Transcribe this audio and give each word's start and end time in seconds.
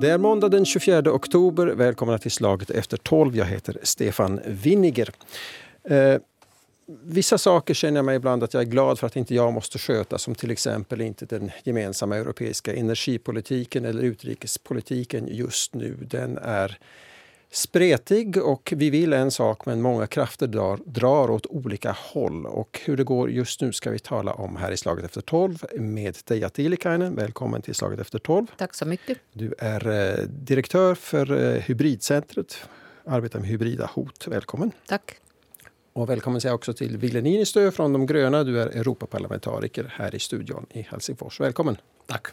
Det 0.00 0.10
är 0.10 0.18
måndag 0.18 0.48
den 0.48 0.64
24 0.64 1.12
oktober. 1.12 1.66
Välkomna 1.66 2.18
till 2.18 2.30
Slaget 2.30 2.70
efter 2.70 2.96
12. 2.96 3.36
Jag 3.36 3.46
heter 3.46 3.78
Stefan 3.82 4.40
Winniger. 4.46 5.10
Eh, 5.84 6.20
vissa 7.02 7.38
saker 7.38 7.74
känner 7.74 7.98
jag 7.98 8.04
mig 8.04 8.16
ibland 8.16 8.42
att 8.42 8.54
jag 8.54 8.60
är 8.60 8.66
glad 8.66 8.98
för 8.98 9.06
att 9.06 9.16
inte 9.16 9.34
jag 9.34 9.52
måste 9.52 9.78
sköta 9.78 10.18
som 10.18 10.34
till 10.34 10.50
exempel 10.50 11.00
inte 11.00 11.26
den 11.26 11.50
gemensamma 11.64 12.16
europeiska 12.16 12.74
energipolitiken 12.74 13.84
eller 13.84 14.02
utrikespolitiken 14.02 15.28
just 15.28 15.74
nu. 15.74 15.96
Den 16.00 16.38
är 16.38 16.78
spretig 17.50 18.36
och 18.36 18.72
vi 18.76 18.90
vill 18.90 19.12
en 19.12 19.30
sak 19.30 19.66
men 19.66 19.82
många 19.82 20.06
krafter 20.06 20.46
drar, 20.46 20.80
drar 20.84 21.30
åt 21.30 21.46
olika 21.46 21.96
håll. 21.98 22.46
Och 22.46 22.80
hur 22.84 22.96
det 22.96 23.04
går 23.04 23.30
just 23.30 23.60
nu 23.60 23.72
ska 23.72 23.90
vi 23.90 23.98
tala 23.98 24.32
om 24.32 24.56
här 24.56 24.72
i 24.72 24.76
Slaget 24.76 25.04
efter 25.04 25.20
12 25.20 25.64
med 25.74 26.24
Teija 26.24 26.48
Tiilikainen. 26.48 27.14
Välkommen 27.14 27.62
till 27.62 27.74
Slaget 27.74 28.00
efter 28.00 28.18
12. 28.18 28.46
Tack 28.56 28.74
så 28.74 28.86
mycket. 28.86 29.18
Du 29.32 29.54
är 29.58 29.88
eh, 29.88 30.24
direktör 30.24 30.94
för 30.94 31.54
eh, 31.54 31.62
Hybridcentret, 31.62 32.56
arbetar 33.04 33.40
med 33.40 33.48
hybrida 33.48 33.90
hot. 33.94 34.26
Välkommen. 34.26 34.72
Tack. 34.86 35.16
Och 35.92 36.10
välkommen 36.10 36.40
säger 36.40 36.50
jag 36.50 36.54
också 36.58 36.72
till 36.72 36.96
Ville 36.96 37.20
Niinistö 37.20 37.70
från 37.70 37.92
De 37.92 38.06
gröna. 38.06 38.44
Du 38.44 38.60
är 38.60 38.66
Europaparlamentariker 38.66 39.92
här 39.96 40.14
i 40.14 40.18
studion 40.18 40.66
i 40.70 40.82
Helsingfors. 40.82 41.40
Välkommen. 41.40 41.76
Tack. 42.06 42.26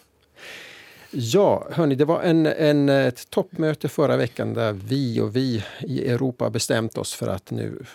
Ja, 1.18 1.68
hörni, 1.72 1.96
det 1.96 2.06
var 2.06 2.22
en, 2.22 2.46
en, 2.46 2.90
ett 2.90 3.30
toppmöte 3.30 3.90
förra 3.90 4.18
veckan 4.18 4.54
där 4.54 4.74
vi 4.74 5.22
och 5.22 5.36
vi 5.36 5.64
i 5.82 6.08
Europa 6.08 6.50
bestämt 6.50 6.98
oss 6.98 7.14
för 7.14 7.28
att 7.28 7.52
nu 7.52 7.86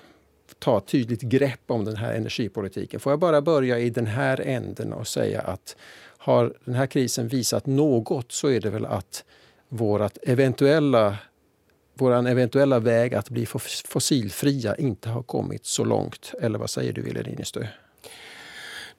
ta 0.59 0.79
ett 0.79 0.87
tydligt 0.87 1.23
grepp 1.23 1.61
om 1.67 1.85
den 1.85 1.97
här 1.97 2.15
energipolitiken. 2.15 3.01
Får 3.01 3.13
jag 3.13 3.21
bara 3.21 3.43
börja 3.43 3.79
i 3.79 3.91
den 3.91 4.07
här 4.07 4.41
änden 4.41 4.93
och 4.93 5.07
säga 5.07 5.41
att 5.41 5.77
har 6.19 6.55
den 6.65 6.75
här 6.75 6.87
krisen 6.87 7.29
visat 7.29 7.67
något 7.67 8.33
så 8.33 8.49
är 8.49 8.61
det 8.61 8.71
väl 8.71 8.87
att 8.87 9.25
vårat 9.69 10.19
eventuella 10.23 11.17
vår 11.95 12.29
eventuella 12.29 12.79
väg 12.79 13.15
att 13.15 13.31
bli 13.31 13.47
fossilfria 13.89 14.77
inte 14.77 15.09
har 15.09 15.23
kommit 15.23 15.67
så 15.67 15.85
långt. 15.85 16.35
Eller 16.41 16.59
vad 16.59 16.71
säger 16.71 16.93
du, 16.93 17.03
Wille 17.03 17.23
Niinistö? 17.23 17.67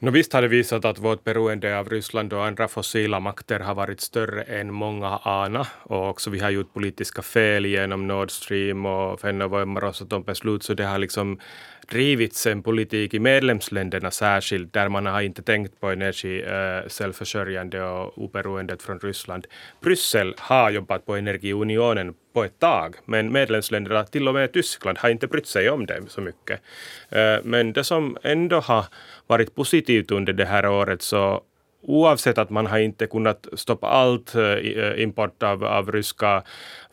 No, 0.03 0.09
visst 0.11 0.33
har 0.33 0.41
det 0.41 0.47
visat 0.47 0.85
att 0.85 0.99
vårt 0.99 1.23
beroende 1.23 1.79
av 1.79 1.89
Ryssland 1.89 2.33
och 2.33 2.45
andra 2.45 2.67
fossila 2.67 3.19
makter 3.19 3.59
har 3.59 3.75
varit 3.75 4.01
större 4.01 4.41
än 4.41 4.73
många 4.73 5.07
har 5.07 5.45
anat. 5.45 5.67
Och 5.83 6.09
också 6.09 6.29
vi 6.29 6.39
har 6.39 6.49
gjort 6.49 6.73
politiska 6.73 7.21
fel 7.21 7.65
genom 7.65 8.07
Nord 8.07 8.31
Stream 8.31 8.85
och 8.85 9.19
Fennovoima 9.19 9.79
Rosatom-beslut, 9.79 10.63
så 10.63 10.73
det 10.73 10.83
har 10.83 10.97
liksom 10.97 11.39
drivits 11.87 12.47
en 12.47 12.63
politik 12.63 13.13
i 13.13 13.19
medlemsländerna 13.19 14.11
särskilt, 14.11 14.73
där 14.73 14.89
man 14.89 15.05
har 15.05 15.21
inte 15.21 15.41
tänkt 15.41 15.79
på 15.79 15.89
energi, 15.89 16.41
äh, 16.41 16.89
självförsörjande 16.89 17.83
och 17.83 18.17
oberoendet 18.17 18.81
från 18.83 18.99
Ryssland. 18.99 19.47
Bryssel 19.81 20.35
har 20.37 20.71
jobbat 20.71 21.05
på 21.05 21.15
energiunionen 21.15 22.13
på 22.33 22.43
ett 22.43 22.59
tag, 22.59 22.95
men 23.05 23.31
medlemsländerna, 23.31 24.03
till 24.03 24.27
och 24.27 24.33
med 24.33 24.53
Tyskland, 24.53 24.97
har 24.97 25.09
inte 25.09 25.27
brytt 25.27 25.47
sig 25.47 25.69
om 25.69 25.85
det 25.85 26.01
så 26.07 26.21
mycket. 26.21 26.61
Eh, 27.09 27.37
men 27.43 27.73
det 27.73 27.83
som 27.83 28.17
ändå 28.23 28.59
har 28.59 28.85
varit 29.27 29.55
positivt 29.55 30.11
under 30.11 30.33
det 30.33 30.45
här 30.45 30.65
året 30.65 31.01
så 31.01 31.41
oavsett 31.81 32.37
att 32.37 32.49
man 32.49 32.65
har 32.65 32.79
inte 32.79 33.07
kunnat 33.07 33.47
stoppa 33.53 33.87
allt 33.87 34.35
eh, 34.35 34.43
eh, 34.43 35.03
import 35.03 35.43
av, 35.43 35.63
av 35.63 35.91
ryska 35.91 36.43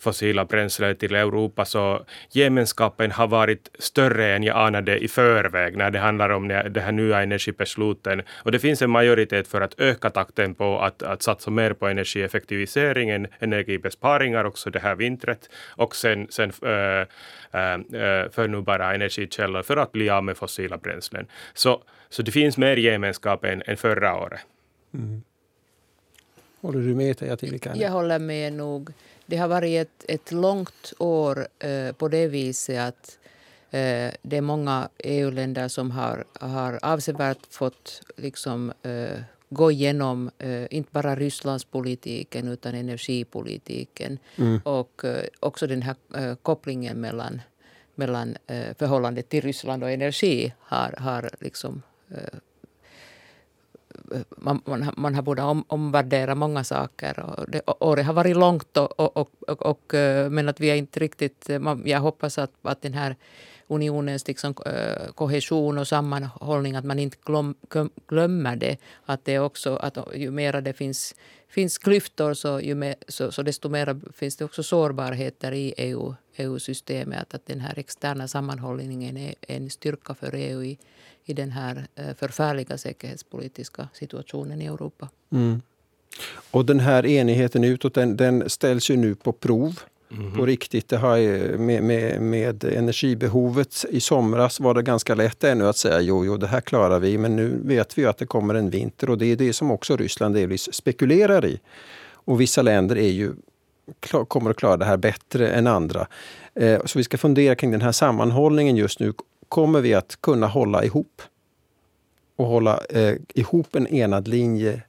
fossila 0.01 0.45
bränslen 0.45 0.97
till 0.97 1.15
Europa 1.15 1.65
så 1.65 2.07
gemenskapen 2.31 3.11
har 3.11 3.27
varit 3.27 3.71
större 3.79 4.35
än 4.35 4.43
jag 4.43 4.57
anade 4.57 4.99
i 4.99 5.09
förväg 5.09 5.77
när 5.77 5.91
det 5.91 5.99
handlar 5.99 6.31
om 6.31 6.49
de 6.49 6.81
här 6.81 6.93
nya 6.93 7.23
energibesluten. 7.23 8.23
Och 8.43 8.53
det 8.53 8.59
finns 8.59 8.83
en 8.83 8.91
majoritet 8.91 9.49
för 9.49 9.61
att 9.61 9.81
öka 9.81 10.11
takten 10.11 10.55
på 10.55 10.81
att, 10.81 11.03
att 11.03 11.23
satsa 11.23 11.51
mer 11.51 11.73
på 11.73 11.89
energieffektiviseringen, 11.89 13.27
energibesparingar 13.39 14.45
också 14.45 14.71
det 14.71 14.79
här 14.79 14.95
vintret 14.95 15.51
och 15.77 15.97
sen, 15.97 16.27
sen 16.31 16.53
äh, 16.63 17.01
äh, 17.61 18.31
förnybara 18.31 18.95
energikällor 18.95 19.63
för 19.63 19.77
att 19.77 19.93
bli 19.93 20.11
av 20.11 20.25
med 20.25 20.37
fossila 20.37 20.77
bränslen. 20.77 21.27
Så, 21.55 21.83
så 22.09 22.23
det 22.23 22.31
finns 22.31 22.59
mer 22.59 22.77
gemenskap 22.77 23.45
än, 23.45 23.63
än 23.67 23.77
förra 23.77 24.15
året. 24.15 24.41
Mm. 24.95 25.23
Håller 26.61 26.81
du 26.81 26.95
med 26.95 27.19
Teija 27.19 27.37
Tiilikainen? 27.37 27.81
Jag 27.81 27.91
håller 27.91 28.19
med 28.19 28.53
nog. 28.53 28.93
Det 29.27 29.37
har 29.37 29.49
varit 29.49 29.81
ett, 29.81 30.05
ett 30.09 30.33
långt 30.33 30.93
år 30.99 31.49
eh, 31.59 31.93
på 31.93 32.09
det 32.09 32.29
viset 32.29 32.81
att 32.81 33.19
eh, 33.71 34.13
det 34.23 34.37
är 34.37 34.41
många 34.41 34.89
EU-länder 34.99 35.69
som 35.69 35.91
har, 35.91 36.25
har 36.41 36.79
avsevärt 36.83 37.39
fått 37.51 38.03
liksom, 38.17 38.73
eh, 38.83 39.21
gå 39.51 39.71
igenom 39.71 40.31
eh, 40.39 40.67
inte 40.71 40.93
bara 40.93 41.17
Rysslandspolitiken 41.17 42.49
utan 42.49 42.75
energipolitiken. 42.75 44.19
Mm. 44.37 44.61
Och 44.65 45.05
eh, 45.05 45.25
också 45.41 45.67
den 45.67 45.83
här 45.83 45.97
eh, 46.17 46.35
kopplingen 46.35 47.01
mellan, 47.01 47.41
mellan 47.95 48.37
förhållandet 48.79 49.29
till 49.29 49.41
Ryssland 49.41 49.83
och 49.83 49.91
energi 49.91 50.55
har, 50.61 50.95
har 50.99 51.31
liksom, 51.41 51.83
man, 54.37 54.61
man, 54.65 54.91
man 54.97 55.15
har 55.15 55.23
borde 55.23 55.43
om, 55.43 55.65
omvärdera 55.69 56.35
många 56.35 56.65
saker. 56.65 57.21
Och 57.21 57.51
det, 57.51 57.63
året 57.67 58.07
har 58.07 58.13
varit 58.13 58.37
långt, 58.37 58.77
och, 58.77 59.01
och, 59.01 59.31
och, 59.49 59.63
och, 59.63 59.95
eh, 59.95 60.31
men 60.31 60.49
att 60.49 60.61
vi 60.61 60.71
är 60.71 60.77
inte 60.77 61.01
riktigt... 61.01 61.51
Eh, 61.51 61.77
jag 61.85 62.01
hoppas 62.01 62.39
att, 62.39 62.53
att 62.63 62.83
den 62.83 62.95
här 62.95 63.17
unionens 63.69 64.29
liksom, 64.29 64.55
eh, 64.67 65.13
kohesion 65.15 65.79
och 65.79 65.89
sammanhållning, 65.89 66.77
att 66.77 66.85
man 66.85 66.99
inte 66.99 67.17
glöm, 67.25 67.55
glömmer 68.07 68.57
det. 68.57 68.77
Att 69.07 69.25
det 69.25 69.39
också, 69.39 69.77
att 69.77 69.99
ju 70.15 70.31
mer 70.31 70.61
det 70.61 70.73
finns, 70.73 71.15
finns 71.49 71.79
klyftor 71.79 72.35
så, 72.35 72.61
ju 72.61 72.75
mer, 72.75 72.95
så, 73.09 73.33
så 73.33 73.43
desto 73.43 73.69
mer 73.69 74.01
finns 74.13 74.37
det 74.37 74.45
också 74.45 74.63
sårbarheter 74.63 75.53
i 75.53 75.75
EU, 75.77 76.15
EU-systemet. 76.37 77.23
Att, 77.23 77.35
att 77.35 77.47
den 77.47 77.61
här 77.61 77.79
externa 77.79 78.29
sammanhållningen 78.29 79.17
är 79.17 79.35
en 79.41 79.71
styrka 79.71 80.15
för 80.15 80.35
EU 80.35 80.65
i, 80.65 80.79
i 81.31 81.33
den 81.33 81.51
här 81.51 81.87
eh, 81.95 82.15
förfärliga 82.15 82.79
säkerhetspolitiska 82.79 83.89
situationen 83.93 84.63
i 84.63 84.67
Europa. 84.67 85.09
Mm. 85.33 85.63
Och 86.51 86.65
den 86.65 86.81
här 86.81 87.07
enigheten 87.07 87.65
utåt 87.65 87.95
den, 87.95 88.17
den 88.17 88.51
ställs 88.51 88.91
ju 88.91 88.97
nu 88.97 89.15
på 89.15 89.33
prov. 89.33 89.81
Mm. 90.11 90.33
På 90.33 90.47
riktigt. 90.47 90.89
Det 90.89 90.97
har, 90.97 91.19
med, 91.59 91.83
med, 91.83 92.23
med 92.23 92.65
energibehovet 92.65 93.85
i 93.91 94.01
somras 94.01 94.61
var 94.61 94.75
det 94.75 94.83
ganska 94.83 95.15
lätt 95.15 95.45
ännu 95.45 95.67
att 95.67 95.77
säga 95.77 96.01
jo, 96.01 96.25
jo, 96.25 96.37
det 96.37 96.47
här 96.47 96.61
klarar 96.61 96.99
vi. 96.99 97.19
Men 97.19 97.37
nu 97.37 97.61
vet 97.65 97.99
vi 97.99 98.07
att 98.07 98.19
det 98.19 98.27
kommer 98.27 98.55
en 98.55 98.71
vinter 98.71 99.11
och 99.11 99.19
det 99.19 99.27
är 99.27 99.37
det 99.37 99.53
som 99.53 99.71
också 99.71 99.97
Ryssland 99.97 100.35
delvis 100.35 100.75
spekulerar 100.75 101.47
i. 101.47 101.61
Och 102.13 102.41
vissa 102.41 102.63
länder 102.63 102.99
är 102.99 103.11
ju, 103.11 103.33
kommer 104.29 104.51
att 104.51 104.57
klara 104.57 104.77
det 104.77 104.85
här 104.85 104.97
bättre 104.97 105.49
än 105.49 105.67
andra. 105.67 106.07
Eh, 106.55 106.81
så 106.85 106.99
vi 106.99 107.05
ska 107.05 107.19
fundera 107.19 107.55
kring 107.55 107.71
den 107.71 107.83
här 107.83 107.93
sammanhållningen 107.93 108.77
just 108.77 109.01
nu 109.01 109.13
kommer 109.49 109.81
vi 109.81 109.95
att 109.95 110.21
kunna 110.21 110.47
hålla 110.47 110.85
ihop 110.85 111.23
och 112.37 112.47
hålla 112.47 112.81
eh, 112.91 113.15
ihop 113.35 113.77
en 113.77 113.87
enad 113.87 114.29
linje 114.29 114.83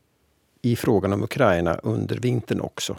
i 0.62 0.76
frågan 0.76 1.14
om 1.14 1.24
Ukraina 1.24 1.74
under 1.76 2.18
vintern 2.18 2.62
också. 2.62 2.98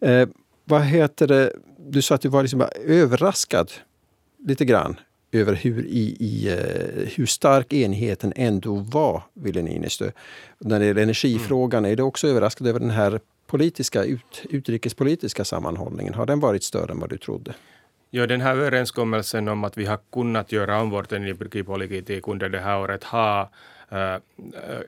Eh, 0.00 0.28
vad 0.64 0.82
heter 0.82 1.26
det? 1.26 1.52
Du 1.78 2.02
sa 2.02 2.14
att 2.14 2.20
du 2.20 2.28
var 2.28 2.42
liksom 2.42 2.64
överraskad 2.84 3.72
lite 4.38 4.64
grann 4.64 5.00
över 5.32 5.54
hur, 5.54 5.86
i, 5.86 6.16
i, 6.20 6.48
eh, 6.48 7.08
hur 7.16 7.26
stark 7.26 7.72
enigheten 7.72 8.32
ändå 8.36 8.74
var, 8.74 9.22
Ville 9.34 9.62
Niinistö. 9.62 10.10
När 10.58 10.80
det 10.80 10.86
gäller 10.86 11.02
energifrågan, 11.02 11.78
mm. 11.78 11.92
är 11.92 11.96
du 11.96 12.02
också 12.02 12.28
överraskad 12.28 12.66
över 12.66 12.80
den 12.80 12.90
här 12.90 13.20
politiska, 13.46 14.04
ut, 14.04 14.42
utrikespolitiska 14.50 15.44
sammanhållningen? 15.44 16.14
Har 16.14 16.26
den 16.26 16.40
varit 16.40 16.62
större 16.62 16.92
än 16.92 17.00
vad 17.00 17.10
du 17.10 17.18
trodde? 17.18 17.54
Ja, 18.10 18.26
den 18.26 18.40
här 18.40 18.56
överenskommelsen 18.56 19.48
om 19.48 19.64
att 19.64 19.78
vi 19.78 19.86
har 19.86 19.98
kunnat 20.12 20.52
göra 20.52 20.80
om 20.80 20.90
vår 20.90 21.14
energipolitik 21.14 22.28
under 22.28 22.48
det 22.48 22.58
här 22.58 22.78
året 22.78 23.04
har 23.04 23.48
äh, 23.88 24.16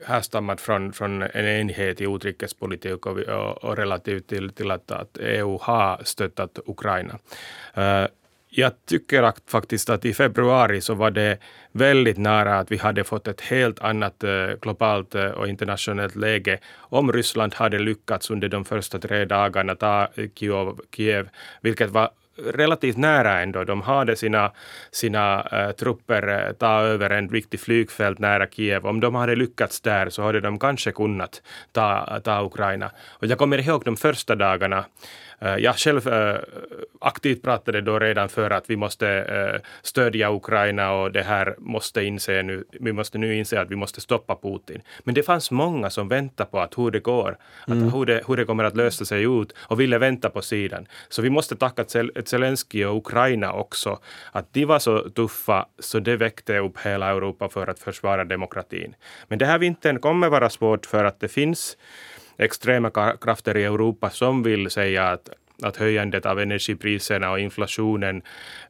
härstammat 0.05 0.61
från, 0.61 0.93
från 0.93 1.21
en 1.21 1.45
enhet 1.45 2.01
i 2.01 2.03
utrikespolitik 2.03 3.05
och, 3.05 3.17
och, 3.17 3.63
och 3.63 3.77
relativt 3.77 4.27
till, 4.27 4.49
till 4.49 4.71
att, 4.71 4.91
att, 4.91 5.17
EU 5.19 5.57
har 5.61 6.01
stöttat 6.03 6.59
Ukraina. 6.65 7.19
Äh, 7.73 8.05
jag 8.49 8.71
tycker 8.85 9.23
att 9.23 9.41
faktiskt 9.47 9.89
att 9.89 10.05
i 10.05 10.13
februari 10.13 10.81
så 10.81 10.93
var 10.93 11.11
det 11.11 11.37
väldigt 11.71 12.17
nära 12.17 12.59
att 12.59 12.71
vi 12.71 12.77
hade 12.77 13.03
fått 13.03 13.27
ett 13.27 13.41
helt 13.41 13.79
annat 13.79 14.23
eh, 14.23 14.47
globalt 14.61 15.15
och 15.15 15.47
internationellt 15.47 16.15
läge 16.15 16.59
om 16.77 17.13
Ryssland 17.13 17.53
hade 17.53 17.79
lyckats 17.79 18.29
under 18.29 18.49
de 18.49 18.65
första 18.65 18.99
tre 18.99 19.25
dagarna 19.25 19.75
ta 19.75 20.07
Kiev, 20.35 20.73
Kiev 20.95 21.29
vilket 21.61 21.89
var 21.89 22.09
relativt 22.53 22.97
nära 22.97 23.39
ändå. 23.41 23.63
De 23.63 23.81
hade 23.81 24.15
sina, 24.15 24.51
sina 24.91 25.47
uh, 25.53 25.71
trupper 25.71 26.27
eh, 26.27 26.53
ta 26.53 26.81
över 26.81 27.09
en 27.09 27.27
viktig 27.27 27.59
flygfält 27.59 28.19
nära 28.19 28.47
Kiev. 28.47 28.85
Om 28.85 28.99
de 28.99 29.15
hade 29.15 29.35
lyckats 29.35 29.81
där 29.81 30.09
så 30.09 30.21
hade 30.21 30.39
de 30.39 30.59
kanske 30.59 30.91
kunnat 30.91 31.41
ta, 31.71 32.19
ta 32.23 32.45
Ukraina. 32.45 32.91
Och 33.09 33.27
jag 33.27 33.37
kommer 33.37 33.57
ihåg 33.57 33.83
de 33.83 33.97
första 33.97 34.35
dagarna 34.35 34.85
jag 35.41 35.77
själv 35.77 36.07
eh, 36.07 36.39
aktivt 37.01 37.41
pratade 37.41 37.81
då 37.81 37.99
redan 37.99 38.29
för 38.29 38.49
att 38.49 38.69
vi 38.69 38.75
måste 38.75 39.07
eh, 39.07 39.61
stödja 39.81 40.31
Ukraina 40.31 40.93
och 40.93 41.11
det 41.11 41.23
här 41.23 41.55
måste 41.57 42.03
inse 42.03 42.43
nu, 42.43 42.63
vi 42.71 42.93
måste 42.93 43.17
nu 43.17 43.35
inse 43.35 43.61
att 43.61 43.71
vi 43.71 43.75
måste 43.75 44.01
stoppa 44.01 44.35
Putin. 44.35 44.81
Men 45.03 45.15
det 45.15 45.23
fanns 45.23 45.51
många 45.51 45.89
som 45.89 46.07
väntade 46.07 46.49
på 46.49 46.59
att 46.59 46.77
hur 46.77 46.91
det 46.91 46.99
går, 46.99 47.37
mm. 47.67 47.87
att 47.87 47.95
hur, 47.95 48.05
det, 48.05 48.23
hur 48.27 48.37
det 48.37 48.45
kommer 48.45 48.63
att 48.63 48.75
lösa 48.75 49.05
sig 49.05 49.23
ut 49.23 49.53
och 49.57 49.79
ville 49.79 49.97
vänta 49.97 50.29
på 50.29 50.41
sidan. 50.41 50.87
Så 51.09 51.21
vi 51.21 51.29
måste 51.29 51.55
tacka 51.55 51.85
Zelensky 52.25 52.85
och 52.85 52.97
Ukraina 52.97 53.53
också, 53.53 53.99
att 54.31 54.53
de 54.53 54.65
var 54.65 54.79
så 54.79 55.09
tuffa 55.09 55.65
så 55.79 55.99
det 55.99 56.17
väckte 56.17 56.57
upp 56.57 56.77
hela 56.77 57.09
Europa 57.09 57.49
för 57.49 57.67
att 57.67 57.79
försvara 57.79 58.23
demokratin. 58.23 58.95
Men 59.27 59.39
det 59.39 59.45
här 59.45 59.59
vintern 59.59 59.99
kommer 59.99 60.29
vara 60.29 60.49
svårt 60.49 60.85
för 60.85 61.05
att 61.05 61.19
det 61.19 61.27
finns 61.27 61.77
extrema 62.41 62.89
krafter 63.21 63.57
i 63.57 63.63
Europa 63.63 64.09
som 64.09 64.43
vill 64.43 64.69
säga 64.69 65.07
att, 65.07 65.29
att 65.61 65.77
höjandet 65.77 66.25
av 66.25 66.39
energipriserna 66.39 67.31
och 67.31 67.39
inflationen 67.39 68.21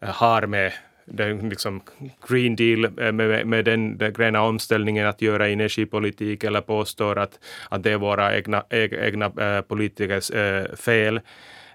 eh, 0.01 0.09
har 0.09 0.45
med 0.45 0.73
den 1.06 1.50
liksom 1.50 1.81
green 2.27 2.56
deal 2.56 2.85
eh, 2.85 3.12
med, 3.12 3.47
med 3.47 3.65
den, 3.65 3.97
den 3.97 4.13
gröna 4.13 4.41
omställningen 4.41 5.07
att 5.07 5.21
göra 5.21 5.47
energipolitik 5.47 6.44
eller 6.44 6.62
påstår 6.62 7.19
att, 7.19 7.39
att 7.69 7.83
det 7.83 7.91
är 7.91 7.97
våra 7.97 8.38
egna, 8.38 8.63
egna 8.69 9.25
äh, 9.25 9.62
politikers 9.62 10.31
äh, 10.31 10.75
fel. 10.75 11.19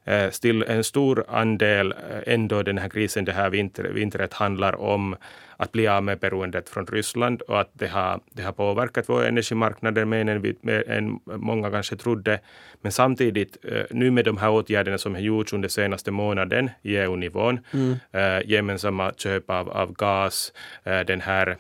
Äh, 0.07 0.31
still 0.31 0.63
en 0.63 0.85
stor 0.85 1.25
andel 1.29 1.95
ändå 2.27 2.63
den 2.63 2.79
här 2.79 2.89
krisen 2.89 3.25
det 3.25 3.33
här 3.33 3.51
vinter, 3.51 3.85
vintret 3.85 4.33
handlar 4.33 4.81
om 4.81 5.17
att 5.57 5.73
bli 5.73 5.89
av 5.89 6.03
med 6.03 6.19
beroendet 6.19 6.69
från 6.69 6.87
Ryssland 6.87 7.43
och 7.43 7.61
att 7.61 7.71
det 7.73 7.87
har, 7.87 8.21
det 8.33 8.43
har 8.43 8.53
påverkat 8.53 9.09
vår 9.09 9.25
energimarknad 9.25 10.07
mer 10.07 10.29
än, 10.29 10.43
vi, 10.43 10.57
mer 10.61 10.91
än 10.91 11.21
många 11.25 11.71
kanske 11.71 11.97
trodde. 11.97 12.41
Men 12.83 12.93
samtidigt, 12.93 13.57
eh, 13.65 13.83
nu 13.91 14.11
med 14.11 14.25
de 14.25 14.37
här 14.37 14.51
åtgärderna 14.51 14.99
som 14.99 15.15
har 15.15 15.23
gjorts 15.23 15.53
under 15.53 15.69
senaste 15.69 16.11
månaden 16.11 16.71
i 16.83 16.97
EU-nivån, 16.97 17.61
mm. 17.73 17.97
gemensamma 18.45 19.13
köp 19.17 19.51
av, 19.51 19.71
av 19.71 19.93
gas, 19.93 20.53
den 20.85 21.21
här 21.21 21.57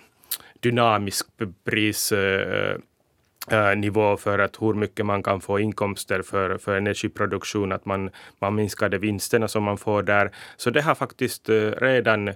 dynamisk 0.61 1.27
pris 1.65 2.13
Eh, 3.51 3.77
nivå 3.77 4.17
för 4.17 4.39
att 4.39 4.57
hur 4.63 4.75
mycket 4.75 5.07
man 5.07 5.23
kan 5.23 5.41
få 5.41 5.61
inkomster 5.61 6.23
för, 6.23 6.59
för 6.59 6.77
energiproduktion, 6.77 7.73
att 7.73 7.85
man, 7.85 8.11
man 8.39 8.55
minskar 8.55 8.89
de 8.89 8.99
vinsterna 8.99 9.49
som 9.49 9.63
man 9.63 9.79
får 9.79 10.03
där. 10.03 10.31
Så 10.57 10.71
det 10.71 10.83
har 10.83 10.95
faktiskt 10.95 11.49
eh, 11.49 11.55
redan 11.55 12.31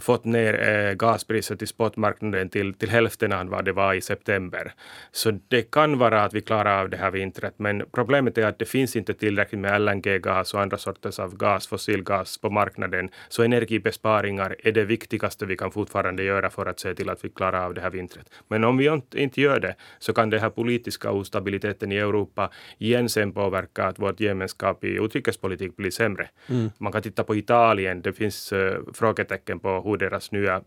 fått 0.00 0.24
ner 0.24 0.68
eh, 0.68 0.94
gaspriset 0.94 1.62
i 1.62 1.66
spotmarknaden 1.66 2.48
till, 2.48 2.74
till 2.74 2.90
hälften 2.90 3.32
av 3.32 3.46
vad 3.46 3.64
det 3.64 3.72
var 3.72 3.94
i 3.94 4.00
september. 4.00 4.72
Så 5.12 5.30
det 5.48 5.62
kan 5.62 5.98
vara 5.98 6.22
att 6.24 6.34
vi 6.34 6.40
klarar 6.40 6.80
av 6.80 6.90
det 6.90 6.96
här 6.96 7.10
vintret, 7.10 7.54
men 7.56 7.82
problemet 7.92 8.38
är 8.38 8.46
att 8.46 8.58
det 8.58 8.64
finns 8.64 8.96
inte 8.96 9.14
tillräckligt 9.14 9.60
med 9.60 9.80
LNG-gas 9.80 10.54
och 10.54 10.60
andra 10.60 10.78
sorters 10.78 11.18
av 11.18 11.36
gas, 11.36 11.66
fossilgas 11.66 12.38
på 12.38 12.50
marknaden. 12.50 13.08
Så 13.28 13.42
energibesparingar 13.42 14.56
är 14.58 14.72
det 14.72 14.84
viktigaste 14.84 15.46
vi 15.46 15.56
kan 15.56 15.70
fortfarande 15.70 16.22
göra 16.22 16.50
för 16.50 16.66
att 16.66 16.80
se 16.80 16.94
till 16.94 17.10
att 17.10 17.24
vi 17.24 17.28
klarar 17.28 17.64
av 17.64 17.74
det 17.74 17.80
här 17.80 17.90
vintret. 17.90 18.26
Men 18.48 18.64
om 18.64 18.76
vi 18.76 19.00
inte 19.14 19.40
gör 19.40 19.60
det 19.60 19.74
så 19.98 20.12
kan 20.12 20.30
den 20.30 20.40
här 20.40 20.50
politiska 20.50 21.10
ostabiliteten 21.10 21.92
i 21.92 21.96
Europa 21.96 22.50
igen 22.78 23.08
sen 23.08 23.32
påverka 23.32 23.84
att 23.84 23.98
vårt 23.98 24.20
gemenskap 24.20 24.84
i 24.84 24.88
utrikespolitik 24.88 25.76
blir 25.76 25.90
sämre. 25.90 26.28
Mm. 26.48 26.70
Man 26.78 26.92
kan 26.92 27.02
titta 27.02 27.24
på 27.24 27.36
Italien, 27.36 28.02
det 28.02 28.12
finns 28.12 28.52
uh, 28.52 28.78
frågetecken 28.94 29.60
på 29.60 29.83
hur 29.84 29.96
deras 29.96 30.32
nya 30.32 30.62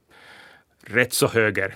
rätt 0.85 1.13
så 1.13 1.27
höger, 1.27 1.75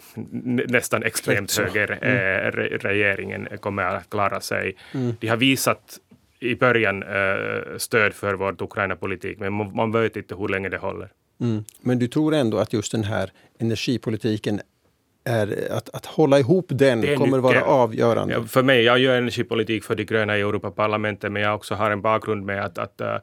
nästan 0.67 1.03
extremt 1.03 1.57
höger 1.57 1.99
mm. 2.01 2.17
eh, 2.17 2.79
regeringen 2.79 3.47
kommer 3.59 3.83
att 3.83 4.09
klara 4.09 4.41
sig. 4.41 4.75
Mm. 4.93 5.15
De 5.19 5.27
har 5.27 5.37
visat 5.37 5.99
i 6.39 6.55
början 6.55 7.03
eh, 7.03 7.77
stöd 7.77 8.13
för 8.13 8.33
vår 8.33 8.63
Ukraina-politik, 8.63 9.39
men 9.39 9.53
man, 9.53 9.75
man 9.75 9.91
vet 9.91 10.15
inte 10.15 10.35
hur 10.35 10.47
länge 10.47 10.69
det 10.69 10.77
håller. 10.77 11.09
Mm. 11.41 11.63
Men 11.81 11.99
du 11.99 12.07
tror 12.07 12.33
ändå 12.33 12.57
att 12.57 12.73
just 12.73 12.91
den 12.91 13.03
här 13.03 13.31
energipolitiken 13.59 14.61
är 15.23 15.71
att, 15.71 15.89
att 15.89 16.05
hålla 16.05 16.39
ihop 16.39 16.65
den 16.69 17.17
kommer 17.17 17.37
att 17.37 17.43
vara 17.43 17.63
avgörande. 17.63 18.33
Ja, 18.33 18.43
för 18.43 18.63
mig, 18.63 18.83
jag 18.83 18.99
gör 18.99 19.17
energipolitik 19.17 19.83
för 19.83 19.95
de 19.95 20.03
gröna 20.03 20.37
i 20.37 20.41
Europaparlamentet, 20.41 21.31
men 21.31 21.41
jag 21.41 21.55
också 21.55 21.75
har 21.75 21.91
en 21.91 22.01
bakgrund 22.01 22.45
med 22.45 22.65
att, 22.65 22.77
att, 22.77 23.01
uh, 23.01 23.15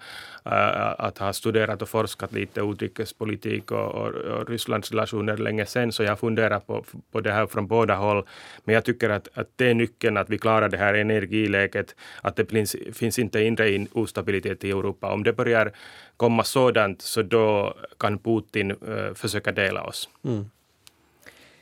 att 0.99 1.19
ha 1.19 1.33
studerat 1.33 1.83
och 1.83 1.89
forskat 1.89 2.33
lite 2.33 2.61
utrikespolitik 2.61 3.71
och, 3.71 3.95
och, 3.95 4.09
och 4.09 4.51
Rysslands 4.51 4.91
relationer 4.91 5.37
länge 5.37 5.67
sedan, 5.67 5.93
så 5.93 6.03
jag 6.03 6.19
funderar 6.19 6.61
på, 6.61 6.85
på 7.13 7.21
det 7.21 7.33
här 7.33 7.47
från 7.47 7.67
båda 7.67 7.95
håll. 7.95 8.27
Men 8.65 8.75
jag 8.75 8.85
tycker 8.85 9.11
att, 9.11 9.29
att 9.35 9.49
det 9.57 9.71
är 9.71 9.75
nyckeln 9.75 10.17
att 10.17 10.31
vi 10.31 10.39
klarar 10.39 10.69
det 10.69 10.77
här 10.77 10.95
energiläget, 10.95 11.95
att 12.23 12.37
det 12.37 12.51
finns, 12.51 12.77
finns 12.93 13.19
inte 13.19 13.41
inre 13.41 13.87
ostabilitet 13.93 14.65
i 14.65 14.71
Europa. 14.71 15.13
Om 15.13 15.25
det 15.25 15.33
börjar 15.33 15.73
komma 16.17 16.45
sådant, 16.45 17.03
så 17.03 17.23
då 17.23 17.75
kan 17.99 18.19
Putin 18.19 18.71
uh, 18.71 19.15
försöka 19.15 19.53
dela 19.53 19.83
oss. 19.83 20.09
Mm. 20.25 20.45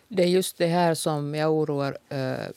Det 0.08 0.22
är 0.22 0.28
just 0.28 0.58
det 0.58 0.66
här 0.66 0.94
som 0.94 1.34
jag 1.34 1.52
oroar 1.52 1.98
eh, 2.08 2.48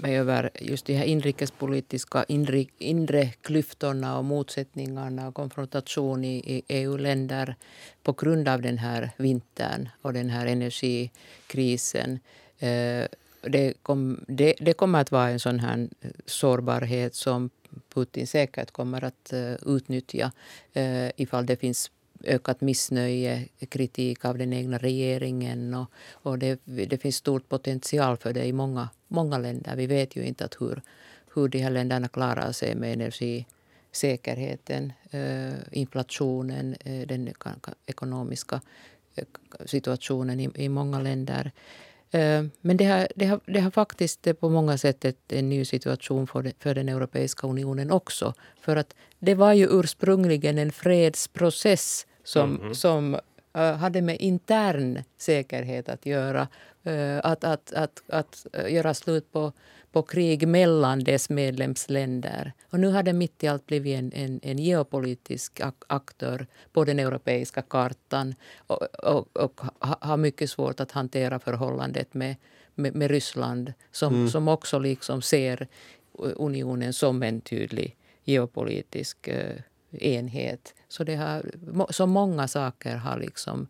mig 0.00 0.18
över. 0.18 0.50
Just 0.60 0.86
de 0.86 0.94
här 0.94 1.04
inrikespolitiska 1.04 2.24
inre, 2.28 2.64
inre 2.78 3.26
klyftorna 3.28 4.18
och 4.18 4.24
motsättningarna 4.24 5.28
och 5.28 5.34
konfrontation 5.34 6.24
i, 6.24 6.36
i 6.36 6.62
EU-länder 6.68 7.56
på 8.02 8.12
grund 8.12 8.48
av 8.48 8.62
den 8.62 8.78
här 8.78 9.10
vintern 9.16 9.88
och 10.02 10.12
den 10.12 10.30
här 10.30 10.46
energikrisen. 10.46 12.20
Eh, 12.58 13.04
det, 13.40 13.74
kom, 13.82 14.24
det, 14.28 14.54
det, 14.60 14.72
kommer 14.72 15.00
att 15.00 15.12
vara 15.12 15.28
en 15.28 15.40
sån 15.40 15.60
här 15.60 15.88
sårbarhet 16.26 17.14
som 17.14 17.50
Putin 17.94 18.26
säkert 18.26 18.70
kommer 18.70 19.04
att 19.04 19.32
uh, 19.32 19.54
utnyttja 19.66 20.32
uh, 20.76 21.08
ifall 21.16 21.46
det 21.46 21.56
finns 21.56 21.90
ökat 22.24 22.60
missnöje, 22.60 23.48
kritik 23.68 24.24
av 24.24 24.38
den 24.38 24.52
egna 24.52 24.78
regeringen. 24.78 25.74
Och, 25.74 25.90
och 26.12 26.38
det, 26.38 26.60
det 26.64 27.02
finns 27.02 27.16
stort 27.16 27.48
potential 27.48 28.16
för 28.16 28.32
det 28.32 28.44
i 28.44 28.52
många, 28.52 28.88
många 29.08 29.38
länder. 29.38 29.76
Vi 29.76 29.86
vet 29.86 30.16
ju 30.16 30.24
inte 30.24 30.44
att 30.44 30.56
hur, 30.60 30.82
hur 31.34 31.48
de 31.48 31.58
här 31.58 31.70
länderna 31.70 32.08
klarar 32.08 32.52
sig 32.52 32.74
med 32.74 32.92
energisäkerheten, 32.92 34.92
eh, 35.10 35.54
inflationen, 35.72 36.76
eh, 36.80 37.06
den 37.06 37.32
ekonomiska 37.86 38.60
eh, 39.14 39.24
situationen 39.66 40.40
i, 40.40 40.50
i 40.54 40.68
många 40.68 41.00
länder. 41.00 41.52
Men 42.60 42.76
det 42.76 42.84
har, 42.84 43.08
det, 43.16 43.26
har, 43.26 43.40
det 43.46 43.60
har 43.60 43.70
faktiskt 43.70 44.40
på 44.40 44.48
många 44.48 44.78
sätt 44.78 45.04
ett, 45.04 45.32
en 45.32 45.48
ny 45.48 45.64
situation 45.64 46.26
för, 46.26 46.52
för 46.58 46.74
den 46.74 46.88
Europeiska 46.88 47.46
unionen 47.46 47.90
också. 47.90 48.34
För 48.60 48.76
att 48.76 48.94
det 49.18 49.34
var 49.34 49.52
ju 49.52 49.68
ursprungligen 49.70 50.58
en 50.58 50.72
fredsprocess 50.72 52.06
som, 52.24 52.56
mm 52.56 52.68
-hmm. 52.70 52.74
som 52.74 53.14
uh, 53.58 53.72
hade 53.72 54.02
med 54.02 54.16
intern 54.20 55.02
säkerhet 55.18 55.88
att 55.88 56.06
göra. 56.06 56.48
Att, 57.22 57.44
att, 57.44 57.72
att, 57.72 58.02
att 58.08 58.46
uh, 58.58 58.72
göra 58.72 58.94
slut 58.94 59.32
på, 59.32 59.52
på 59.92 60.02
krig 60.02 60.48
mellan 60.48 61.04
dess 61.04 61.30
medlemsländer. 61.30 62.52
Och 62.70 62.80
nu 62.80 62.88
har 62.88 63.02
det 63.02 63.12
mitt 63.12 63.44
i 63.44 63.48
allt 63.48 63.66
blivit 63.66 63.98
en, 63.98 64.12
en, 64.12 64.40
en 64.42 64.58
geopolitisk 64.58 65.60
ak 65.60 65.74
aktör 65.86 66.46
på 66.72 66.84
den 66.84 66.98
europeiska 66.98 67.62
kartan 67.62 68.34
och, 68.66 68.82
och, 68.82 69.36
och 69.36 69.60
har 69.80 70.16
mycket 70.16 70.50
svårt 70.50 70.80
att 70.80 70.92
hantera 70.92 71.38
förhållandet 71.38 72.14
med, 72.14 72.36
med, 72.74 72.94
med 72.94 73.10
Ryssland 73.10 73.72
som, 73.92 74.14
mm. 74.14 74.28
som 74.28 74.48
också 74.48 74.78
liksom 74.78 75.22
ser 75.22 75.68
unionen 76.18 76.92
som 76.92 77.22
en 77.22 77.40
tydlig 77.40 77.96
geopolitisk 78.24 79.28
enhet. 79.90 80.74
Så, 80.88 81.04
det 81.04 81.16
har, 81.16 81.42
så 81.92 82.06
många 82.06 82.48
saker 82.48 82.96
har 82.96 83.18
liksom 83.18 83.68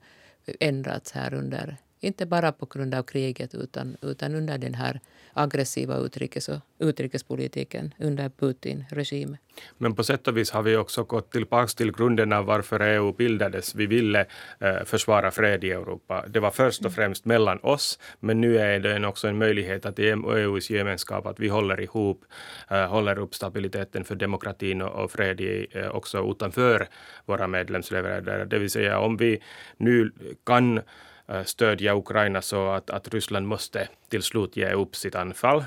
ändrats 0.60 1.12
här 1.12 1.34
under, 1.34 1.76
inte 2.00 2.26
bara 2.26 2.52
på 2.52 2.66
grund 2.66 2.94
av 2.94 3.02
kriget 3.02 3.54
utan, 3.54 3.96
utan 4.02 4.34
under 4.34 4.58
den 4.58 4.74
här 4.74 5.00
aggressiva 5.38 5.96
utrikes 5.96 6.48
och, 6.48 6.60
utrikespolitiken 6.78 7.94
under 7.98 8.28
Putin-regimen. 8.28 9.36
Men 9.78 9.94
på 9.94 10.04
sätt 10.04 10.28
och 10.28 10.36
vis 10.36 10.50
har 10.50 10.62
vi 10.62 10.76
också 10.76 11.04
gått 11.04 11.32
tillbaka 11.32 11.66
till 11.66 11.92
grunden 11.92 12.32
av 12.32 12.44
varför 12.44 12.80
EU 12.80 13.12
bildades. 13.12 13.74
Vi 13.74 13.86
ville 13.86 14.26
eh, 14.60 14.84
försvara 14.84 15.30
fred 15.30 15.64
i 15.64 15.70
Europa. 15.70 16.24
Det 16.28 16.40
var 16.40 16.50
först 16.50 16.84
och 16.84 16.92
främst 16.92 17.24
mellan 17.24 17.58
oss, 17.62 17.98
men 18.20 18.40
nu 18.40 18.58
är 18.58 18.80
det 18.80 19.06
också 19.06 19.28
en 19.28 19.38
möjlighet 19.38 19.86
att 19.86 19.98
i 19.98 20.08
EUs 20.08 20.70
gemenskap 20.70 21.26
att 21.26 21.40
vi 21.40 21.48
håller 21.48 21.80
ihop, 21.80 22.24
eh, 22.70 22.86
håller 22.86 23.18
upp 23.18 23.34
stabiliteten 23.34 24.04
för 24.04 24.14
demokratin 24.14 24.82
och, 24.82 25.04
och 25.04 25.10
fred 25.10 25.40
i, 25.40 25.66
eh, 25.70 25.88
också 25.88 26.30
utanför 26.30 26.88
våra 27.26 27.46
medlemsländer. 27.46 28.44
Det 28.44 28.58
vill 28.58 28.70
säga 28.70 28.98
om 28.98 29.16
vi 29.16 29.42
nu 29.76 30.12
kan 30.46 30.80
Eh, 31.28 31.44
stödja 31.44 31.96
Ukraina 31.96 32.42
så 32.42 32.68
att, 32.68 32.90
att 32.90 33.08
Ryssland 33.14 33.46
måste 33.46 33.88
till 34.08 34.22
slut 34.22 34.56
ge 34.56 34.72
upp 34.72 34.96
sitt 34.96 35.14
anfall 35.14 35.64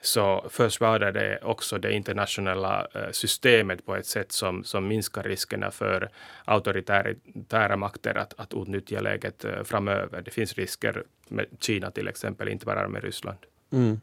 så 0.00 0.46
försvarar 0.50 1.12
det 1.12 1.38
också 1.42 1.78
det 1.78 1.92
internationella 1.92 2.86
eh, 2.94 3.10
systemet 3.10 3.86
på 3.86 3.96
ett 3.96 4.06
sätt 4.06 4.32
som, 4.32 4.64
som 4.64 4.88
minskar 4.88 5.22
riskerna 5.22 5.70
för 5.70 6.10
auktoritära 6.44 7.76
makter 7.76 8.18
att, 8.18 8.34
att 8.36 8.54
utnyttja 8.54 9.00
läget 9.00 9.44
eh, 9.44 9.62
framöver. 9.64 10.22
Det 10.22 10.30
finns 10.30 10.54
risker 10.54 11.02
med 11.28 11.46
Kina 11.60 11.90
till 11.90 12.08
exempel, 12.08 12.48
inte 12.48 12.66
bara 12.66 12.88
med 12.88 13.04
Ryssland. 13.04 13.38
Mm. 13.72 14.00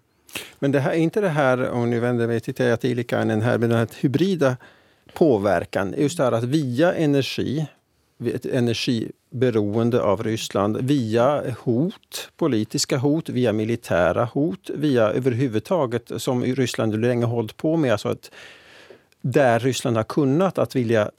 Men 0.60 0.72
det 0.72 0.80
här, 0.80 0.94
inte 0.94 1.22
det 1.22 1.30
här, 1.30 1.70
om 1.70 1.90
ni 1.90 2.00
vänder 2.00 2.28
mig 2.28 2.40
till 2.40 2.54
Teija 2.54 2.78
Tiilikainen 2.78 3.42
här, 3.42 3.58
med 3.58 3.70
den 3.70 3.78
här 3.78 3.88
hybrida 4.02 4.58
påverkan. 5.14 5.94
Just 5.98 6.18
det 6.18 6.24
här 6.24 6.32
att 6.32 6.44
via 6.44 6.94
energi, 6.94 7.68
ett 8.26 8.46
beroende 9.32 10.02
av 10.02 10.24
Ryssland, 10.24 10.78
via 10.78 11.44
hot, 11.60 12.30
politiska 12.38 12.98
hot, 12.98 13.30
via 13.30 13.54
militära 13.54 14.26
hot, 14.26 14.70
via 14.76 15.10
överhuvudtaget 15.10 16.12
som 16.18 16.44
Ryssland 16.44 17.02
länge 17.02 17.26
hållit 17.26 17.58
på 17.58 17.78
med, 17.78 17.92
alltså 17.92 18.10
att 18.10 18.32
där 19.22 19.60
Ryssland 19.60 19.98
har 19.98 20.04
kunnat 20.04 20.58
att 20.58 20.76
vilja 20.76 21.12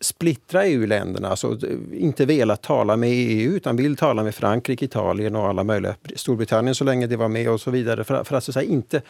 splittra 0.00 0.66
EU-länderna, 0.66 1.28
alltså 1.28 1.58
inte 1.92 2.26
velat 2.26 2.62
tala 2.62 2.96
med 2.96 3.10
EU 3.12 3.52
utan 3.52 3.76
vill 3.76 3.96
tala 3.96 4.22
med 4.22 4.34
Frankrike, 4.34 4.84
Italien 4.84 5.36
och 5.36 5.48
alla 5.48 5.64
möjliga, 5.64 5.94
Storbritannien 6.16 6.74
så 6.74 6.84
länge 6.84 7.06
det 7.06 7.16
var 7.16 7.28
med 7.28 7.50
och 7.50 7.60
så 7.60 7.70
vidare. 7.70 8.04
För, 8.04 8.24
för 8.24 8.36
att 8.36 8.44
så 8.44 8.52
säga, 8.52 8.70
inte 8.70 9.02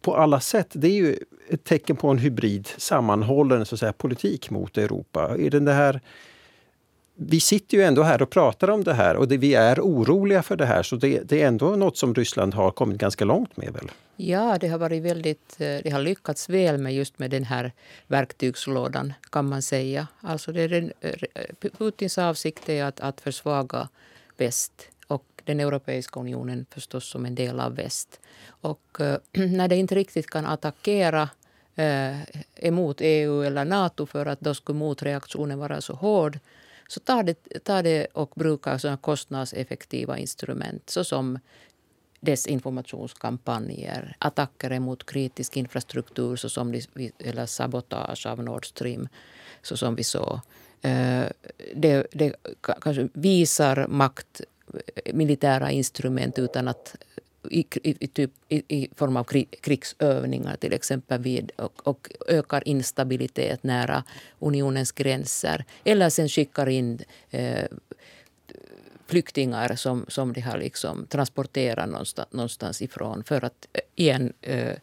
på 0.00 0.16
alla 0.16 0.40
sätt, 0.40 0.68
det 0.72 0.88
är 0.88 0.96
ju 0.96 1.18
ett 1.48 1.64
tecken 1.64 1.96
på 1.96 2.08
en 2.08 2.18
hybrid 2.18 2.68
sammanhållen 2.76 3.66
så 3.66 3.74
att 3.74 3.80
säga, 3.80 3.92
politik 3.92 4.50
mot 4.50 4.78
Europa. 4.78 5.36
Är 5.38 5.50
den 5.50 5.64
det 5.64 5.72
här 5.72 6.00
vi 7.28 7.40
sitter 7.40 7.76
ju 7.76 7.82
ändå 7.82 8.02
här 8.02 8.22
och 8.22 8.30
pratar 8.30 8.70
om 8.70 8.84
det 8.84 8.94
här 8.94 9.16
och 9.16 9.28
det, 9.28 9.36
vi 9.36 9.54
är 9.54 9.80
oroliga 9.80 10.42
för 10.42 10.56
det 10.56 10.66
här 10.66 10.82
så 10.82 10.96
det, 10.96 11.20
det, 11.28 11.42
är 11.42 11.48
ändå 11.48 11.76
något 11.76 11.96
som 11.96 12.14
Ryssland 12.14 12.54
har 12.54 12.70
kommit 12.70 12.98
ganska 12.98 13.24
långt 13.24 13.56
med 13.56 13.72
väl? 13.72 13.90
Ja, 14.16 14.58
det 14.60 14.68
har 14.68 14.78
varit 14.78 15.02
väldigt, 15.02 15.56
eh, 15.58 15.78
det 15.84 15.90
har 15.90 16.00
lyckats 16.00 16.48
väl 16.48 16.78
med 16.78 16.94
just 16.94 17.18
med 17.18 17.30
den 17.30 17.44
här 17.44 17.72
verktygslådan 18.06 19.12
kan 19.30 19.48
man 19.48 19.62
säga. 19.62 20.06
Alltså 20.20 20.52
det 20.52 20.62
är 20.62 20.68
den, 20.68 20.92
eh, 21.00 21.10
eh, 21.34 21.70
Putins 21.78 22.18
avsikt 22.18 22.68
är 22.68 22.84
att, 22.84 23.00
att 23.00 23.20
försvaga 23.20 23.88
väst 24.36 24.88
och 25.06 25.24
den 25.44 25.60
Europeiska 25.60 26.20
unionen 26.20 26.66
förstås 26.70 27.04
som 27.04 27.26
en 27.26 27.34
del 27.34 27.60
av 27.60 27.74
väst. 27.74 28.20
Och 28.46 29.00
äh, 29.00 29.16
när 29.32 29.68
det 29.68 29.76
inte 29.76 29.94
riktigt 29.94 30.30
kan 30.30 30.46
attackera 30.46 31.28
äh, 31.76 32.16
emot 32.54 32.96
EU 33.00 33.42
eller 33.42 33.64
Nato 33.64 34.06
för 34.06 34.26
att 34.26 34.40
då 34.40 34.54
skulle 34.54 34.78
motreaktionen 34.78 35.58
vara 35.58 35.80
så 35.80 35.92
hård 35.92 36.38
så 36.88 37.00
ta 37.00 37.22
det, 37.22 37.64
ta 37.64 37.82
det 37.82 38.06
och 38.12 38.32
bruka 38.34 38.78
såna 38.78 38.96
kostnadseffektiva 38.96 40.18
instrument 40.18 40.90
såsom 40.90 41.38
desinformationskampanjer, 42.20 44.16
attacker 44.18 44.78
mot 44.78 45.06
kritisk 45.06 45.56
infrastruktur 45.56 46.36
såsom 46.36 46.74
eller 47.18 47.46
sabotage 47.46 48.26
av 48.26 48.44
Nord 48.44 48.66
Stream, 48.66 49.08
så 49.62 49.76
som 49.76 49.94
vi 49.94 50.04
såg. 50.04 50.40
Eh, 50.82 51.24
det, 51.74 52.06
det 52.12 52.34
kanske 52.62 53.08
visar 53.12 53.86
makt, 53.86 54.40
eh, 54.74 55.14
militära 55.14 55.70
instrument 55.70 56.38
utan 56.38 56.68
att 56.68 56.96
i, 57.50 57.66
i, 57.82 58.06
typ, 58.06 58.30
i, 58.48 58.62
i, 58.68 58.88
form 58.96 59.16
av 59.16 59.24
krigsövningar 59.60 60.56
till 60.56 60.72
exempel 60.72 61.20
vid, 61.20 61.50
och, 61.56 61.86
och, 61.88 62.08
ökar 62.28 62.68
instabilitet 62.68 63.62
nära 63.62 64.04
unionens 64.38 64.92
gränser. 64.92 65.64
Eller 65.84 66.10
sen 66.10 66.28
skickar 66.28 66.68
in 66.68 66.98
eh, 67.30 67.64
flyktingar 69.06 69.74
som, 69.74 70.04
som 70.08 70.32
de 70.32 70.40
har 70.40 70.58
liksom 70.58 71.06
transporterat 71.06 71.88
någonstans, 71.88 72.28
någonstans 72.32 72.82
ifrån 72.82 73.24
för 73.24 73.44
att 73.44 73.66
eh, 73.72 73.80
igen 73.94 74.32
eh, 74.40 74.76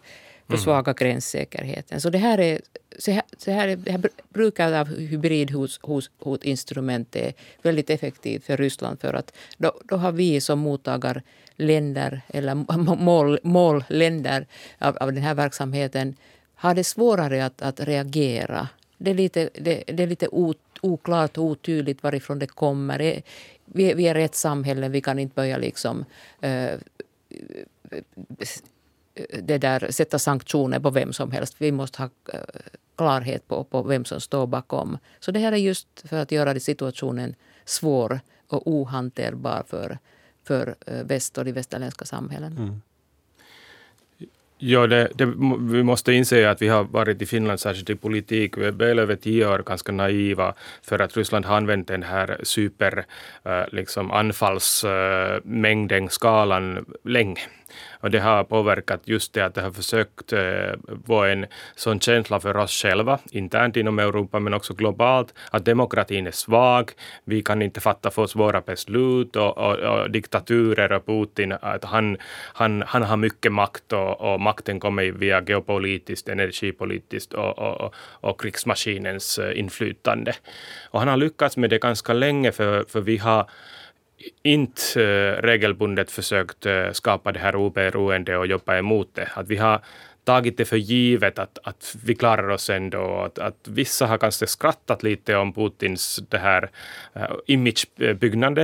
försvaga 0.47 0.91
mm. 0.91 0.95
gränssäkerheten. 0.95 2.01
Så 2.01 2.09
det 2.09 2.17
här 2.17 2.39
är 2.39 2.61
så 2.99 3.11
här, 3.11 3.23
så 3.37 3.51
här, 3.51 3.75
det 3.75 3.91
här 3.91 4.01
bruket 4.29 4.73
av 4.73 4.87
hybridhotinstrument 4.87 7.15
är 7.15 7.33
väldigt 7.61 7.89
effektivt 7.89 8.45
för 8.45 8.57
Ryssland 8.57 8.99
för 8.99 9.13
att 9.13 9.33
då, 9.57 9.73
då 9.83 9.95
har 9.95 10.11
vi 10.11 10.41
som 10.41 10.59
mottagarländer 10.59 12.21
eller 12.27 12.55
mål, 12.95 13.39
målländer 13.43 14.47
av, 14.77 14.97
av 14.97 15.13
den 15.13 15.23
här 15.23 15.33
verksamheten 15.33 16.15
har 16.55 16.75
det 16.75 16.83
svårare 16.83 17.45
att, 17.45 17.61
att 17.61 17.79
reagera. 17.79 18.67
Det 18.97 19.11
är 19.11 19.15
lite, 19.15 19.49
det, 19.53 19.83
det 19.87 20.03
är 20.03 20.07
lite 20.07 20.27
oklart 20.81 21.37
och 21.37 21.43
otydligt 21.43 22.03
varifrån 22.03 22.39
det 22.39 22.47
kommer. 22.47 23.01
Eh, 23.01 23.21
vi, 23.65 23.93
vi 23.93 24.07
är 24.07 24.15
ett 24.15 24.35
samhälle, 24.35 24.89
vi 24.89 25.01
kan 25.01 25.19
inte 25.19 25.35
börja 25.35 25.57
liksom 25.57 26.05
uh, 26.43 26.69
Eh, 29.15 29.43
det 29.43 29.57
där, 29.57 29.91
sätta 29.91 30.19
sanktioner 30.19 30.79
på 30.79 30.89
vem 30.89 31.13
som 31.13 31.31
helst. 31.31 31.55
Vi 31.57 31.71
måste 31.71 32.01
ha 32.01 32.09
eh, 32.33 32.39
klarhet 32.97 33.47
på, 33.47 33.63
på 33.63 33.83
vem 33.83 34.05
som 34.05 34.21
står 34.21 34.47
bakom. 34.47 34.97
Så 35.19 35.31
det 35.31 35.39
här 35.39 35.51
är 35.51 35.57
just 35.57 35.87
för 36.09 36.17
att 36.17 36.31
göra 36.31 36.59
situationen 36.59 37.35
svår 37.65 38.19
och 38.47 38.67
ohanterbar 38.67 39.63
för, 39.67 39.97
för 40.43 40.75
eh, 40.85 41.03
väst 41.03 41.37
och 41.37 41.45
de 41.45 41.51
västerländska 41.51 42.05
samhällen. 42.05 42.57
Mm. 42.57 42.81
Ja, 44.61 44.87
det, 44.87 45.11
det, 45.15 45.25
vi 45.59 45.83
måste 45.83 46.13
inse 46.13 46.49
att 46.49 46.61
vi 46.61 46.67
har 46.67 46.83
varit 46.83 47.21
i 47.21 47.25
Finland, 47.25 47.59
särskilt 47.59 47.89
i 47.89 47.95
politik, 47.95 48.57
väl 48.57 48.99
över 48.99 49.15
tio 49.15 49.47
år 49.47 49.59
ganska 49.59 49.91
naiva 49.91 50.53
för 50.81 50.99
att 50.99 51.17
Ryssland 51.17 51.45
har 51.45 51.57
använt 51.57 51.87
den 51.87 52.03
här 52.03 52.39
super 52.43 53.05
liksom 53.71 54.11
anfallsmängden, 54.11 56.09
skalan 56.09 56.85
länge. 57.03 57.41
Och 57.99 58.11
det 58.11 58.19
har 58.19 58.43
påverkat 58.43 59.01
just 59.05 59.33
det 59.33 59.45
att 59.45 59.55
det 59.55 59.61
har 59.61 59.71
försökt 59.71 60.33
eh, 60.33 60.39
få 61.05 61.19
vara 61.19 61.31
en 61.31 61.45
sån 61.75 61.99
känsla 61.99 62.39
för 62.39 62.57
oss 62.57 62.71
själva, 62.71 63.19
internt 63.31 63.77
inom 63.77 63.99
Europa 63.99 64.39
men 64.39 64.53
också 64.53 64.73
globalt, 64.73 65.33
att 65.51 65.65
demokratin 65.65 66.27
är 66.27 66.31
svag, 66.31 66.91
vi 67.25 67.41
kan 67.41 67.61
inte 67.61 67.81
fatta 67.81 68.11
för 68.11 68.27
svåra 68.27 68.61
beslut 68.61 69.35
och, 69.35 69.57
och, 69.57 69.75
och 69.75 70.11
diktaturer 70.11 70.91
och 70.91 71.05
Putin, 71.05 71.51
att 71.61 71.85
han, 71.85 72.17
han, 72.53 72.83
han 72.87 73.03
har 73.03 73.17
mycket 73.17 73.51
makt 73.51 73.93
och, 73.93 74.21
och 74.21 74.41
makten 74.41 74.79
kommer 74.79 75.11
via 75.11 75.41
geopolitiskt, 75.41 76.29
energipolitiskt 76.29 77.33
och, 77.33 77.59
och, 77.59 77.93
och 77.95 78.41
krigsmaskinens 78.41 79.39
eh, 79.39 79.59
inflytande. 79.59 80.35
Och 80.91 80.99
han 80.99 81.07
har 81.07 81.17
lyckats 81.17 81.57
med 81.57 81.69
det 81.69 81.81
ganska 81.81 82.13
länge 82.13 82.51
för, 82.51 82.83
för 82.89 83.01
vi 83.01 83.17
har 83.17 83.49
inte 84.43 85.03
eh, 85.03 85.41
regelbundet 85.41 86.11
försökt 86.11 86.65
eh, 86.65 86.91
skapa 86.91 87.31
det 87.31 87.39
här 87.39 87.55
oberoende 87.55 88.37
och 88.37 88.47
jobba 88.47 88.77
emot 88.77 89.09
det. 89.13 89.29
Att 89.33 89.47
vi 89.47 89.57
har 89.57 89.81
tagit 90.29 90.57
det 90.57 90.65
för 90.65 90.77
givet 90.77 91.39
att, 91.39 91.57
att 91.63 91.95
vi 92.05 92.15
klarar 92.15 92.49
oss 92.49 92.69
ändå. 92.69 93.21
Att, 93.25 93.39
att 93.39 93.67
vissa 93.67 94.05
har 94.05 94.17
kanske 94.17 94.47
skrattat 94.47 95.03
lite 95.03 95.35
om 95.35 95.53
Putins 95.53 96.19
det 96.29 96.37
här 96.37 96.69
uh, 97.17 98.63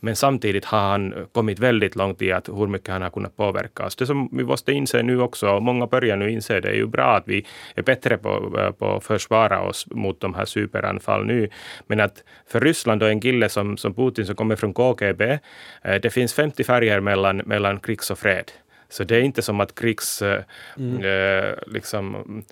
men 0.00 0.16
samtidigt 0.16 0.64
har 0.64 0.78
han 0.78 1.14
kommit 1.32 1.58
väldigt 1.58 1.96
långt 1.96 2.22
i 2.22 2.32
att 2.32 2.48
hur 2.48 2.66
mycket 2.66 2.88
han 2.88 3.02
har 3.02 3.10
kunnat 3.10 3.36
påverka 3.36 3.86
oss. 3.86 3.96
Det 3.96 4.06
som 4.06 4.28
vi 4.32 4.44
måste 4.44 4.72
inse 4.72 5.02
nu 5.02 5.20
också, 5.20 5.48
och 5.48 5.62
många 5.62 5.86
börjar 5.86 6.16
nu 6.16 6.30
inse 6.30 6.60
det, 6.60 6.68
är 6.68 6.74
ju 6.74 6.86
bra 6.86 7.16
att 7.16 7.28
vi 7.28 7.46
är 7.74 7.82
bättre 7.82 8.18
på, 8.18 8.30
på 8.78 8.96
att 8.96 9.04
försvara 9.04 9.62
oss 9.62 9.86
mot 9.90 10.20
de 10.20 10.34
här 10.34 10.44
superanfall 10.44 11.26
nu. 11.26 11.48
Men 11.86 12.00
att 12.00 12.24
för 12.48 12.60
Ryssland 12.60 13.02
och 13.02 13.08
en 13.08 13.20
kille 13.20 13.48
som, 13.48 13.76
som 13.76 13.94
Putin 13.94 14.26
som 14.26 14.36
kommer 14.36 14.56
från 14.56 14.74
KGB, 14.74 15.38
eh, 15.82 16.00
det 16.02 16.10
finns 16.10 16.34
50 16.34 16.64
färger 16.64 17.00
mellan, 17.00 17.36
mellan 17.36 17.80
krigs 17.80 18.10
och 18.10 18.18
fred. 18.18 18.52
Så 18.88 19.04
det 19.04 19.16
är 19.16 19.20
inte 19.20 19.42
som 19.42 19.60
att 19.60 19.74
krigsdeklarationen 19.74 20.94
mm. 20.96 21.44
eh, 21.44 21.54
liksom, 21.66 22.42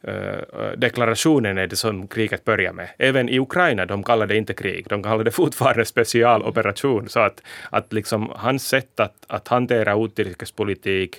eh, 0.00 1.62
är 1.62 1.66
det 1.66 1.76
som 1.76 2.08
kriget 2.08 2.44
börjar 2.44 2.72
med. 2.72 2.88
Även 2.98 3.28
i 3.28 3.38
Ukraina, 3.38 3.86
de 3.86 4.02
kallar 4.02 4.26
det 4.26 4.36
inte 4.36 4.54
krig, 4.54 4.86
de 4.88 5.02
kallar 5.02 5.24
det 5.24 5.30
fortfarande 5.30 5.84
specialoperation. 5.84 7.08
Så 7.08 7.20
att, 7.20 7.42
att 7.70 7.92
liksom 7.92 8.32
hans 8.36 8.68
sätt 8.68 9.00
att, 9.00 9.24
att 9.26 9.48
hantera 9.48 10.04
utrikespolitik 10.04 11.16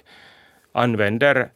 använder 0.71 1.49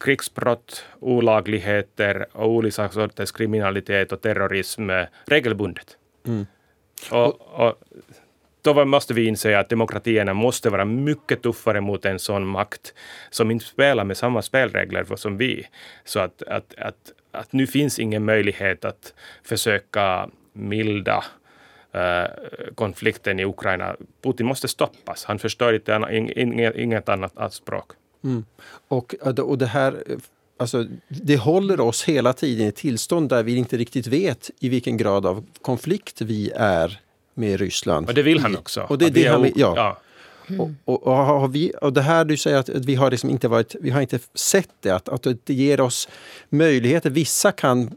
krigsbrott, 0.00 0.84
olagligheter 1.00 2.26
och 2.32 2.50
olika 2.50 2.88
sorters 2.88 3.32
kriminalitet 3.32 4.12
och 4.12 4.20
terrorism 4.20 4.90
regelbundet. 5.26 5.96
Mm. 6.26 6.46
Och, 7.10 7.40
och 7.40 7.82
då 8.74 8.84
måste 8.84 9.14
vi 9.14 9.26
inse 9.26 9.58
att 9.58 9.68
demokratierna 9.68 10.34
måste 10.34 10.70
vara 10.70 10.84
mycket 10.84 11.42
tuffare 11.42 11.80
mot 11.80 12.04
en 12.04 12.18
sån 12.18 12.46
makt 12.46 12.94
som 13.30 13.50
inte 13.50 13.64
spelar 13.64 14.04
med 14.04 14.16
samma 14.16 14.42
spelregler 14.42 15.16
som 15.16 15.36
vi. 15.36 15.66
Så 16.04 16.20
att, 16.20 16.42
att, 16.42 16.74
att, 16.78 17.12
att 17.32 17.52
nu 17.52 17.66
finns 17.66 17.98
ingen 17.98 18.24
möjlighet 18.24 18.84
att 18.84 19.14
försöka 19.42 20.30
milda 20.52 21.24
eh, 21.92 22.24
konflikten 22.74 23.40
i 23.40 23.44
Ukraina. 23.44 23.96
Putin 24.22 24.46
måste 24.46 24.68
stoppas. 24.68 25.24
Han 25.24 25.38
förstår 25.38 25.74
inte 25.74 26.08
inget, 26.36 26.76
inget 26.76 27.08
annat 27.08 27.52
språk. 27.54 27.90
Mm. 28.24 28.44
Och, 28.88 29.14
eh, 29.26 29.38
och 29.38 29.58
det 29.58 29.66
här 29.66 29.92
eh, 30.06 30.16
Alltså, 30.60 30.86
det 31.08 31.36
håller 31.36 31.80
oss 31.80 32.04
hela 32.04 32.32
tiden 32.32 32.66
i 32.66 32.68
ett 32.68 32.76
tillstånd 32.76 33.28
där 33.28 33.42
vi 33.42 33.56
inte 33.56 33.76
riktigt 33.76 34.06
vet 34.06 34.50
i 34.60 34.68
vilken 34.68 34.96
grad 34.96 35.26
av 35.26 35.46
konflikt 35.62 36.20
vi 36.20 36.50
är 36.54 37.00
med 37.38 37.60
Ryssland. 37.60 38.08
Och 38.08 38.14
det 38.14 38.22
vill 38.22 38.38
han 38.38 38.56
också. 38.56 38.80
Och 38.88 38.98
det, 38.98 39.10
det 39.10 39.26
han 39.26 39.52
ja. 39.54 39.72
ja. 39.76 39.98
Mm. 40.50 40.76
Och, 40.84 41.06
och, 41.06 41.16
har 41.16 41.48
vi, 41.48 41.72
och 41.80 41.92
det 41.92 42.02
här 42.02 42.24
du 42.24 42.36
säger 42.36 42.58
att 42.58 42.68
vi 42.68 42.94
har 42.94 43.10
liksom 43.10 43.30
inte 43.30 43.48
varit, 43.48 43.74
vi 43.80 43.90
har 43.90 44.00
inte 44.00 44.18
sett 44.34 44.70
det, 44.80 44.90
att, 44.90 45.08
att 45.08 45.26
det 45.44 45.54
ger 45.54 45.80
oss 45.80 46.08
möjligheter. 46.48 47.10
Vissa 47.10 47.52
kan 47.52 47.90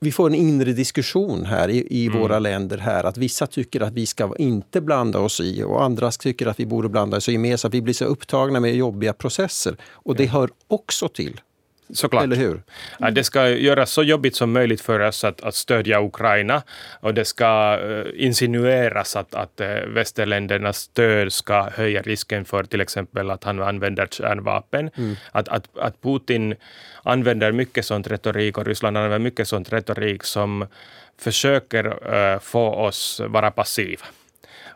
vi 0.00 0.12
får 0.12 0.26
en 0.26 0.34
inre 0.34 0.72
diskussion 0.72 1.44
här 1.46 1.68
i, 1.68 1.86
i 1.90 2.06
mm. 2.06 2.20
våra 2.20 2.38
länder 2.38 2.78
här 2.78 3.04
att 3.04 3.16
vissa 3.16 3.46
tycker 3.46 3.80
att 3.80 3.92
vi 3.92 4.06
ska 4.06 4.34
inte 4.38 4.80
blanda 4.80 5.18
oss 5.18 5.40
i 5.40 5.62
och 5.62 5.84
andra 5.84 6.10
tycker 6.10 6.46
att 6.46 6.60
vi 6.60 6.66
borde 6.66 6.88
blanda 6.88 7.16
oss 7.16 7.28
i 7.28 7.38
mer 7.38 7.56
så 7.56 7.66
att 7.66 7.74
vi 7.74 7.82
blir 7.82 7.94
så 7.94 8.04
upptagna 8.04 8.60
med 8.60 8.74
jobbiga 8.74 9.12
processer. 9.12 9.76
Och 9.82 10.16
det 10.16 10.26
hör 10.26 10.50
också 10.68 11.08
till 11.08 11.40
Såklart. 11.92 12.24
Eller 12.24 12.36
hur? 12.36 12.62
Ja, 12.98 13.10
det 13.10 13.24
ska 13.24 13.48
göras 13.48 13.90
så 13.90 14.02
jobbigt 14.02 14.36
som 14.36 14.52
möjligt 14.52 14.80
för 14.80 15.00
oss 15.00 15.24
att, 15.24 15.40
att 15.40 15.54
stödja 15.54 16.02
Ukraina 16.02 16.62
och 17.00 17.14
det 17.14 17.24
ska 17.24 17.78
uh, 17.78 18.06
insinueras 18.14 19.16
att, 19.16 19.34
att 19.34 19.60
uh, 19.60 19.66
västerländernas 19.66 20.78
stöd 20.78 21.32
ska 21.32 21.70
höja 21.70 22.02
risken 22.02 22.44
för 22.44 22.64
till 22.64 22.80
exempel 22.80 23.30
att 23.30 23.44
han 23.44 23.62
använder 23.62 24.06
kärnvapen. 24.06 24.90
Mm. 24.96 25.16
Att, 25.32 25.48
att, 25.48 25.78
att 25.78 26.02
Putin 26.02 26.54
använder 27.02 27.52
mycket 27.52 27.84
sånt 27.84 28.06
retorik 28.06 28.58
och 28.58 28.66
Ryssland 28.66 28.96
använder 28.96 29.18
mycket 29.18 29.48
sånt 29.48 29.72
retorik 29.72 30.24
som 30.24 30.66
försöker 31.18 31.86
uh, 32.14 32.38
få 32.38 32.74
oss 32.74 33.20
vara 33.26 33.50
passiva. 33.50 34.04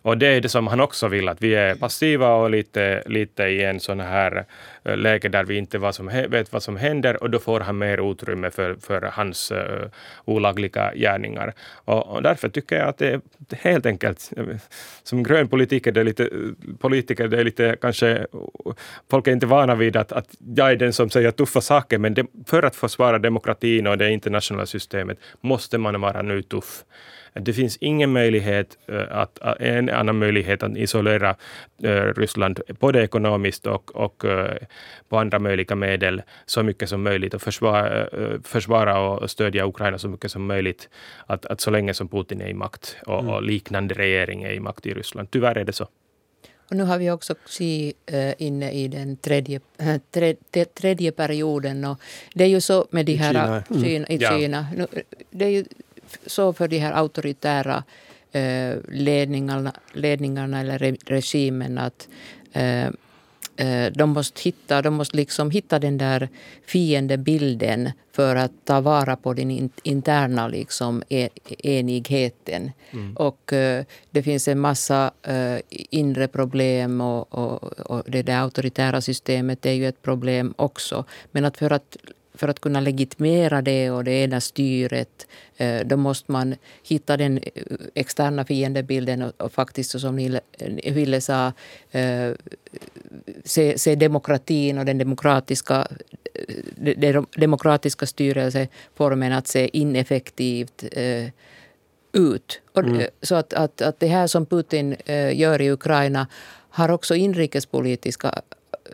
Och 0.07 0.19
det 0.19 0.27
är 0.27 0.41
det 0.41 0.49
som 0.49 0.67
han 0.67 0.81
också 0.81 1.09
vill, 1.09 1.29
att 1.29 1.43
vi 1.43 1.55
är 1.55 1.75
passiva 1.75 2.35
och 2.35 2.51
lite, 2.51 3.03
lite 3.07 3.43
i 3.43 3.65
en 3.65 3.81
sån 3.81 4.01
här 4.01 4.45
eh, 4.85 4.97
läge 4.97 5.29
där 5.29 5.45
vi 5.45 5.57
inte 5.57 5.79
vad 5.79 5.95
som, 5.95 6.07
vet 6.07 6.53
vad 6.53 6.63
som 6.63 6.77
händer 6.77 7.23
och 7.23 7.31
då 7.31 7.39
får 7.39 7.61
han 7.61 7.79
mer 7.79 8.11
utrymme 8.11 8.51
för, 8.51 8.75
för 8.75 9.03
hans 9.03 9.53
uh, 9.53 9.59
olagliga 10.25 10.93
gärningar. 10.95 11.55
Och, 11.85 12.07
och, 12.07 12.23
därför 12.23 12.49
tycker 12.49 12.77
jag 12.77 12.89
att 12.89 12.99
det 12.99 13.09
är 13.09 13.21
helt 13.57 13.87
enkelt, 13.87 14.33
eh, 14.37 14.45
som 15.03 15.23
grön 15.23 15.49
politiker, 15.49 15.93
det 15.93 16.01
är 16.01 16.05
lite, 16.05 16.31
politiker, 16.79 17.29
det 17.29 17.41
är 17.41 17.45
lite 17.45 17.77
kanske, 17.81 18.27
folk 19.11 19.27
är 19.27 19.33
inte 19.33 19.47
vana 19.47 19.75
vid 19.75 19.97
att, 19.97 20.13
att 20.13 20.29
jag 20.57 20.71
är 20.71 20.77
den 20.77 20.93
som 20.93 21.11
säger 21.11 21.31
tuffa 21.31 21.61
saker, 21.61 21.99
men 21.99 22.15
det, 22.15 22.27
för 22.47 22.63
att 22.63 22.77
försvara 22.77 23.19
demokratin 23.19 23.87
och 23.87 23.99
det 23.99 24.11
internationella 24.11 24.67
systemet 24.67 25.19
måste 25.41 25.79
man 25.79 26.01
vara 26.01 26.23
nu 26.23 26.43
tuff. 26.43 26.85
Det 27.41 27.53
finns 27.53 27.77
ingen 27.81 28.13
möjlighet 28.13 28.79
eh, 28.87 29.03
att, 29.11 29.39
en 29.61 29.91
annan 29.91 30.19
möjlighet 30.19 30.63
att 30.63 30.77
isolera 30.77 31.37
eh, 31.83 31.91
Ryssland 31.91 32.61
både 32.81 33.03
ekonomiskt 33.03 33.67
och, 33.67 33.97
och 33.97 34.25
eh, 34.25 34.57
på 35.09 35.19
andra 35.19 35.39
möjliga 35.39 35.75
medel 35.75 36.23
så 36.47 36.63
mycket 36.63 36.89
som 36.89 37.03
möjligt 37.03 37.35
och 37.35 37.43
försvara, 37.43 38.09
försvara 38.45 39.01
och 39.01 39.31
stödja 39.31 39.67
Ukraina 39.67 39.99
så 39.99 40.09
mycket 40.09 40.31
som 40.31 40.47
möjligt 40.47 40.89
att, 41.27 41.47
att 41.47 41.61
så 41.61 41.71
länge 41.71 41.95
som 41.95 42.09
Putin 42.09 42.41
är 42.41 42.49
i 42.49 42.55
makt 42.55 42.97
och, 43.07 43.21
mm. 43.21 43.33
och 43.33 43.43
liknande 43.43 43.95
regering 43.95 44.43
är 44.43 44.53
i 44.53 44.61
makt 44.61 44.87
i 44.87 44.95
Ryssland. 44.95 45.31
Tyvärr 45.31 45.59
är 45.59 45.65
det 45.65 45.73
så. 45.73 45.89
Och 46.71 46.77
nu 46.77 46.83
har 46.83 46.99
vi 46.99 47.11
också 47.11 47.35
Xi 47.47 47.93
inne 48.39 48.73
i 48.73 48.89
den 48.89 49.17
tredje, 49.17 49.61
tredje, 50.11 50.65
tredje 50.65 51.13
perioden. 51.13 51.85
Och 51.85 52.01
det 52.35 52.45
är 52.45 52.49
ju 52.49 52.61
så 52.61 52.87
med 52.91 53.07
de 53.07 53.15
här... 53.15 53.63
I 53.71 53.75
Kina. 53.75 53.97
Mm. 53.97 54.05
I 54.09 54.19
Kina. 54.19 54.67
Ja. 54.77 54.87
Det 55.31 55.45
är 55.45 55.49
ju 55.49 55.65
så 56.27 56.53
för 56.53 56.69
de 56.69 56.79
här 56.79 56.93
auktoritära 56.93 57.85
eh, 58.33 58.77
ledningarna, 58.89 59.73
ledningarna 59.93 60.61
eller 60.61 60.79
re, 60.79 60.97
regimen 61.07 61.79
att 61.79 62.09
eh, 62.53 62.87
eh, 63.57 63.93
de 63.93 64.11
måste, 64.11 64.43
hitta, 64.43 64.83
de 64.83 64.95
måste 64.95 65.17
liksom 65.17 65.51
hitta 65.51 65.79
den 65.79 65.99
där 65.99 66.29
fiendebilden 66.67 67.91
för 68.13 68.37
att 68.37 68.53
ta 68.65 68.81
vara 68.81 69.17
på 69.17 69.35
den 69.35 69.71
interna 69.83 70.49
liksom, 70.49 71.03
e, 71.09 71.29
enigheten. 71.59 72.73
Mm. 72.91 73.17
Och 73.17 73.53
det 74.11 74.23
finns 74.23 74.49
en 74.49 74.61
massa 74.61 75.11
inre 75.71 76.29
problem 76.29 77.01
och, 77.01 77.35
och, 77.35 77.63
och, 77.65 78.03
det 78.07 78.23
där 78.23 78.41
auktoritära 78.41 79.01
systemet 79.01 79.67
är 79.67 79.73
ju 79.73 79.89
ett 79.89 80.03
problem 80.03 80.55
också. 80.57 81.05
Men 81.33 81.45
att 81.45 81.57
för 81.57 81.71
att 81.71 81.97
för 82.37 82.49
att 82.49 82.61
kunna 82.61 82.81
legitimera 82.81 83.63
det 83.63 83.91
och 83.91 84.05
det 84.05 84.13
ena 84.13 84.41
styret 84.41 85.27
eh, 85.57 85.81
då 85.87 85.97
måste 85.97 86.33
man 86.33 86.55
hitta 86.83 87.17
den 87.17 87.39
eh, 87.39 87.63
externa 87.95 88.45
fiendebilden 88.45 89.23
och, 89.23 89.33
och 89.41 89.53
faktiskt, 89.53 90.01
som 90.01 90.17
Ville 90.85 91.21
sa, 91.21 91.53
eh, 91.91 92.31
se, 93.45 93.79
se 93.79 93.95
demokratin 93.95 94.79
och 94.79 94.85
den 94.85 94.99
demokratiska, 94.99 95.89
den 96.77 97.27
demokratiska 97.37 98.07
styrelseformen 98.07 99.33
att 99.33 99.47
se 99.49 99.79
ineffektivt 99.79 100.85
ut. 102.13 102.61
Mm. 102.77 103.03
Så 103.23 103.35
att, 103.35 103.53
att, 103.53 103.83
att 103.83 104.01
det 104.01 104.07
här 104.07 104.27
som 104.27 104.47
Putin 104.47 104.97
gör 105.33 105.63
i 105.63 105.71
Ukraina 105.71 106.27
har 106.71 106.91
också 106.91 107.15
inrikespolitiska 107.15 108.43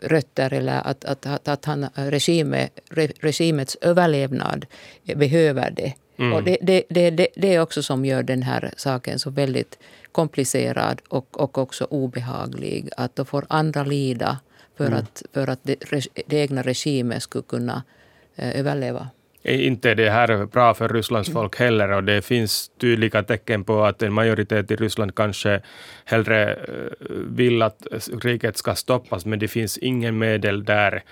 rötter 0.03 0.53
eller 0.53 0.87
att, 0.87 1.05
att, 1.05 1.25
att, 1.25 1.47
att 1.47 1.65
han, 1.65 1.87
regime, 1.95 2.69
regimets 3.21 3.77
överlevnad 3.81 4.65
behöver 5.15 5.71
det. 5.71 5.93
Mm. 6.17 6.33
Och 6.33 6.43
det, 6.43 6.57
det, 6.61 6.83
det, 6.89 7.27
det 7.35 7.55
är 7.55 7.61
också 7.61 7.83
som 7.83 8.05
gör 8.05 8.23
den 8.23 8.43
här 8.43 8.73
saken 8.77 9.19
så 9.19 9.29
väldigt 9.29 9.79
komplicerad 10.11 11.01
och, 11.07 11.41
och 11.41 11.57
också 11.57 11.87
obehaglig. 11.89 12.89
Att 12.97 13.15
då 13.15 13.25
får 13.25 13.45
andra 13.49 13.83
lida 13.83 14.39
för 14.77 14.85
mm. 14.87 14.99
att, 14.99 15.23
för 15.33 15.49
att 15.49 15.59
det, 15.63 16.07
det 16.27 16.37
egna 16.37 16.61
regimet 16.61 17.23
skulle 17.23 17.43
kunna 17.43 17.83
eh, 18.35 18.59
överleva 18.59 19.09
inte 19.43 19.95
det 19.95 20.09
här 20.09 20.45
bra 20.45 20.73
för 20.73 20.89
Rysslands 20.89 21.29
mm. 21.29 21.41
folk 21.41 21.59
heller 21.59 21.91
och 21.91 22.03
det 22.03 22.21
finns 22.21 22.71
tydliga 22.81 23.23
tecken 23.23 23.63
på 23.63 23.83
att 23.83 24.03
en 24.03 24.13
majoritet 24.13 24.71
i 24.71 24.75
Ryssland 24.75 25.15
kanske 25.15 25.61
hellre 26.05 26.53
eh, 26.53 26.57
vill 27.27 27.61
att 27.61 27.87
riket 28.21 28.57
ska 28.57 28.75
stoppas, 28.75 29.25
men 29.25 29.39
det 29.39 29.47
finns 29.47 29.77
ingen 29.77 30.17
medel 30.17 30.63
där 30.63 31.03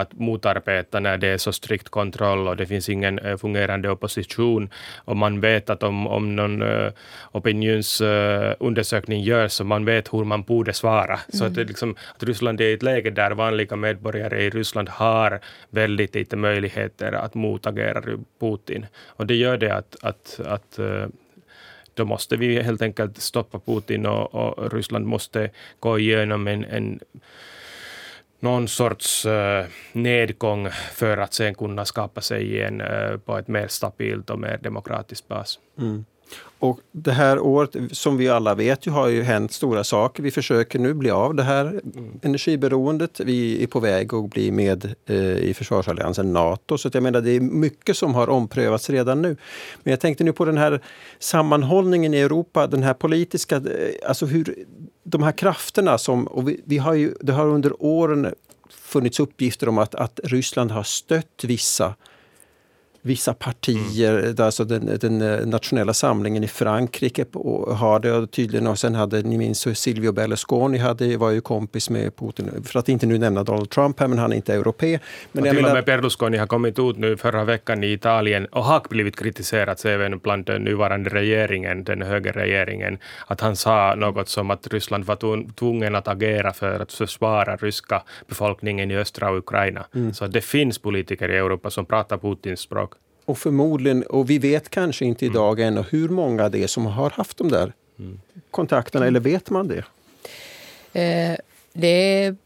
att 0.00 0.12
motarbeta 0.12 1.00
när 1.00 1.18
det 1.18 1.28
är 1.28 1.38
så 1.38 1.52
strikt 1.52 1.88
kontroll 1.88 2.48
och 2.48 2.56
det 2.56 2.66
finns 2.66 2.88
ingen 2.88 3.18
uh, 3.18 3.36
fungerande 3.36 3.90
opposition. 3.90 4.70
Och 5.04 5.16
man 5.16 5.40
vet 5.40 5.70
att 5.70 5.82
om, 5.82 6.06
om 6.06 6.36
någon 6.36 6.62
uh, 6.62 6.92
opinionsundersökning 7.32 9.20
uh, 9.20 9.26
görs 9.26 9.52
så 9.52 9.64
man 9.64 9.84
vet 9.84 10.12
hur 10.12 10.24
man 10.24 10.42
borde 10.42 10.72
svara. 10.72 11.14
Mm. 11.14 11.18
Så 11.28 11.44
att, 11.44 11.54
det 11.54 11.64
liksom, 11.64 11.96
att 12.14 12.22
Ryssland 12.22 12.60
är 12.60 12.64
i 12.64 12.72
ett 12.72 12.82
läge 12.82 13.10
där 13.10 13.30
vanliga 13.30 13.76
medborgare 13.76 14.42
i 14.42 14.50
Ryssland 14.50 14.88
har 14.88 15.40
väldigt 15.70 16.14
lite 16.14 16.36
möjligheter 16.36 17.12
att 17.12 17.34
motagera 17.34 18.02
Putin. 18.40 18.86
Och 19.06 19.26
det 19.26 19.34
gör 19.34 19.56
det 19.56 19.74
att, 19.74 19.96
att, 20.02 20.40
att 20.46 20.78
då 21.98 22.04
måste 22.04 22.36
vi 22.36 22.62
helt 22.62 22.82
enkelt 22.82 23.18
stoppa 23.18 23.58
Putin 23.58 24.06
och, 24.06 24.34
och 24.34 24.72
Ryssland 24.72 25.06
måste 25.06 25.50
gå 25.80 25.98
igenom 25.98 26.46
en, 26.46 26.64
en 26.64 27.00
någon 28.40 28.68
sorts 28.68 29.26
uh, 29.26 29.64
nedgång 29.92 30.68
för 30.92 31.16
att 31.16 31.34
sen 31.34 31.54
kunna 31.54 31.84
skapa 31.84 32.20
sig 32.20 32.54
igen 32.54 32.80
uh, 32.80 32.86
eh, 32.86 33.16
på 33.16 33.38
ett 33.38 33.48
mer 33.48 33.68
stabilt 33.68 34.30
och 34.30 34.38
mer 34.38 34.58
demokratiskt 34.62 35.28
bas. 35.28 35.58
Mm. 35.78 36.04
Och 36.60 36.80
det 36.92 37.12
här 37.12 37.38
året, 37.38 37.76
som 37.92 38.16
vi 38.16 38.28
alla 38.28 38.54
vet, 38.54 38.86
ju, 38.86 38.90
har 38.90 39.08
ju 39.08 39.22
hänt 39.22 39.52
stora 39.52 39.84
saker. 39.84 40.22
Vi 40.22 40.30
försöker 40.30 40.78
nu 40.78 40.94
bli 40.94 41.10
av 41.10 41.34
det 41.34 41.42
här 41.42 41.66
mm. 41.66 42.20
energiberoendet. 42.22 43.20
Vi 43.20 43.62
är 43.62 43.66
på 43.66 43.80
väg 43.80 44.14
att 44.14 44.30
bli 44.30 44.50
med 44.50 44.94
eh, 45.06 45.36
i 45.36 45.54
försvarsalliansen 45.54 46.32
Nato. 46.32 46.78
Så 46.78 46.90
jag 46.92 47.02
menar, 47.02 47.20
det 47.20 47.30
är 47.30 47.40
mycket 47.40 47.96
som 47.96 48.14
har 48.14 48.28
omprövats 48.28 48.90
redan 48.90 49.22
nu. 49.22 49.36
Men 49.82 49.90
jag 49.90 50.00
tänkte 50.00 50.24
nu 50.24 50.32
på 50.32 50.44
den 50.44 50.58
här 50.58 50.80
sammanhållningen 51.18 52.14
i 52.14 52.18
Europa, 52.18 52.66
den 52.66 52.82
här 52.82 52.94
politiska, 52.94 53.56
eh, 53.56 53.62
alltså 54.08 54.26
hur 54.26 54.54
de 55.04 55.22
här 55.22 55.32
krafterna 55.32 55.98
som, 55.98 56.26
och 56.26 56.48
vi, 56.48 56.60
vi 56.64 56.78
har 56.78 56.94
ju, 56.94 57.14
det 57.20 57.32
har 57.32 57.46
under 57.46 57.82
åren 57.82 58.34
funnits 58.70 59.20
uppgifter 59.20 59.68
om 59.68 59.78
att, 59.78 59.94
att 59.94 60.20
Ryssland 60.24 60.70
har 60.70 60.82
stött 60.82 61.44
vissa 61.44 61.94
vissa 63.08 63.34
partier, 63.34 64.18
mm. 64.18 64.34
alltså 64.38 64.64
den, 64.64 64.98
den, 65.00 65.22
eh, 65.22 65.46
nationella 65.46 65.94
samlingen 65.94 66.44
i 66.44 66.48
Frankrike 66.48 67.24
har 67.76 68.00
det 68.00 68.26
tydligen 68.26 68.66
och 68.66 68.78
sen 68.78 68.94
hade, 68.94 69.22
ni 69.22 69.38
minns 69.38 69.78
Silvio 69.78 70.12
Berlusconi 70.12 70.78
hade, 70.78 71.16
var 71.16 71.30
ju 71.30 71.40
kompis 71.40 71.90
med 71.90 72.16
Putin, 72.16 72.64
för 72.64 72.78
att 72.78 72.88
inte 72.88 73.06
nu 73.06 73.18
nämna 73.18 73.44
Donald 73.44 73.70
Trump 73.70 74.00
här, 74.00 74.08
men 74.08 74.18
han 74.18 74.32
är 74.32 74.36
inte 74.36 74.54
europe. 74.54 74.98
Men 75.32 75.44
och 75.44 75.50
till 75.50 75.64
och 75.64 75.72
med 75.72 75.84
Berlusconi 75.84 76.38
har 76.38 76.46
kommit 76.46 76.78
ut 76.78 76.96
nu 76.96 77.16
förra 77.16 77.44
veckan 77.44 77.84
i 77.84 77.92
Italien 77.92 78.46
och 78.46 78.64
har 78.64 78.82
blivit 78.90 79.16
kritiserad 79.16 79.78
även 79.84 80.18
bland 80.18 80.44
den 80.44 80.62
nuvarande 80.62 81.10
regeringen, 81.10 81.84
den 81.84 82.02
högerregeringen, 82.02 82.98
att 83.26 83.40
han 83.40 83.56
sa 83.56 83.94
något 83.94 84.28
som 84.28 84.50
att 84.50 84.66
Ryssland 84.66 85.04
var 85.04 85.52
tvungen 85.54 85.94
att 85.94 86.08
agera 86.08 86.52
för 86.52 86.80
att 86.80 86.92
försvara 86.92 87.56
ryska 87.56 88.02
befolkningen 88.26 88.90
i 88.90 88.96
östra 88.96 89.36
Ukraina. 89.36 89.86
Mm. 89.94 90.14
Så 90.14 90.26
det 90.26 90.40
finns 90.40 90.78
politiker 90.78 91.28
i 91.28 91.36
Europa 91.36 91.70
som 91.70 91.86
pratar 91.86 92.18
Putins 92.18 92.60
språk. 92.60 92.92
Och 93.28 93.38
förmodligen, 93.38 94.02
och 94.02 94.30
vi 94.30 94.38
vet 94.38 94.68
kanske 94.68 95.04
inte 95.04 95.26
mm. 95.26 95.34
idag 95.34 95.60
mm. 95.60 95.72
ännu 95.72 95.86
hur 95.90 96.08
många 96.08 96.48
det 96.48 96.62
är 96.62 96.66
som 96.66 96.86
har 96.86 97.10
haft 97.10 97.36
de 97.36 97.48
där 97.48 97.72
mm. 97.98 98.20
kontakterna, 98.50 99.06
eller 99.06 99.20
vet 99.20 99.50
man 99.50 99.68
det? 99.68 99.84
Eh, 100.92 101.36
det, 101.72 101.86
är, 101.86 102.36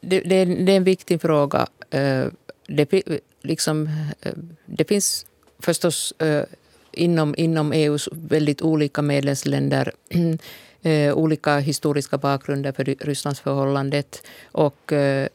det, 0.00 0.20
det, 0.20 0.36
är, 0.36 0.46
det, 0.46 0.72
är 0.72 0.76
en 0.76 0.84
viktig 0.84 1.20
fråga. 1.20 1.66
Eh, 1.90 2.26
det, 2.66 3.02
liksom, 3.42 3.88
eh, 4.20 4.32
det 4.66 4.84
finns 4.84 5.26
förstås 5.58 6.12
eh, 6.18 6.44
inom, 6.92 7.34
inom 7.38 7.72
EUs 7.72 8.08
väldigt 8.12 8.62
olika 8.62 9.02
medlemsländer 9.02 9.92
eh, 10.82 11.14
olika 11.14 11.58
historiska 11.58 12.18
bakgrunder 12.18 12.72
för 12.72 12.84
Rysslands 12.84 13.40
förhållandet. 13.40 14.26
Och 14.44 14.92
eh, 14.92 15.28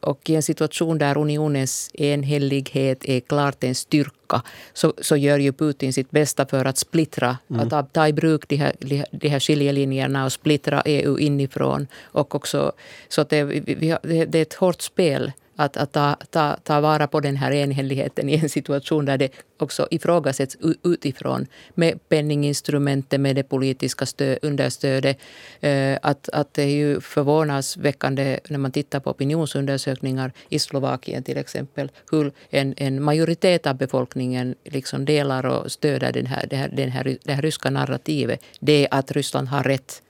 och 0.00 0.30
i 0.30 0.34
en 0.34 0.42
situation 0.42 0.98
där 0.98 1.18
unionens 1.18 1.90
enhällighet 1.94 3.04
är 3.04 3.20
klart 3.20 3.64
en 3.64 3.74
styrka 3.74 4.42
så, 4.72 4.94
så 4.98 5.16
gör 5.16 5.38
ju 5.38 5.52
Putin 5.52 5.92
sitt 5.92 6.10
bästa 6.10 6.46
för 6.46 6.64
att 6.64 6.78
splittra, 6.78 7.38
mm. 7.50 7.68
att 7.72 7.92
ta 7.92 8.08
i 8.08 8.12
bruk 8.12 8.48
de 8.48 8.56
här, 8.56 8.72
de 9.10 9.28
här 9.28 9.40
skiljelinjerna 9.40 10.24
och 10.24 10.32
splittra 10.32 10.82
EU 10.84 11.18
inifrån. 11.18 11.86
Och 12.02 12.34
också, 12.34 12.72
så 13.08 13.20
att 13.20 13.28
det, 13.28 13.44
det 13.44 14.34
är 14.34 14.42
ett 14.42 14.54
hårt 14.54 14.82
spel 14.82 15.32
att, 15.60 15.76
att 15.76 15.92
ta, 15.92 16.16
ta, 16.30 16.56
ta 16.62 16.80
vara 16.80 17.06
på 17.06 17.20
den 17.20 17.36
här 17.36 17.52
enhälligheten 17.52 18.28
i 18.28 18.38
en 18.38 18.48
situation 18.48 19.04
där 19.04 19.18
det 19.18 19.32
också 19.58 19.88
ifrågasätts 19.90 20.56
utifrån 20.84 21.46
med 21.74 22.08
penninginstrumentet, 22.08 23.20
med 23.20 23.36
det 23.36 23.42
politiska 23.42 24.06
stöd, 24.06 24.38
understödet. 24.42 25.18
Eh, 25.60 25.98
att, 26.02 26.28
att 26.28 26.54
det 26.54 26.62
är 26.62 26.74
ju 26.74 27.00
förvånansväckande 27.00 28.40
när 28.48 28.58
man 28.58 28.72
tittar 28.72 29.00
på 29.00 29.10
opinionsundersökningar 29.10 30.32
i 30.48 30.58
Slovakien 30.58 31.22
till 31.22 31.38
exempel 31.38 31.90
hur 32.10 32.32
en, 32.50 32.74
en 32.76 33.02
majoritet 33.02 33.66
av 33.66 33.74
befolkningen 33.74 34.54
liksom 34.64 35.04
delar 35.04 35.46
och 35.46 35.72
stöder 35.72 36.12
den 36.12 36.26
här, 36.26 36.46
det, 36.50 36.56
här, 36.56 36.68
den 36.68 36.90
här, 36.90 37.16
det 37.24 37.32
här 37.32 37.42
ryska 37.42 37.70
narrativet. 37.70 38.40
Det 38.60 38.86
är 38.86 38.88
att 38.90 39.12
Ryssland 39.12 39.48
har 39.48 39.62
rätt 39.62 40.02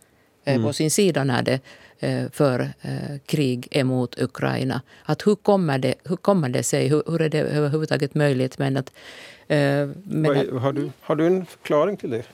eh, 0.44 0.54
mm. 0.54 0.66
på 0.66 0.72
sin 0.72 0.90
sida 0.90 1.24
när 1.24 1.42
det 1.42 1.60
för 2.32 2.60
eh, 2.60 3.18
krig 3.26 3.68
emot 3.70 4.22
Ukraina. 4.22 4.82
Att 5.04 5.26
hur, 5.26 5.34
kommer 5.34 5.78
det, 5.78 5.94
hur 6.04 6.16
kommer 6.16 6.48
det 6.48 6.62
sig? 6.62 6.88
Hur, 6.88 7.02
hur 7.06 7.22
är 7.22 7.28
det 7.28 7.40
överhuvudtaget 7.40 8.14
möjligt? 8.14 8.58
Men 8.58 8.76
att, 8.76 8.92
eh, 9.48 9.88
men 10.04 10.30
att, 10.30 10.62
har, 10.62 10.72
du, 10.72 10.90
har 11.00 11.16
du 11.16 11.26
en 11.26 11.46
förklaring 11.46 11.96
till 11.96 12.10
det? 12.10 12.24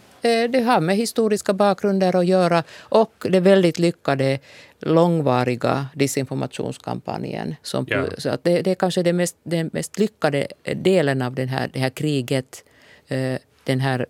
Det 0.48 0.61
har 0.61 0.81
med 0.81 0.96
historiska 0.96 1.52
bakgrunder 1.52 2.16
att 2.16 2.26
göra 2.26 2.64
och 2.79 3.26
det 3.31 3.40
väldigt 3.40 3.79
lyckade 3.79 4.38
långvariga 4.81 5.87
disinformationskampanjen. 5.94 7.55
Som, 7.62 7.87
ja. 7.88 8.05
så 8.18 8.31
att 8.31 8.44
det, 8.44 8.62
det 8.62 8.70
är 8.70 8.74
kanske 8.74 9.02
den 9.02 9.16
mest, 9.16 9.37
den 9.42 9.70
mest 9.72 9.98
lyckade 9.98 10.46
delen 10.62 11.22
av 11.22 11.35
den 11.35 11.48
här, 11.48 11.70
det 11.72 11.81
här 11.81 11.90
kriget. 11.90 12.64
Den 13.64 13.81
här 13.81 14.07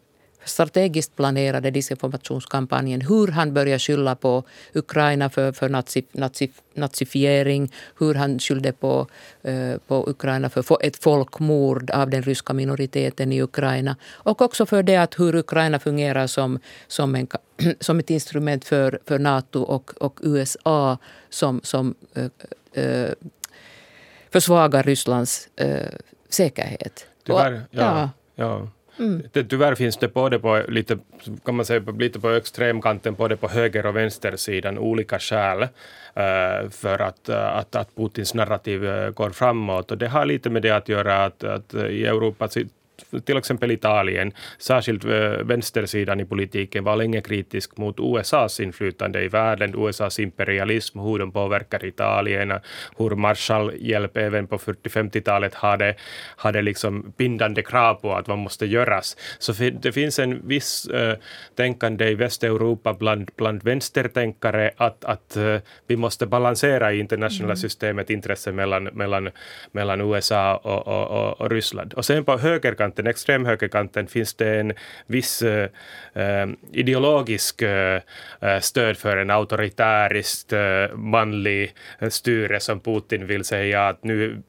strategiskt 0.47 1.17
planerade 1.17 1.71
disinformationskampanjen, 1.71 3.01
hur 3.01 3.29
han 3.29 3.55
började 3.55 3.79
skylla 3.79 4.15
på 4.15 4.45
Ukraina 4.75 5.31
för, 5.31 5.53
för 5.53 5.69
nazi, 5.69 6.05
nazi, 6.13 6.53
nazifiering, 6.75 7.73
hur 7.99 8.15
han 8.15 8.39
skyllde 8.39 8.73
på, 8.73 9.07
uh, 9.49 9.77
på 9.87 10.11
Ukraina 10.11 10.51
för 10.51 10.65
ett 10.81 10.97
folkmord 10.97 11.91
av 11.91 12.11
den 12.11 12.23
ryska 12.23 12.53
minoriteten 12.53 13.33
i 13.33 13.43
Ukraina. 13.43 13.97
Och 14.13 14.43
också 14.43 14.67
för 14.67 14.83
det 14.83 14.97
att 14.97 15.19
hur 15.19 15.35
Ukraina 15.35 15.79
fungerar 15.79 16.27
som, 16.27 16.59
som, 16.89 17.15
en, 17.15 17.29
som 17.81 17.99
ett 17.99 18.11
instrument 18.11 18.65
för, 18.65 18.99
för 19.07 19.19
Nato 19.19 19.63
och, 19.63 20.03
och 20.03 20.21
USA 20.23 20.99
som, 21.31 21.61
som 21.65 21.95
uh, 22.17 22.25
uh, 22.85 23.13
försvagar 24.33 24.83
Rysslands 24.83 25.49
säkerhet. 26.29 27.07
Tyvärr, 27.27 27.53
och, 27.53 27.61
ja. 27.71 27.81
ja. 27.81 28.11
ja. 28.35 28.69
Mm. 28.99 29.23
Det, 29.33 29.45
tyvärr 29.45 29.75
finns 29.75 29.97
det 29.97 30.09
både 30.09 30.39
på, 30.39 30.63
lite, 30.69 30.99
kan 31.45 31.55
man 31.55 31.67
säga, 31.67 31.81
lite 31.99 32.21
på 32.21 32.31
extremkanten, 32.31 33.15
både 33.15 33.37
på 33.37 33.49
höger 33.49 33.87
och 33.87 33.97
vänstersidan, 33.97 34.79
olika 34.79 35.19
skäl 35.19 35.63
uh, 35.63 36.71
för 36.71 37.03
att, 37.03 37.29
uh, 37.29 37.37
att, 37.37 37.77
att 37.77 37.97
Putins 37.97 38.35
narrativ 38.35 38.85
uh, 38.85 39.11
går 39.11 39.31
framåt. 39.31 39.91
Och 39.91 39.99
det 39.99 40.09
har 40.09 40.25
lite 40.25 40.51
med 40.51 40.63
det 40.63 40.71
att 40.71 40.89
göra 40.89 41.25
att, 41.25 41.45
att 41.45 41.75
i 41.75 42.07
Europa 42.07 42.49
till 43.25 43.37
exempel 43.37 43.71
Italien, 43.71 44.33
särskilt 44.59 45.05
eh, 45.05 45.11
vänstersidan 45.45 46.21
i 46.21 46.25
politiken, 46.25 46.85
var 46.85 46.97
länge 46.97 47.21
kritisk 47.21 47.77
mot 47.77 47.97
USAs 47.99 48.61
inflytande 48.61 49.23
i 49.23 49.29
världen, 49.29 49.75
USAs 49.77 50.19
imperialism, 50.19 50.99
hur 50.99 51.19
de 51.19 51.33
påverkar 51.33 51.85
Italien, 51.85 52.53
hur 52.99 53.11
Marshallhjälp 53.11 54.17
även 54.17 54.47
på 54.47 54.59
40-50-talet 54.59 55.55
hade, 55.55 55.95
hade 56.37 56.63
liksom 56.63 57.13
bindande 57.17 57.63
krav 57.63 57.95
på 57.95 58.15
att 58.15 58.29
vad 58.29 58.39
måste 58.39 58.67
göras. 58.67 59.17
Så 59.39 59.53
det 59.81 59.93
finns 59.93 60.19
en 60.19 60.49
viss 60.49 60.87
äh, 60.87 61.17
tänkande 61.55 62.09
i 62.09 62.15
Västeuropa 62.15 62.95
bland, 62.95 63.31
bland 63.37 63.63
vänstertänkare 63.63 64.71
att, 64.77 65.05
att 65.05 65.37
äh, 65.37 65.57
vi 65.87 65.97
måste 65.97 66.27
balansera 66.27 66.93
i 66.93 66.99
internationella 66.99 67.53
mm. 67.53 67.57
systemet 67.57 68.11
intressen 68.11 68.57
mellan, 68.57 68.85
mellan, 68.85 69.31
mellan 69.73 70.01
USA 70.01 70.57
och, 70.57 70.87
och, 70.87 71.11
och, 71.11 71.41
och 71.41 71.51
Ryssland. 71.51 71.95
Och 71.95 72.05
sen 72.05 72.25
på 72.25 72.39
högerkanten 72.39 72.86
högerkanten, 72.87 73.07
extremhögerkanten, 73.07 74.07
finns 74.07 74.35
det 74.35 74.61
en 74.61 74.73
viss 75.09 75.43
äh, 75.43 75.69
ideologisk 76.73 77.63
äh, 77.63 78.01
stöd 78.61 78.97
för 78.97 79.17
en 79.17 79.31
auktoritäriskt 79.31 80.53
äh, 80.53 80.89
manlig 80.97 81.75
styre 82.11 82.61
som 82.61 82.81
Putin 82.81 83.27
vill 83.27 83.45
säga 83.45 83.89
att 83.89 84.05
nu 84.05 84.43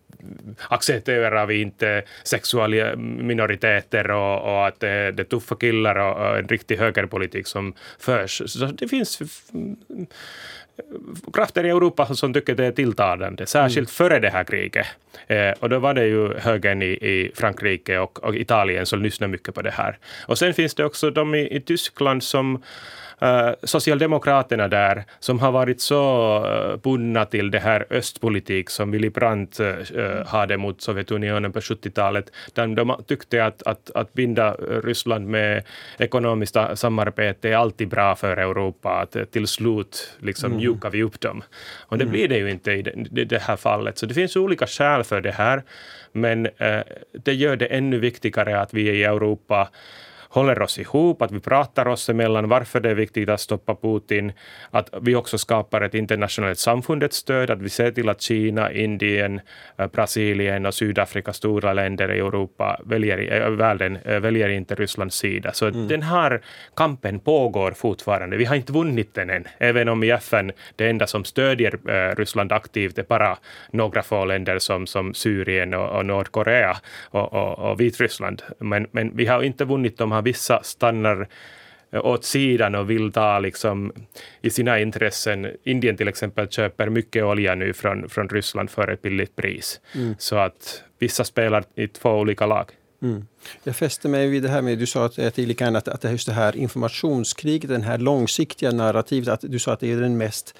accepterar 0.70 1.46
vi 1.46 1.62
inte 1.62 2.04
sexuella 2.24 2.96
minoriteter 2.96 4.12
och, 4.12 4.42
och 4.42 4.68
att 4.68 4.80
det, 4.80 5.12
det 5.12 5.24
är 5.24 5.26
tuffa 5.26 5.56
killar 5.56 5.96
och, 5.96 6.18
och 6.18 6.38
en 6.38 6.48
riktig 6.48 6.78
högerpolitik 6.78 7.48
som 7.48 7.74
förs. 8.00 8.42
Så 8.46 8.66
det 8.66 8.88
finns 8.88 9.20
krafter 11.34 11.64
i 11.64 11.70
Europa 11.70 12.06
som 12.06 12.34
tycker 12.34 12.56
det 12.56 12.66
är 12.66 12.72
tilltalande, 12.72 13.46
särskilt 13.46 13.90
mm. 13.90 14.10
före 14.10 14.20
det 14.20 14.30
här 14.30 14.44
kriget. 14.44 14.88
Eh, 15.28 15.52
och 15.60 15.70
då 15.70 15.80
var 15.80 15.94
det 15.94 16.06
ju 16.06 16.34
högern 16.34 16.82
i, 16.82 16.86
i 16.86 17.32
Frankrike 17.36 18.00
och, 18.00 18.24
och 18.24 18.36
Italien 18.36 18.86
som 18.86 19.02
lyssnade 19.02 19.32
mycket 19.32 19.56
på 19.56 19.62
det 19.62 19.72
här. 19.72 19.98
Och 20.28 20.38
sen 20.38 20.54
finns 20.54 20.76
det 20.76 20.86
också 20.86 21.12
de 21.12 21.36
i, 21.36 21.56
i 21.56 21.62
Tyskland 21.62 22.24
som 22.24 22.64
Socialdemokraterna 23.64 24.68
där, 24.68 25.04
som 25.20 25.40
har 25.40 25.52
varit 25.52 25.82
så 25.82 26.38
uh, 26.46 26.76
bundna 26.76 27.26
till 27.26 27.52
det 27.52 27.60
här 27.60 27.86
östpolitik 27.90 28.70
som 28.70 28.92
Willy 28.92 29.10
Brandt 29.10 29.60
uh, 29.60 30.26
hade 30.26 30.58
mot 30.58 30.82
Sovjetunionen 30.82 31.52
på 31.52 31.60
70-talet, 31.60 32.32
där 32.54 32.68
de 32.68 33.04
tyckte 33.08 33.46
att, 33.46 33.64
att, 33.64 33.92
att 33.96 34.14
binda 34.14 34.54
Ryssland 34.84 35.28
med 35.28 35.64
ekonomiskt 35.98 36.58
samarbete 36.76 37.50
är 37.50 37.56
alltid 37.56 37.88
bra 37.88 38.16
för 38.16 38.38
Europa, 38.38 38.90
att 38.90 39.32
till 39.32 39.48
slut 39.48 40.18
liksom 40.20 40.52
mm. 40.52 40.58
mjukar 40.58 40.90
vi 40.90 41.04
upp 41.04 41.20
dem. 41.20 41.44
Och 41.80 41.98
det 41.98 42.04
mm. 42.04 42.12
blir 42.12 42.28
det 42.28 42.38
ju 42.38 42.52
inte 42.52 42.72
i 42.72 42.82
det, 42.82 43.24
det, 43.26 43.42
här 43.42 43.56
fallet. 43.56 43.98
Så 43.98 44.06
det 44.06 44.14
finns 44.14 44.36
olika 44.36 44.68
skäl 44.68 45.04
för 45.04 45.22
det 45.22 45.32
här, 45.32 45.64
men 46.12 46.48
det 47.12 47.34
gör 47.34 47.56
det 47.56 47.66
ännu 47.66 48.00
viktigare 48.00 48.60
att 48.60 48.74
vi 48.74 48.90
i 48.90 49.04
Europa 49.04 49.70
håller 50.38 50.62
oss 50.62 50.80
ihop, 50.80 51.22
att 51.22 51.32
vi 51.32 51.40
pratar 51.40 51.88
oss 51.88 52.10
emellan 52.10 52.50
varför 52.50 52.80
det 52.80 52.90
är 52.90 52.96
viktigt 52.96 53.30
att 53.30 53.42
stoppa 53.42 53.76
Putin, 53.76 54.32
att 54.72 54.90
vi 55.02 55.16
också 55.16 55.38
skapar 55.38 55.82
ett 55.82 55.94
internationellt 55.94 56.60
samfundets 56.60 57.18
stöd, 57.18 57.50
att 57.50 57.62
vi 57.62 57.70
ser 57.70 57.92
till 57.92 58.10
att 58.10 58.22
Kina, 58.22 58.72
Indien, 58.72 59.42
eh, 59.78 59.88
Brasilien 59.88 60.66
och 60.66 60.74
Sydafrika, 60.74 61.34
stora 61.34 61.74
länder 61.74 62.12
i 62.12 62.20
Europa, 62.20 62.80
väljer, 62.86 63.42
äh, 63.42 63.50
världen, 63.50 63.98
äh, 64.06 64.20
väljer 64.20 64.50
inte 64.50 64.76
Rysslands 64.76 65.16
sida. 65.16 65.54
Så 65.54 65.68
mm. 65.68 65.88
den 65.88 66.02
här 66.02 66.42
kampen 66.76 67.20
pågår 67.20 67.72
fortfarande. 67.72 68.38
Vi 68.38 68.46
har 68.46 68.56
inte 68.56 68.74
vunnit 68.74 69.14
den 69.14 69.30
än, 69.30 69.48
även 69.58 69.90
om 69.90 70.04
i 70.04 70.12
FN 70.12 70.52
det 70.76 70.90
enda 70.90 71.08
som 71.08 71.26
stödjer 71.26 71.80
Ryssland 72.16 72.52
aktivt 72.52 72.98
är 72.98 73.04
bara 73.04 73.38
några 73.72 74.04
få 74.04 74.26
länder 74.26 74.60
som, 74.60 74.88
som 74.88 75.14
Syrien 75.14 75.74
och, 75.74 75.90
och 75.98 76.06
Nordkorea 76.06 76.78
och, 77.12 77.34
och, 77.34 77.60
och 77.60 77.80
Vitryssland. 77.80 78.42
Men, 78.60 78.88
men 78.92 79.12
vi 79.16 79.26
har 79.26 79.44
inte 79.44 79.66
vunnit 79.66 79.98
de 79.98 80.12
här 80.12 80.27
vissa 80.28 80.64
stannar 80.64 81.28
eh, 81.92 82.06
åt 82.06 82.24
sidan 82.24 82.76
och 82.76 82.90
vill 82.90 83.12
ta 83.12 83.40
liksom 83.40 83.92
i 84.42 84.50
sina 84.50 84.80
intressen. 84.80 85.48
Indien 85.64 85.98
till 85.98 86.08
exempel 86.08 86.48
köper 86.50 86.90
mycket 86.90 87.24
olja 87.24 87.56
nu 87.56 87.74
från, 87.74 88.10
från 88.10 88.30
Ryssland 88.30 88.70
för 88.70 88.88
ett 88.88 89.02
billigt 89.02 89.36
pris. 89.36 89.82
Mm. 89.96 90.16
Så 90.20 90.36
att 90.36 90.84
vissa 91.00 91.24
spelar 91.24 91.64
i 91.76 91.88
två 91.88 92.10
olika 92.10 92.46
lag. 92.46 92.72
Mm. 93.02 93.28
Jag 93.64 93.76
fäste 93.76 94.08
mig 94.08 94.28
vid 94.28 94.44
det 94.44 94.50
här 94.50 94.62
med, 94.62 94.78
du 94.78 94.86
sa 94.86 95.06
att, 95.06 95.20
att, 95.20 95.40
att, 95.60 95.88
att 95.88 96.12
just 96.12 96.28
det 96.28 96.34
här 96.34 96.56
informationskriget, 96.56 97.70
den 97.70 97.84
här 97.84 97.98
långsiktiga 97.98 98.72
narrativet, 98.72 99.28
att 99.28 99.52
du 99.52 99.60
sa 99.60 99.74
att 99.74 99.80
det 99.80 99.92
är 99.92 100.02
den 100.02 100.18
mest 100.18 100.56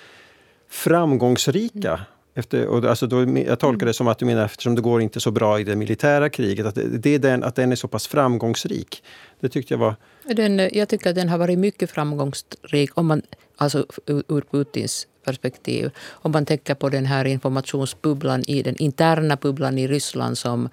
framgångsrika 0.70 2.00
efter, 2.38 2.68
och 2.68 2.84
alltså 2.84 3.08
då, 3.08 3.38
jag 3.38 3.60
tolkar 3.60 3.86
det 3.86 3.94
som 3.94 4.08
att 4.08 4.20
du 4.20 4.26
menar 4.26 4.46
eftersom 4.46 4.76
det 4.76 4.82
går 4.82 5.02
inte 5.02 5.20
så 5.20 5.32
bra 5.32 5.60
i 5.60 5.64
det 5.64 5.76
militära 5.76 6.30
kriget, 6.30 6.66
att, 6.66 6.76
det 6.76 7.16
är 7.16 7.20
den, 7.20 7.44
att 7.44 7.56
den 7.56 7.72
är 7.72 7.76
så 7.76 7.88
pass 7.88 8.08
framgångsrik. 8.08 9.04
Det 9.40 9.50
tyckte 9.50 9.74
jag 9.74 9.80
var... 9.80 9.96
Den, 10.24 10.70
jag 10.72 10.90
tycker 10.90 11.10
att 11.10 11.16
den 11.16 11.30
har 11.30 11.38
varit 11.38 11.60
mycket 11.60 11.92
framgångsrik, 11.92 12.92
om 12.94 13.08
man, 13.08 13.22
alltså 13.58 13.86
ur 14.06 14.42
Putins 14.52 15.08
perspektiv. 15.26 15.92
Om 16.08 16.32
man 16.32 16.46
tänker 16.46 16.76
på 16.76 16.90
den 16.90 17.06
här 17.06 17.26
informationsbubblan 17.26 18.44
i 18.48 18.64
den 18.64 18.76
interna 18.78 19.36
bubblan 19.36 19.78
i 19.78 19.88
Ryssland 19.88 20.38
som 20.38 20.70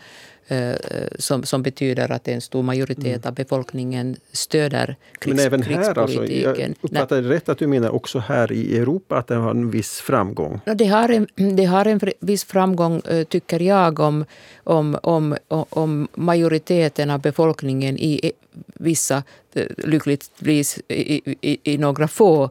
som, 1.19 1.43
som 1.43 1.63
betyder 1.63 2.13
att 2.13 2.29
en 2.29 2.41
stor 2.41 2.63
majoritet 2.63 3.07
mm. 3.07 3.21
av 3.25 3.35
befolkningen 3.35 4.17
stöder 4.33 4.97
krigs, 5.19 5.37
Men 5.37 5.47
även 5.47 5.63
här, 5.63 5.99
alltså, 5.99 6.27
jag 6.27 6.75
uppfattar 6.81 7.23
det 7.23 7.29
rätt 7.29 7.49
att 7.49 7.59
du 7.59 7.67
menar 7.67 7.91
också 7.95 8.19
här 8.19 8.53
i 8.53 8.79
Europa 8.79 9.17
att 9.19 9.27
den 9.27 9.41
har 9.41 9.51
en 9.51 9.71
viss 9.71 10.01
framgång? 10.01 10.61
Det 10.77 10.87
har 10.87 11.09
en, 11.09 11.57
det 11.57 11.65
har 11.65 11.87
en 11.87 12.01
viss 12.21 12.45
framgång, 12.45 13.03
eh, 13.09 13.25
tycker 13.25 13.61
jag, 13.61 14.01
om, 14.01 14.25
om, 14.65 14.99
om, 15.03 15.37
om 15.49 16.09
majoriteten 16.15 17.11
av 17.11 17.21
befolkningen 17.21 17.99
i 17.99 18.33
vissa, 18.75 19.23
eh, 19.55 19.67
lyckligtvis 19.77 20.79
i, 20.89 21.37
i, 21.41 21.59
i 21.63 21.79
några 21.79 22.09
få 22.09 22.51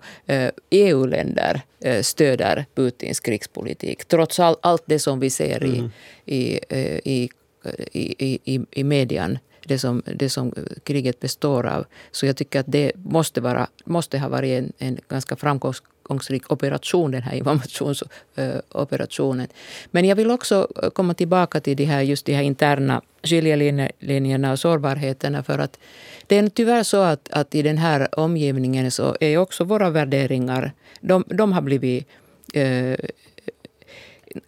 EU-länder 0.69 1.61
stöder 2.01 2.65
Putins 2.75 3.19
krigspolitik. 3.19 4.05
Trots 4.05 4.39
all, 4.39 4.55
allt 4.61 4.83
det 4.85 4.99
som 4.99 5.19
vi 5.19 5.29
ser 5.29 5.63
i, 5.63 5.77
mm. 5.79 5.91
i, 6.25 6.59
i 7.03 7.29
Eh, 7.63 7.71
i, 7.91 8.39
i, 8.45 8.61
i 8.71 8.83
median 8.83 9.37
det 9.67 9.79
som, 9.79 10.03
det 10.15 10.29
som 10.29 10.53
kriget 10.83 11.19
består 11.19 11.65
av. 11.65 11.85
Så 12.11 12.25
jag 12.25 12.37
tycker 12.37 12.59
att 12.59 12.65
det 12.69 12.91
måste, 12.95 13.41
vara, 13.41 13.67
måste 13.85 14.19
ha 14.19 14.29
varit 14.29 14.59
en, 14.59 14.73
en 14.77 14.97
ganska 15.09 15.35
framgångsrik 15.35 16.51
operation, 16.51 17.11
den 17.11 17.21
här 17.21 17.35
informationsoperationen. 17.35 19.47
Eh, 19.49 19.55
Men 19.91 20.05
jag 20.05 20.15
vill 20.15 20.31
också 20.31 20.67
eh, 20.83 20.89
komma 20.89 21.13
tillbaka 21.13 21.59
till 21.59 21.77
de 21.77 21.85
här, 21.85 22.01
just 22.01 22.25
de 22.25 22.33
här 22.33 22.43
interna 22.43 23.01
skiljelinjerna 23.23 24.51
och 24.51 24.59
sårbarheterna. 24.59 25.43
För 25.43 25.59
att 25.59 25.79
det 26.27 26.37
är 26.37 26.49
tyvärr 26.49 26.83
så 26.83 27.01
att, 27.01 27.29
att 27.31 27.55
i 27.55 27.61
den 27.61 27.77
här 27.77 28.19
omgivningen 28.19 28.91
så 28.91 29.15
är 29.19 29.37
också 29.37 29.63
våra 29.63 29.89
värderingar, 29.89 30.71
de, 31.01 31.23
de 31.27 31.53
har 31.53 31.61
blivit 31.61 32.07
eh, 32.53 32.97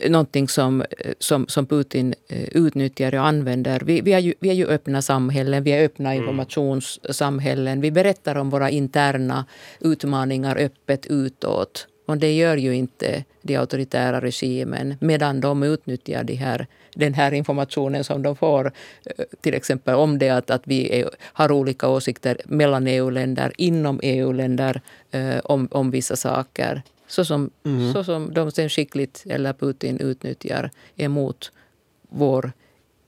någonting 0.09 0.47
som, 0.47 0.83
som, 1.19 1.47
som 1.47 1.65
Putin 1.65 2.13
eh, 2.27 2.43
utnyttjar 2.43 3.15
och 3.15 3.27
använder. 3.27 3.79
Vi, 3.79 4.01
vi, 4.01 4.13
är 4.13 4.19
ju, 4.19 4.33
vi 4.39 4.49
är 4.49 4.53
ju 4.53 4.67
öppna 4.67 5.01
samhällen, 5.01 5.63
vi 5.63 5.71
är 5.71 5.85
öppna 5.85 6.13
mm. 6.13 6.23
informationssamhällen. 6.23 7.81
Vi 7.81 7.91
berättar 7.91 8.35
om 8.35 8.49
våra 8.49 8.69
interna 8.69 9.45
utmaningar 9.79 10.57
öppet 10.57 11.05
utåt. 11.05 11.87
Och 12.05 12.17
det 12.17 12.33
gör 12.33 12.57
ju 12.57 12.75
inte 12.75 13.23
de 13.41 13.55
auktoritära 13.57 14.21
regimen 14.21 14.95
medan 15.01 15.41
de 15.41 15.63
utnyttjar 15.63 16.23
de 16.23 16.35
här, 16.35 16.67
den 16.95 17.13
här 17.13 17.33
informationen 17.33 18.03
som 18.03 18.21
de 18.21 18.35
får. 18.35 18.71
Eh, 19.05 19.25
till 19.41 19.53
exempel 19.53 19.95
om 19.95 20.19
det 20.19 20.29
att, 20.29 20.49
att 20.49 20.61
vi 20.65 20.99
är, 20.99 21.09
har 21.21 21.51
olika 21.51 21.87
åsikter 21.89 22.37
mellan 22.45 22.87
EU-länder, 22.87 23.51
inom 23.57 23.99
EU-länder 24.03 24.81
eh, 25.11 25.39
om, 25.43 25.67
om 25.71 25.91
vissa 25.91 26.15
saker. 26.15 26.81
Så 27.07 27.25
som, 27.25 27.49
mm. 27.63 27.93
så 27.93 28.03
som 28.03 28.33
de 28.33 28.51
sen 28.51 28.69
skickligt, 28.69 29.23
eller 29.29 29.53
Putin, 29.53 29.99
utnyttjar 29.99 30.71
emot 30.95 31.51
vår 32.09 32.51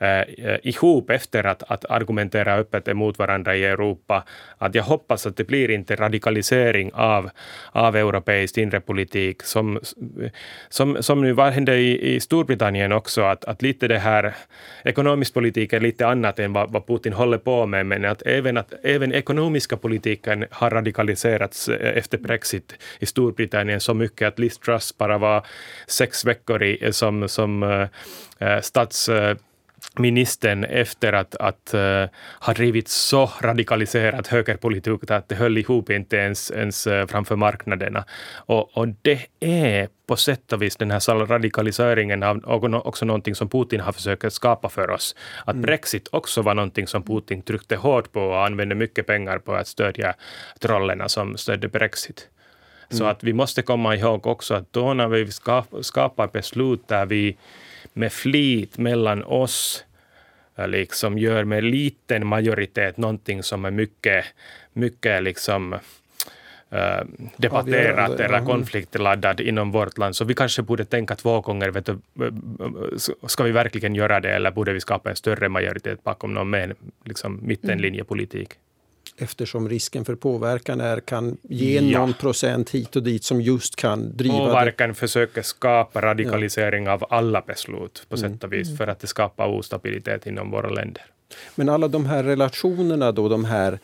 Eh, 0.00 0.20
eh, 0.20 0.58
ihop 0.62 1.10
efter 1.10 1.44
att, 1.44 1.62
att 1.62 1.84
argumentera 1.90 2.54
öppet 2.54 2.88
emot 2.88 3.18
varandra 3.18 3.56
i 3.56 3.64
Europa. 3.64 4.24
Att 4.58 4.74
jag 4.74 4.82
hoppas 4.82 5.26
att 5.26 5.36
det 5.36 5.44
blir 5.44 5.70
inte 5.70 5.96
radikalisering 5.96 6.90
av, 6.94 7.30
av 7.72 7.96
europeisk 7.96 8.58
inre 8.58 8.80
politik 8.80 9.42
som, 9.42 9.80
som, 10.68 11.02
som 11.02 11.22
nu 11.22 11.40
hände 11.40 11.76
i, 11.76 12.14
i 12.14 12.20
Storbritannien 12.20 12.92
också, 12.92 13.22
att, 13.22 13.44
att 13.44 13.62
lite 13.62 13.88
det 13.88 13.98
här 13.98 14.34
ekonomisk 14.84 15.34
politik 15.34 15.72
är 15.72 15.80
lite 15.80 16.06
annat 16.06 16.38
än 16.38 16.52
vad, 16.52 16.72
vad 16.72 16.86
Putin 16.86 17.12
håller 17.12 17.38
på 17.38 17.66
med, 17.66 17.86
men 17.86 18.04
att 18.04 18.22
även, 18.22 18.56
att 18.56 18.72
även 18.82 19.12
ekonomiska 19.12 19.76
politiken 19.76 20.44
har 20.50 20.70
radikaliserats 20.70 21.68
eh, 21.68 21.98
efter 21.98 22.18
Brexit 22.18 22.74
i 22.98 23.06
Storbritannien 23.06 23.80
så 23.80 23.94
mycket 23.94 24.28
att 24.28 24.38
Liz 24.38 24.58
Truss 24.58 24.98
bara 24.98 25.18
var 25.18 25.46
sex 25.86 26.24
veckor 26.24 26.62
i, 26.62 26.84
eh, 26.84 26.90
som, 26.90 27.28
som 27.28 27.62
uh, 27.62 28.60
stats 28.60 29.10
ministern 29.98 30.64
efter 30.64 31.12
att, 31.12 31.34
att 31.34 31.74
uh, 31.74 32.06
ha 32.40 32.52
drivit 32.54 32.88
så 32.88 33.30
radikaliserat 33.40 34.26
högerpolitik 34.26 35.10
att 35.10 35.28
det 35.28 35.34
höll 35.34 35.58
ihop 35.58 35.90
inte 35.90 36.16
ens, 36.16 36.50
ens 36.50 36.86
uh, 36.86 37.06
framför 37.06 37.36
marknaderna. 37.36 38.04
Och, 38.36 38.76
och 38.76 38.88
det 39.02 39.20
är 39.40 39.88
på 40.06 40.16
sätt 40.16 40.52
och 40.52 40.62
vis 40.62 40.76
den 40.76 40.90
här 40.90 41.26
radikaliseringen 41.26 42.22
av 42.22 42.40
också 42.84 43.04
någonting 43.04 43.34
som 43.34 43.48
Putin 43.48 43.80
har 43.80 43.92
försökt 43.92 44.32
skapa 44.32 44.68
för 44.68 44.90
oss. 44.90 45.16
Att 45.44 45.54
mm. 45.54 45.62
Brexit 45.62 46.08
också 46.12 46.42
var 46.42 46.54
någonting 46.54 46.86
som 46.86 47.02
Putin 47.02 47.42
tryckte 47.42 47.76
hårt 47.76 48.12
på 48.12 48.20
och 48.20 48.46
använde 48.46 48.74
mycket 48.74 49.06
pengar 49.06 49.38
på 49.38 49.54
att 49.54 49.66
stödja 49.66 50.14
trollerna 50.60 51.08
som 51.08 51.36
stödde 51.36 51.68
Brexit. 51.68 52.28
Så 52.90 53.02
mm. 53.02 53.10
att 53.10 53.24
vi 53.24 53.32
måste 53.32 53.62
komma 53.62 53.96
ihåg 53.96 54.26
också 54.26 54.54
att 54.54 54.72
då 54.72 54.94
när 54.94 55.08
vi 55.08 55.30
skapar 55.82 56.28
beslut 56.32 56.88
där 56.88 57.06
vi 57.06 57.36
med 57.92 58.12
flit 58.12 58.78
mellan 58.78 59.24
oss 59.24 59.84
liksom 60.66 61.18
gör 61.18 61.44
med 61.44 61.64
liten 61.64 62.26
majoritet 62.26 62.96
någonting 62.96 63.42
som 63.42 63.64
är 63.64 63.70
mycket, 63.70 64.24
mycket 64.72 65.22
liksom 65.22 65.78
Uh, 66.72 67.04
debatterat 67.36 68.20
eller 68.20 68.44
konfliktladdat 68.44 69.40
inom 69.40 69.70
vårt 69.70 69.98
land. 69.98 70.16
Så 70.16 70.24
vi 70.24 70.34
kanske 70.34 70.62
borde 70.62 70.84
tänka 70.84 71.14
två 71.14 71.40
gånger. 71.40 71.70
Vet 71.70 71.86
du, 71.86 71.98
ska 73.26 73.44
vi 73.44 73.50
verkligen 73.52 73.94
göra 73.94 74.20
det 74.20 74.30
eller 74.30 74.50
borde 74.50 74.72
vi 74.72 74.80
skapa 74.80 75.10
en 75.10 75.16
större 75.16 75.48
majoritet 75.48 76.04
bakom 76.04 76.34
någon 76.34 76.50
med, 76.50 76.74
liksom, 77.04 77.40
mittenlinjepolitik? 77.42 78.48
Eftersom 79.18 79.68
risken 79.68 80.04
för 80.04 80.14
påverkan 80.14 80.80
är, 80.80 81.00
kan 81.00 81.36
ge 81.42 81.80
ja. 81.80 81.98
någon 81.98 82.14
procent 82.14 82.70
hit 82.70 82.96
och 82.96 83.02
dit 83.02 83.24
som 83.24 83.40
just 83.40 83.76
kan 83.76 84.16
driva 84.16 84.38
Påverkan 84.38 84.88
det. 84.88 84.94
försöker 84.94 85.42
skapa 85.42 86.02
radikalisering 86.02 86.84
ja. 86.84 86.92
av 86.92 87.04
alla 87.10 87.40
beslut 87.40 88.06
på 88.08 88.16
mm. 88.16 88.32
sätt 88.32 88.44
och 88.44 88.52
vis 88.52 88.66
mm. 88.66 88.76
för 88.76 88.86
att 88.86 89.00
det 89.00 89.06
skapar 89.06 89.46
ostabilitet 89.48 90.26
inom 90.26 90.50
våra 90.50 90.70
länder. 90.70 91.02
Men 91.54 91.68
alla 91.68 91.88
de 91.88 92.06
här 92.06 92.24
relationerna 92.24 93.12
då, 93.12 93.28
de 93.28 93.44
här 93.44 93.78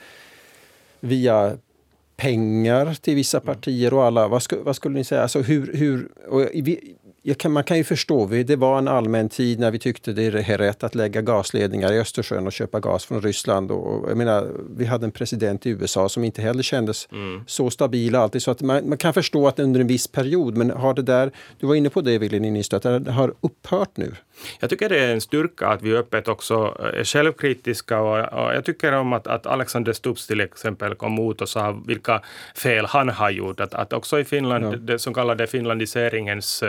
via 1.00 1.56
pengar 2.16 2.94
till 2.94 3.14
vissa 3.14 3.38
mm. 3.38 3.46
partier 3.46 3.94
och 3.94 4.04
alla, 4.04 4.28
vad, 4.28 4.42
sku, 4.42 4.56
vad 4.62 4.76
skulle 4.76 4.94
ni 4.94 5.04
säga, 5.04 5.22
alltså 5.22 5.40
hur, 5.40 5.72
hur 5.76 6.08
vi, 6.62 6.96
kan, 7.32 7.52
man 7.52 7.64
kan 7.64 7.76
ju 7.76 7.84
förstå, 7.84 8.26
det 8.26 8.56
var 8.56 8.78
en 8.78 8.88
allmän 8.88 9.28
tid 9.28 9.60
när 9.60 9.70
vi 9.70 9.78
tyckte 9.78 10.12
det 10.12 10.22
är 10.22 10.58
rätt 10.58 10.84
att 10.84 10.94
lägga 10.94 11.22
gasledningar 11.22 11.92
i 11.92 11.98
Östersjön 11.98 12.46
och 12.46 12.52
köpa 12.52 12.80
gas 12.80 13.04
från 13.04 13.22
Ryssland. 13.22 13.70
Och, 13.70 14.10
jag 14.10 14.16
menar, 14.16 14.50
vi 14.76 14.84
hade 14.84 15.06
en 15.06 15.12
president 15.12 15.66
i 15.66 15.70
USA 15.70 16.08
som 16.08 16.24
inte 16.24 16.42
heller 16.42 16.62
kändes 16.62 17.08
mm. 17.12 17.44
så 17.46 17.70
stabil 17.70 18.14
alltid. 18.14 18.42
Så 18.42 18.50
att 18.50 18.60
man, 18.60 18.88
man, 18.88 18.98
kan 18.98 19.14
förstå 19.14 19.48
att 19.48 19.58
under 19.58 19.80
en 19.80 19.86
viss 19.86 20.08
period, 20.08 20.56
men 20.56 20.70
har 20.70 20.94
det 20.94 21.02
där, 21.02 21.30
du 21.60 21.66
var 21.66 21.74
inne 21.74 21.90
på 21.90 22.00
det 22.00 22.18
Willy 22.18 22.40
Niinistö, 22.40 22.76
att 22.76 23.04
det 23.04 23.12
har 23.12 23.34
upphört 23.40 23.96
nu? 23.96 24.14
Jag 24.60 24.70
tycker 24.70 24.88
det 24.88 24.98
är 24.98 25.12
en 25.12 25.20
styrka 25.20 25.68
att 25.68 25.82
vi 25.82 25.96
öppet 25.96 26.28
också 26.28 26.54
är 26.94 27.04
självkritiska 27.04 28.00
och, 28.00 28.44
och 28.44 28.54
jag 28.54 28.64
tycker 28.64 28.92
om 28.92 29.12
att, 29.12 29.26
att 29.26 29.46
Alexander 29.46 29.92
Stubbs 29.92 30.26
till 30.26 30.40
exempel 30.40 30.94
kom 30.94 31.30
ut 31.30 31.40
och 31.40 31.48
sa 31.48 31.82
vilka 31.86 32.22
fel 32.56 32.86
han 32.86 33.08
har 33.08 33.30
gjort. 33.30 33.60
Att, 33.60 33.74
att 33.74 33.92
också 33.92 34.20
i 34.20 34.24
Finland, 34.24 34.64
ja. 34.64 34.70
det 34.70 34.98
som 34.98 35.14
kallas 35.14 35.50
finlandiseringens 35.50 36.62
uh, 36.62 36.68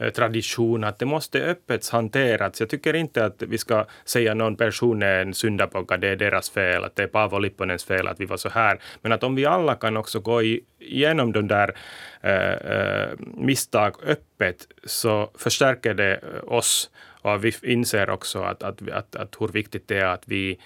Eh, 0.00 0.10
tradition, 0.10 0.84
att 0.84 0.98
det 0.98 1.06
måste 1.06 1.42
öppet 1.42 1.88
hanteras. 1.88 2.60
Jag 2.60 2.68
tycker 2.68 2.94
inte 2.94 3.24
att 3.24 3.42
vi 3.42 3.58
ska 3.58 3.86
säga 4.04 4.34
någon 4.34 4.56
person 4.56 5.02
är 5.02 5.22
en 5.22 5.34
syndabock, 5.34 6.00
det 6.00 6.08
är 6.08 6.16
deras 6.16 6.50
fel, 6.50 6.84
att 6.84 6.96
det 6.96 7.02
är 7.02 7.06
Paavo 7.06 7.38
Lipponens 7.38 7.84
fel 7.84 8.08
att 8.08 8.20
vi 8.20 8.24
var 8.24 8.36
så 8.36 8.48
här. 8.48 8.80
Men 9.02 9.12
att 9.12 9.22
om 9.22 9.34
vi 9.34 9.46
alla 9.46 9.74
kan 9.74 9.96
också 9.96 10.20
gå 10.20 10.42
igenom 10.42 11.32
de 11.32 11.48
där 11.48 11.74
äh, 12.20 13.08
misstag 13.18 13.94
öppet 14.06 14.66
så 14.84 15.30
förstärker 15.38 15.94
det 15.94 16.20
oss 16.46 16.90
och 17.22 17.44
vi 17.44 17.52
inser 17.62 18.10
också 18.10 18.42
att, 18.42 18.62
att, 18.62 18.88
att, 18.88 19.16
att 19.16 19.36
hur 19.38 19.48
viktigt 19.48 19.88
det 19.88 19.98
är 19.98 20.06
att 20.06 20.22
vi 20.26 20.58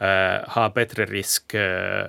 äh, 0.00 0.48
har 0.48 0.74
bättre 0.74 1.04
risk 1.04 1.54
äh, 1.54 2.06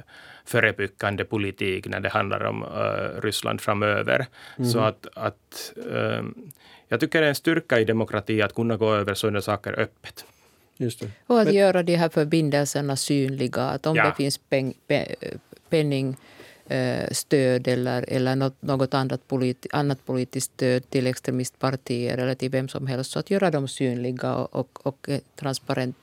förebyggande 0.50 1.26
politik 1.26 1.88
när 1.88 2.00
det 2.00 2.10
handlar 2.10 2.44
om 2.44 2.64
uh, 2.64 3.22
Ryssland 3.22 3.62
framöver. 3.62 4.28
Mm. 4.58 4.70
Så 4.70 4.80
att, 4.80 5.08
att 5.14 5.74
um, 5.76 6.52
jag 6.88 7.00
tycker 7.00 7.22
det 7.22 7.26
är 7.26 7.30
en 7.30 7.36
styrka 7.36 7.80
i 7.80 7.86
demokrati 7.86 8.42
att 8.42 8.56
kunna 8.56 8.78
gå 8.78 8.94
över 8.94 9.14
sådana 9.14 9.42
saker 9.42 9.80
öppet. 9.80 10.26
Och 11.28 11.40
att 11.40 11.46
Men, 11.46 11.56
göra 11.56 11.84
de 11.84 11.96
här 11.96 12.10
förbindelserna 12.10 12.96
synliga. 12.96 13.62
Att 13.62 13.86
om 13.86 13.96
ja. 13.96 14.06
det 14.06 14.16
finns 14.16 14.38
peng, 14.38 14.74
pe, 14.88 15.16
penning 15.70 16.18
eh, 16.68 17.12
stöd 17.12 17.68
eller, 17.68 18.06
eller 18.08 18.36
något, 18.36 18.62
något 18.62 18.94
annat, 18.94 19.28
politi, 19.28 19.70
annat 19.72 20.06
politiskt 20.06 20.52
stöd 20.54 20.90
till 20.90 21.08
extremistpartier 21.08 22.18
eller 22.18 22.36
till 22.36 22.50
vem 22.50 22.68
som 22.68 22.88
helst. 22.88 23.12
Så 23.12 23.20
att 23.20 23.30
göra 23.30 23.52
dem 23.52 23.68
synliga 23.68 24.36
och, 24.36 24.56
och, 24.56 24.88
och 24.88 25.10
transparent, 25.36 25.96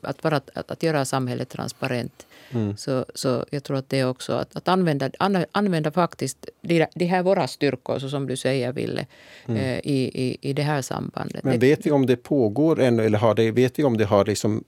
att, 0.00 0.24
vara, 0.24 0.36
att, 0.36 0.70
att 0.70 0.82
göra 0.82 1.04
samhället 1.04 1.48
transparent. 1.48 2.26
Mm. 2.50 2.76
Så, 2.76 3.04
så 3.14 3.44
jag 3.50 3.64
tror 3.64 3.76
att 3.76 3.88
det 3.88 3.98
är 3.98 4.08
också 4.08 4.32
att, 4.32 4.56
att 4.56 4.68
använda, 4.68 5.10
an, 5.18 5.44
använda 5.52 5.90
faktiskt 5.90 6.48
de, 6.60 6.86
de 6.94 7.04
här 7.04 7.22
våra 7.22 7.48
styrkor, 7.48 7.98
så 7.98 8.08
som 8.08 8.26
du 8.26 8.36
säger 8.36 8.72
Ville, 8.72 9.06
mm. 9.46 9.60
eh, 9.60 9.78
i, 9.78 10.10
i, 10.14 10.36
i 10.40 10.52
det 10.52 10.62
här 10.62 10.82
sambandet. 10.82 11.44
Men 11.44 11.58
vet 11.58 11.86
vi 11.86 11.90
om 11.90 12.06
det 12.06 12.16
pågår 12.16 12.80
ännu 12.80 13.04
eller 13.04 13.18
har 13.18 13.34
det, 13.34 13.50
vet 13.50 13.78
vi 13.78 13.84
om 13.84 13.96
det 13.96 14.04
har 14.04 14.24
liksom 14.24 14.64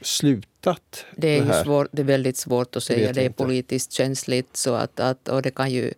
slutat? 0.00 1.04
Det 1.16 1.38
är, 1.38 1.44
det, 1.44 1.64
svår, 1.64 1.88
det 1.92 2.02
är 2.02 2.06
väldigt 2.06 2.36
svårt 2.36 2.76
att 2.76 2.82
säga. 2.82 3.12
Det 3.12 3.20
är 3.20 3.24
inte. 3.24 3.44
politiskt 3.44 3.92
känsligt 3.92 4.56
så 4.56 4.74
att, 4.74 5.00
att, 5.00 5.28
och 5.28 5.42
det 5.42 5.50
kan 5.50 5.70
ju 5.70 5.92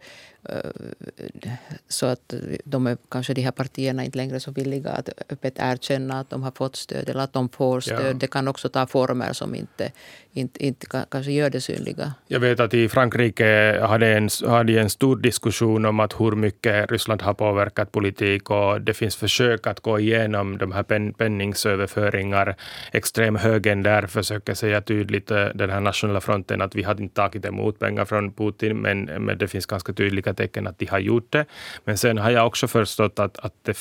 så 1.88 2.06
att 2.06 2.34
de 2.64 2.86
är, 2.86 2.96
kanske 3.08 3.34
de 3.34 3.42
här 3.42 3.50
partierna 3.50 4.04
inte 4.04 4.18
längre 4.18 4.40
så 4.40 4.50
villiga 4.50 4.90
att 4.90 5.08
öppet 5.28 5.54
erkänna 5.58 6.20
att 6.20 6.30
de 6.30 6.42
har 6.42 6.50
fått 6.50 6.76
stöd 6.76 7.08
eller 7.08 7.20
att 7.20 7.32
de 7.32 7.48
får 7.48 7.80
stöd. 7.80 8.06
Ja. 8.06 8.12
Det 8.12 8.26
kan 8.26 8.48
också 8.48 8.68
ta 8.68 8.86
former 8.86 9.32
som 9.32 9.54
inte, 9.54 9.92
inte, 10.32 10.66
inte 10.66 10.86
kanske 11.08 11.32
gör 11.32 11.50
det 11.50 11.60
synliga. 11.60 12.14
Jag 12.26 12.40
vet 12.40 12.60
att 12.60 12.74
i 12.74 12.88
Frankrike 12.88 13.80
hade 13.82 14.06
en, 14.06 14.28
hade 14.46 14.80
en 14.80 14.90
stor 14.90 15.16
diskussion 15.16 15.84
om 15.84 16.00
att 16.00 16.20
hur 16.20 16.32
mycket 16.32 16.90
Ryssland 16.90 17.22
har 17.22 17.34
påverkat 17.34 17.92
politik 17.92 18.50
och 18.50 18.80
det 18.80 18.94
finns 18.94 19.16
försök 19.16 19.66
att 19.66 19.80
gå 19.80 20.00
igenom 20.00 20.58
de 20.58 20.72
här 20.72 20.82
pen, 20.82 21.12
penningsöverföringar. 21.12 22.56
Extremhögern 22.92 23.82
där 23.82 24.06
försöker 24.06 24.54
säga 24.54 24.80
tydligt, 24.80 25.30
eh, 25.30 25.46
den 25.54 25.70
här 25.70 25.80
nationella 25.80 26.20
fronten, 26.20 26.62
att 26.62 26.74
vi 26.74 26.82
hade 26.82 27.02
inte 27.02 27.14
tagit 27.14 27.44
emot 27.44 27.78
pengar 27.78 28.04
från 28.04 28.32
Putin, 28.32 28.80
men, 28.80 29.04
men 29.04 29.38
det 29.38 29.48
finns 29.48 29.66
ganska 29.66 29.92
tydliga 29.92 30.33
tecken 30.34 30.66
att 30.66 30.78
de 30.78 30.86
har 30.86 30.98
gjort 30.98 31.32
det. 31.32 31.44
Men 31.84 31.98
sen 31.98 32.18
har 32.18 32.30
jag 32.30 32.46
också 32.46 32.68
förstått 32.68 33.18
att, 33.18 33.38
att 33.38 33.54
det, 33.62 33.78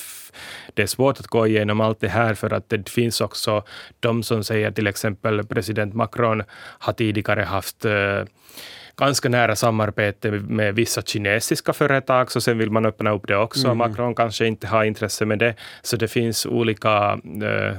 det 0.73 0.81
är 0.81 0.87
svårt 0.87 1.19
att 1.19 1.27
gå 1.27 1.47
igenom 1.47 1.81
allt 1.81 1.99
det 1.99 2.07
här 2.07 2.33
för 2.33 2.53
att 2.53 2.69
det 2.69 2.89
finns 2.89 3.21
också 3.21 3.63
de 3.99 4.23
som 4.23 4.43
säger 4.43 4.71
till 4.71 4.87
exempel 4.87 5.43
president 5.43 5.93
Macron 5.93 6.43
har 6.79 6.93
tidigare 6.93 7.41
haft 7.41 7.85
uh, 7.85 8.23
ganska 8.97 9.29
nära 9.29 9.55
samarbete 9.55 10.31
med 10.31 10.75
vissa 10.75 11.01
kinesiska 11.01 11.73
företag, 11.73 12.31
så 12.31 12.41
sen 12.41 12.57
vill 12.57 12.71
man 12.71 12.85
öppna 12.85 13.11
upp 13.11 13.27
det 13.27 13.37
också. 13.37 13.67
Mm. 13.67 13.77
Macron 13.77 14.15
kanske 14.15 14.45
inte 14.45 14.67
har 14.67 14.83
intresse 14.83 15.25
med 15.25 15.39
det, 15.39 15.55
så 15.81 15.97
det 15.97 16.07
finns 16.07 16.45
olika 16.45 17.19
eh, 17.43 17.77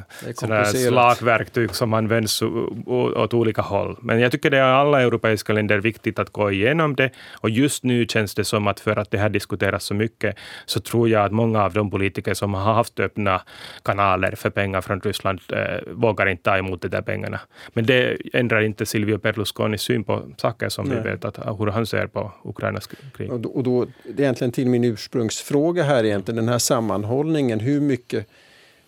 slagverktyg 0.72 1.74
som 1.74 1.94
används 1.94 2.42
åt 2.86 3.34
olika 3.34 3.62
håll. 3.62 3.96
Men 4.00 4.20
jag 4.20 4.32
tycker 4.32 4.50
det 4.50 4.58
är 4.58 4.62
alla 4.62 5.02
europeiska 5.02 5.52
länder 5.52 5.78
viktigt 5.78 6.18
att 6.18 6.30
gå 6.30 6.50
igenom 6.50 6.94
det 6.96 7.10
och 7.40 7.50
just 7.50 7.84
nu 7.84 8.06
känns 8.06 8.34
det 8.34 8.44
som 8.44 8.66
att 8.66 8.80
för 8.80 8.98
att 8.98 9.10
det 9.10 9.18
här 9.18 9.28
diskuteras 9.28 9.84
så 9.84 9.94
mycket 9.94 10.36
så 10.66 10.80
tror 10.80 11.08
jag 11.08 11.24
att 11.24 11.32
många 11.32 11.64
av 11.64 11.72
de 11.72 11.90
politiker 11.90 12.34
som 12.34 12.54
har 12.54 12.74
haft 12.74 13.00
öppna 13.00 13.42
kanaler 13.82 14.34
för 14.36 14.50
pengar 14.50 14.80
från 14.80 15.00
Ryssland 15.00 15.40
eh, 15.52 15.92
vågar 15.92 16.26
inte 16.26 16.42
ta 16.42 16.58
emot 16.58 16.82
de 16.82 16.88
där 16.88 17.02
pengarna. 17.02 17.40
Men 17.72 17.86
det 17.86 18.16
ändrar 18.32 18.60
inte 18.60 18.86
Silvio 18.86 19.18
Berlusconis 19.18 19.82
syn 19.82 20.04
på 20.04 20.22
saker 20.36 20.68
som 20.68 20.88
Nej 20.88 21.03
vet 21.04 21.24
att, 21.24 21.38
ah, 21.38 21.56
hur 21.58 21.66
han 21.66 21.86
ser 21.86 22.06
på 22.06 22.32
Ukrainas 22.44 22.86
krig. 22.86 23.32
Och 23.32 23.40
då, 23.40 23.48
och 23.48 23.62
då, 23.62 23.84
det 23.84 24.18
är 24.18 24.20
egentligen 24.20 24.52
till 24.52 24.68
min 24.68 24.84
ursprungsfråga 24.84 25.82
här 25.82 26.04
egentligen, 26.04 26.36
den 26.36 26.48
här 26.48 26.58
sammanhållningen. 26.58 27.60
Hur 27.60 27.80
mycket 27.80 28.26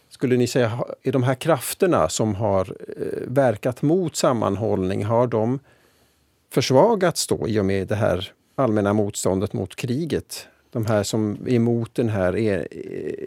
skulle 0.09 0.37
ni 0.37 0.47
säga, 0.47 0.85
är 1.03 1.13
de 1.13 1.23
här 1.23 1.35
krafterna 1.35 2.09
som 2.09 2.35
har 2.35 2.77
eh, 2.97 3.07
verkat 3.27 3.83
mot 3.83 4.17
sammanhållning, 4.17 5.05
har 5.05 5.27
de 5.27 5.59
försvagats 6.51 7.27
då 7.27 7.49
i 7.49 7.61
och 7.61 7.65
med 7.65 7.89
det 7.89 7.95
här 7.95 8.33
allmänna 8.55 8.93
motståndet 8.93 9.53
mot 9.53 9.77
kriget? 9.77 10.49
De 10.77 10.87
här 10.87 11.03
som 11.03 11.39
är 11.47 11.55
emot 11.55 11.95
den 11.95 12.09
här 12.09 12.37
e-, 12.37 12.67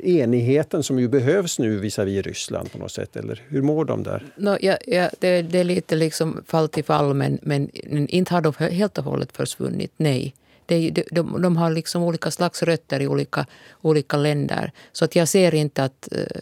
enigheten 0.03 0.83
som 0.83 0.99
ju 0.99 1.07
behövs 1.07 1.59
nu 1.59 1.77
visavi 1.77 2.21
Ryssland 2.21 2.71
på 2.71 2.77
något 2.77 2.91
sätt? 2.91 3.15
Eller 3.15 3.41
hur 3.47 3.61
mår 3.61 3.85
de 3.85 4.03
där? 4.03 4.25
No, 4.35 4.57
ja, 4.61 4.77
ja, 4.87 5.09
det, 5.19 5.41
det, 5.41 5.59
är 5.59 5.63
lite 5.63 5.95
liksom 5.95 6.43
fall 6.47 6.69
till 6.69 6.83
fall 6.83 7.13
men, 7.13 7.39
men 7.41 7.69
inte 8.07 8.33
har 8.33 8.41
de 8.41 8.53
helt 8.53 8.97
och 8.97 9.03
hållet 9.03 9.37
försvunnit, 9.37 9.91
nej. 9.97 10.33
De, 10.65 10.89
de, 10.89 11.03
de, 11.11 11.41
de 11.41 11.57
har 11.57 11.71
liksom 11.71 12.03
olika 12.03 12.31
slags 12.31 12.63
rötter 12.63 12.99
i 13.01 13.07
olika, 13.07 13.45
olika 13.81 14.17
länder. 14.17 14.71
Så 14.91 15.05
att 15.05 15.15
jag 15.15 15.27
ser 15.27 15.55
inte 15.55 15.83
att 15.83 16.09
eh, 16.11 16.41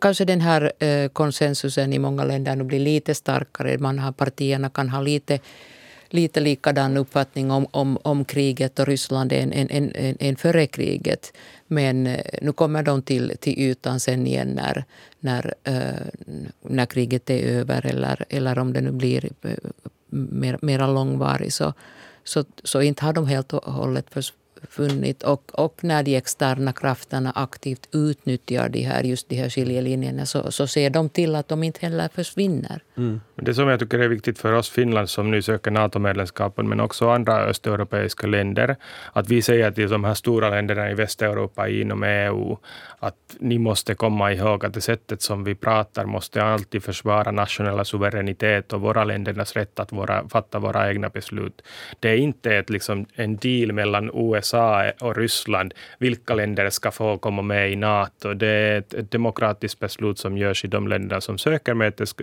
Kanske 0.00 0.24
den 0.24 0.40
här 0.40 0.72
eh, 0.78 1.08
konsensusen 1.08 1.92
i 1.92 1.98
många 1.98 2.24
länder 2.24 2.56
nu 2.56 2.64
blir 2.64 2.80
lite 2.80 3.14
starkare. 3.14 3.78
Man 3.78 3.98
har, 3.98 4.12
partierna 4.12 4.70
kan 4.70 4.88
ha 4.88 5.00
lite 5.00 5.38
lite 6.10 6.40
likadan 6.40 6.96
uppfattning 6.96 7.50
om, 7.50 7.66
om, 7.70 7.98
om 8.02 8.24
kriget 8.24 8.78
och 8.78 8.86
Ryssland 8.86 9.32
än, 9.32 9.52
än, 9.52 9.70
än, 9.70 10.16
än 10.20 10.36
före 10.36 10.66
kriget. 10.66 11.32
Men 11.66 12.06
eh, 12.06 12.24
nu 12.42 12.52
kommer 12.52 12.82
de 12.82 13.02
till, 13.02 13.36
till 13.40 13.58
ytan 13.58 14.00
sen 14.00 14.26
igen 14.26 14.48
när, 14.48 14.84
när, 15.20 15.54
eh, 15.64 16.32
när 16.62 16.86
kriget 16.86 17.30
är 17.30 17.42
över 17.42 17.86
eller, 17.86 18.24
eller 18.28 18.58
om 18.58 18.72
det 18.72 18.80
nu 18.80 18.90
blir 18.90 19.24
eh, 19.42 19.50
mer, 20.10 20.58
mera 20.62 20.86
långvarigt. 20.86 21.54
Så, 21.54 21.72
så, 22.24 22.44
så 22.64 22.82
inte 22.82 23.04
har 23.04 23.12
de 23.12 23.26
helt 23.26 23.52
och 23.52 23.72
hållet 23.72 24.06
försvunnit. 24.10 25.22
och, 25.22 25.50
och 25.54 25.84
när 25.84 26.02
de 26.02 26.16
externa 26.16 26.72
krafterna 26.72 27.32
aktivt 27.34 27.88
utnyttjar 27.92 28.68
de 28.68 28.82
här, 28.82 29.02
just 29.02 29.28
de 29.28 29.36
här 29.36 29.48
skiljelinjerna 29.48 30.26
så, 30.26 30.52
så 30.52 30.66
ser 30.66 30.90
de 30.90 31.08
till 31.08 31.34
att 31.34 31.48
de 31.48 31.62
inte 31.62 31.86
heller 31.86 32.08
försvinner. 32.08 32.82
Mm. 32.96 33.20
Det 33.42 33.54
som 33.54 33.68
jag 33.68 33.80
tycker 33.80 33.98
är 33.98 34.08
viktigt 34.08 34.38
för 34.38 34.52
oss 34.52 34.70
Finland 34.70 35.10
som 35.10 35.30
nu 35.30 35.42
söker 35.42 35.70
NATO-medlemskapen 35.70 36.68
men 36.68 36.80
också 36.80 37.08
andra 37.10 37.40
östeuropeiska 37.40 38.26
länder 38.26 38.76
att 39.12 39.28
vi 39.28 39.42
säger 39.42 39.70
till 39.70 39.88
de 39.88 40.04
här 40.04 40.14
stora 40.14 40.50
länderna 40.50 40.90
i 40.90 40.94
Västeuropa 40.94 41.68
inom 41.68 42.02
EU 42.02 42.56
att 42.98 43.36
ni 43.38 43.58
måste 43.58 43.94
komma 43.94 44.32
ihåg 44.32 44.64
att 44.64 44.74
det 44.74 44.80
sättet 44.80 45.22
som 45.22 45.44
vi 45.44 45.54
pratar 45.54 46.04
måste 46.04 46.42
alltid 46.42 46.82
försvara 46.82 47.30
nationella 47.30 47.84
suveränitet 47.84 48.72
och 48.72 48.80
våra 48.80 49.04
ländernas 49.04 49.56
rätt 49.56 49.80
att 49.80 49.92
våra, 49.92 50.28
fatta 50.28 50.58
våra 50.58 50.90
egna 50.90 51.08
beslut. 51.08 51.62
Det 52.00 52.08
är 52.08 52.16
inte 52.16 52.56
ett, 52.56 52.70
liksom, 52.70 53.06
en 53.14 53.36
deal 53.36 53.72
mellan 53.72 54.10
USA 54.14 54.90
och 55.00 55.16
Ryssland 55.16 55.74
vilka 55.98 56.34
länder 56.34 56.70
ska 56.70 56.90
få 56.90 57.18
komma 57.18 57.42
med 57.42 57.72
i 57.72 57.76
NATO. 57.76 58.34
Det 58.34 58.48
är 58.48 58.78
ett, 58.78 58.94
ett 58.94 59.10
demokratiskt 59.10 59.78
beslut 59.78 60.18
som 60.18 60.38
görs 60.38 60.64
i 60.64 60.68
de 60.68 60.88
länder 60.88 61.20
som 61.20 61.38
söker 61.38 61.74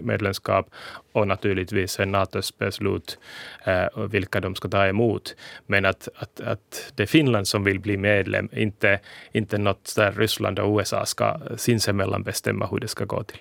medlemskap 0.02 0.70
och 1.16 1.28
naturligtvis 1.28 2.00
en 2.00 2.12
NATOs 2.12 2.58
beslut 2.58 3.20
eh, 3.66 4.06
vilka 4.10 4.40
de 4.40 4.56
ska 4.56 4.70
ta 4.70 4.88
emot. 4.88 5.36
Men 5.66 5.86
att, 5.86 6.10
att, 6.16 6.40
att 6.40 6.92
det 6.96 7.04
är 7.04 7.08
Finland 7.08 7.48
som 7.48 7.64
vill 7.64 7.80
bli 7.80 7.98
medlem, 7.98 8.50
inte, 8.52 9.00
inte 9.32 9.58
något 9.58 9.94
där 9.96 10.12
Ryssland 10.12 10.60
och 10.60 10.78
USA 10.78 11.06
ska 11.06 11.40
sinsemellan 11.58 12.24
bestämma 12.24 12.68
hur 12.68 12.80
det 12.80 12.88
ska 12.88 13.06
gå 13.06 13.24
till. 13.24 13.40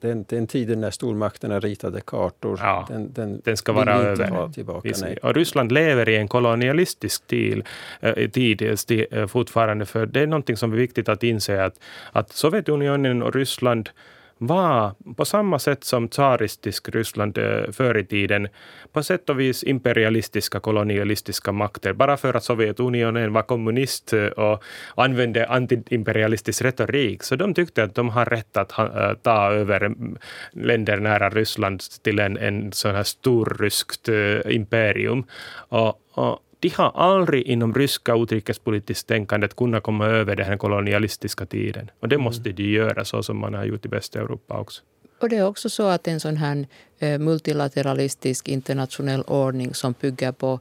Den, 0.00 0.24
den 0.28 0.46
tiden 0.46 0.80
när 0.80 0.90
stormakterna 0.90 1.60
ritade 1.60 2.00
kartor, 2.00 2.58
ja, 2.62 2.86
den, 2.88 3.12
den, 3.12 3.40
den 3.44 3.56
ska 3.56 3.72
vara 3.72 3.94
över. 3.94 4.52
Tillbaka. 4.52 5.16
Och 5.22 5.34
Ryssland 5.34 5.72
lever 5.72 6.08
i 6.08 6.16
en 6.16 6.28
kolonialistisk 6.28 7.26
tid, 7.26 7.62
äh, 8.00 8.30
tid 8.30 8.78
sti, 8.78 9.06
äh, 9.10 9.26
fortfarande, 9.26 9.86
för 9.86 10.06
det 10.06 10.20
är 10.20 10.26
någonting 10.26 10.56
som 10.56 10.72
är 10.72 10.76
viktigt 10.76 11.08
att 11.08 11.22
inse 11.22 11.64
att, 11.64 11.80
att 12.12 12.32
Sovjetunionen 12.32 13.22
och 13.22 13.34
Ryssland 13.34 13.90
var 14.38 14.94
på 15.16 15.24
samma 15.24 15.58
sätt 15.58 15.84
som 15.84 16.08
tsaristisk 16.08 16.88
Ryssland 16.88 17.38
eh, 17.38 17.70
förr 17.72 17.98
i 17.98 18.04
tiden 18.04 18.48
på 18.92 19.02
sätt 19.02 19.30
och 19.30 19.40
vis 19.40 19.64
imperialistiska 19.64 20.60
kolonialistiska 20.60 21.52
makter. 21.52 21.92
Bara 21.92 22.16
för 22.16 22.34
att 22.34 22.44
Sovjetunionen 22.44 23.32
var 23.32 23.42
kommunist 23.42 24.12
eh, 24.12 24.26
och 24.26 24.62
använde 24.96 25.46
antiimperialistisk 25.46 26.62
retorik. 26.62 27.22
Så 27.22 27.36
de 27.36 27.54
tyckte 27.54 27.82
att 27.82 27.94
de 27.94 28.08
har 28.08 28.24
rätt 28.24 28.56
att 28.56 28.78
eh, 28.78 29.12
ta 29.22 29.52
över 29.52 29.80
mm, 29.80 30.16
länder 30.52 30.96
nära 30.96 31.30
Ryssland 31.30 31.80
till 32.02 32.18
en, 32.18 32.36
en 32.36 32.72
sån 32.72 32.94
här 32.94 33.02
storryskt 33.02 34.08
imperium. 34.44 35.24
Och, 35.68 36.00
och 36.14 36.38
de 36.60 36.68
har 36.68 36.90
aldrig 36.94 37.42
inom 37.42 37.74
ryska 37.74 38.14
utrikespolitiskt 38.14 39.08
tänkandet 39.08 39.56
kunnat 39.56 39.82
komma 39.82 40.06
över 40.06 40.36
den 40.36 40.46
här 40.46 40.56
kolonialistiska 40.56 41.46
tiden. 41.46 41.90
Och 42.00 42.08
det 42.08 42.14
mm. 42.14 42.24
måste 42.24 42.52
de 42.52 42.62
göra 42.62 43.04
så 43.04 43.22
som 43.22 43.38
man 43.38 43.54
har 43.54 43.64
gjort 43.64 43.86
i 43.86 43.88
Västeuropa 43.88 44.60
också. 44.60 44.82
Och 45.20 45.28
det 45.28 45.36
är 45.36 45.46
också 45.46 45.68
så 45.68 45.86
att 45.86 46.08
en 46.08 46.20
sån 46.20 46.36
här 46.36 46.66
eh, 46.98 47.18
multilateralistisk 47.18 48.48
internationell 48.48 49.22
ordning 49.22 49.74
som 49.74 49.94
bygger 50.00 50.32
på 50.32 50.60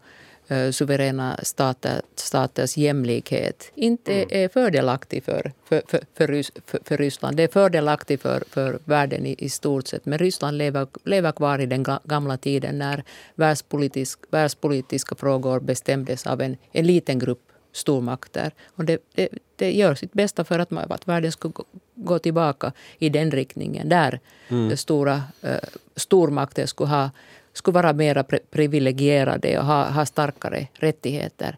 Eh, 0.49 0.71
suveräna 0.71 1.39
stater, 1.43 2.01
staters 2.15 2.77
jämlikhet 2.77 3.71
inte 3.75 4.13
mm. 4.13 4.27
är 4.31 4.47
fördelaktig 4.47 5.23
för, 5.23 5.51
för, 5.65 5.81
för, 5.87 6.03
för, 6.13 6.79
för, 6.83 6.97
Ryssland. 6.97 7.37
Det 7.37 7.43
är 7.43 7.47
fördelaktigt 7.47 8.21
för, 8.21 8.43
för 8.49 8.79
världen 8.85 9.25
i, 9.25 9.35
i 9.37 9.49
stort 9.49 9.87
sett. 9.87 10.05
Men 10.05 10.19
Ryssland 10.19 10.57
lever, 10.57 10.87
lever 11.03 11.31
kvar 11.31 11.59
i 11.59 11.65
den 11.65 11.85
gamla 12.03 12.37
tiden 12.37 12.79
när 12.79 13.03
världspolitisk, 13.35 14.19
världspolitiska 14.29 15.15
frågor 15.15 15.59
bestämdes 15.59 16.27
av 16.27 16.41
en, 16.41 16.57
en 16.71 16.87
liten 16.87 17.19
grupp 17.19 17.51
stormakter. 17.71 18.51
Och 18.75 18.85
det, 18.85 18.97
det, 19.15 19.29
det, 19.55 19.71
gör 19.71 19.95
sitt 19.95 20.13
bästa 20.13 20.43
för 20.43 20.59
att, 20.59 20.73
att 20.73 21.07
världen 21.07 21.31
ska 21.31 21.47
gå, 21.47 21.63
gå 21.95 22.19
tillbaka 22.19 22.71
i 22.97 23.09
den 23.09 23.31
riktningen 23.31 23.89
där 23.89 24.19
mm. 24.47 24.77
stora 24.77 25.23
uh, 25.43 25.51
stormakter 25.95 26.65
skulle 26.65 26.89
ha 26.89 27.09
skulle 27.57 27.75
vara 27.75 27.93
mer 27.93 28.25
privilegierade 28.51 29.59
och 29.59 29.65
ha, 29.65 29.89
ha 29.89 30.05
starkare 30.05 30.67
rättigheter. 30.73 31.57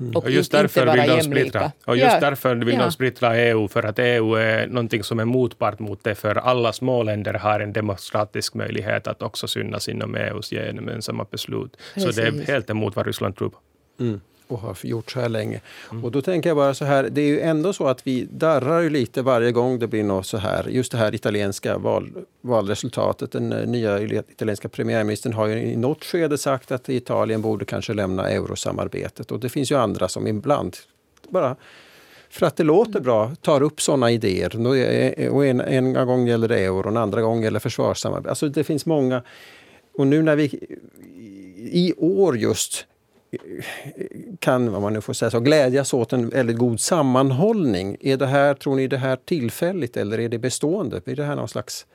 Mm. 0.00 0.16
Och, 0.16 0.30
just 0.30 0.52
därför 0.52 0.96
vill 0.96 1.08
de 1.08 1.22
splittra. 1.22 1.72
Och 1.84 1.96
just 1.96 2.12
ja. 2.12 2.20
därför 2.20 2.56
vill 2.56 2.74
ja. 2.74 2.82
de 2.82 2.92
splittra 2.92 3.36
EU, 3.36 3.68
för 3.68 3.82
att 3.82 3.98
EU 3.98 4.34
är 4.34 4.66
någonting 4.66 5.02
som 5.02 5.20
är 5.20 5.24
motpart 5.24 5.78
mot 5.78 6.04
det, 6.04 6.14
för 6.14 6.34
alla 6.34 6.72
småländer 6.72 7.34
har 7.34 7.60
en 7.60 7.72
demokratisk 7.72 8.54
möjlighet 8.54 9.06
att 9.06 9.22
också 9.22 9.48
synas 9.48 9.88
inom 9.88 10.14
EUs 10.14 10.52
gemensamma 10.52 11.26
beslut. 11.30 11.76
Precis. 11.94 12.14
Så 12.14 12.20
det 12.20 12.28
är 12.28 12.46
helt 12.46 12.70
emot 12.70 12.96
vad 12.96 13.06
Ryssland 13.06 13.36
tror 13.36 13.48
på. 13.48 13.58
Mm 14.00 14.20
och 14.52 14.58
har 14.58 14.76
gjort 14.82 15.10
så 15.10 15.20
här 15.20 15.28
länge. 15.28 15.60
Mm. 15.90 16.04
Och 16.04 16.10
då 16.10 16.22
tänker 16.22 16.50
jag 16.50 16.56
bara 16.56 16.74
så 16.74 16.84
här, 16.84 17.08
det 17.10 17.20
är 17.20 17.26
ju 17.26 17.40
ändå 17.40 17.72
så 17.72 17.86
att 17.86 18.06
vi 18.06 18.28
darrar 18.30 18.80
ju 18.80 18.90
lite 18.90 19.22
varje 19.22 19.52
gång 19.52 19.78
det 19.78 19.86
blir 19.86 20.04
något 20.04 20.26
så 20.26 20.36
här. 20.36 20.68
Just 20.68 20.92
det 20.92 20.98
här 20.98 21.14
italienska 21.14 21.78
val, 21.78 22.10
valresultatet. 22.40 23.32
Den 23.32 23.52
eh, 23.52 23.66
nya 23.66 24.02
italienska 24.02 24.68
premiärministern 24.68 25.32
har 25.32 25.46
ju 25.46 25.56
i 25.58 25.76
något 25.76 26.04
skede 26.04 26.38
sagt 26.38 26.72
att 26.72 26.88
Italien 26.88 27.42
borde 27.42 27.64
kanske 27.64 27.94
lämna 27.94 28.28
eurosamarbetet. 28.28 29.30
Och 29.32 29.40
det 29.40 29.48
finns 29.48 29.72
ju 29.72 29.76
andra 29.76 30.08
som 30.08 30.26
ibland 30.26 30.76
bara 31.28 31.56
för 32.30 32.46
att 32.46 32.56
det 32.56 32.64
låter 32.64 33.00
bra, 33.00 33.34
tar 33.40 33.62
upp 33.62 33.80
sådana 33.80 34.10
idéer. 34.10 34.66
Och 35.32 35.46
en, 35.46 35.60
en 35.60 36.06
gång 36.06 36.26
gäller 36.26 36.48
det 36.48 36.58
euro, 36.58 36.88
en 36.88 36.96
andra 36.96 37.22
gång 37.22 37.42
gäller 37.42 37.60
försvarssamarbete. 37.60 38.28
Alltså 38.28 38.48
det 38.48 38.64
finns 38.64 38.86
många. 38.86 39.22
Och 39.94 40.06
nu 40.06 40.22
när 40.22 40.36
vi 40.36 40.44
i 41.72 41.94
år 41.96 42.38
just 42.38 42.86
kan, 44.38 44.74
om 44.74 44.82
man 44.82 44.92
nu 44.92 45.00
får 45.00 45.12
säga 45.12 45.30
så, 45.30 45.40
glädjas 45.40 45.94
åt 45.94 46.12
en 46.12 46.28
väldigt 46.28 46.56
god 46.56 46.80
sammanhållning. 46.80 47.96
Är 48.00 48.16
det 48.16 48.26
här, 48.26 48.54
tror 48.54 48.76
ni 48.76 48.88
det 48.88 48.98
här 48.98 49.16
tillfälligt 49.16 49.96
eller 49.96 50.20
är 50.20 50.28
det 50.28 50.38
bestående? 50.38 51.00
Är 51.04 51.16
det 51.16 51.24
här 51.24 51.36
någon 51.36 51.48
slags... 51.48 51.86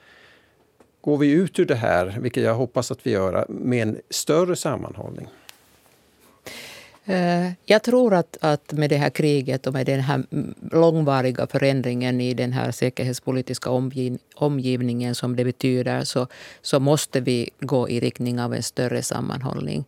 Går 1.01 1.17
vi 1.17 1.31
ut 1.31 1.59
ur 1.59 1.65
det 1.65 1.75
här, 1.75 2.17
vilket 2.19 2.43
jag 2.43 2.55
hoppas 2.55 2.91
att 2.91 3.07
vi 3.07 3.11
gör, 3.11 3.45
med 3.49 3.87
en 3.87 3.97
större 4.09 4.55
sammanhållning? 4.55 5.27
Eh, 7.09 7.51
jag 7.65 7.83
tror 7.83 8.13
att, 8.13 8.37
att 8.41 8.71
med 8.71 8.89
det 8.89 8.97
här 8.97 9.09
kriget 9.09 9.67
och 9.67 9.73
med 9.73 9.85
den 9.85 9.99
här 9.99 10.23
långvariga 10.71 11.47
förändringen 11.47 12.21
i 12.21 12.33
den 12.33 12.53
här 12.53 12.71
säkerhetspolitiska 12.71 13.69
omgiv, 13.69 14.17
omgivningen 14.35 15.15
som 15.15 15.35
det 15.35 15.43
betyder 15.43 16.03
så, 16.03 16.27
så 16.61 16.79
måste 16.79 17.19
vi 17.19 17.49
gå 17.59 17.89
i 17.89 17.99
riktning 17.99 18.41
av 18.41 18.53
en 18.53 18.63
större 18.63 19.01
sammanhållning. 19.01 19.85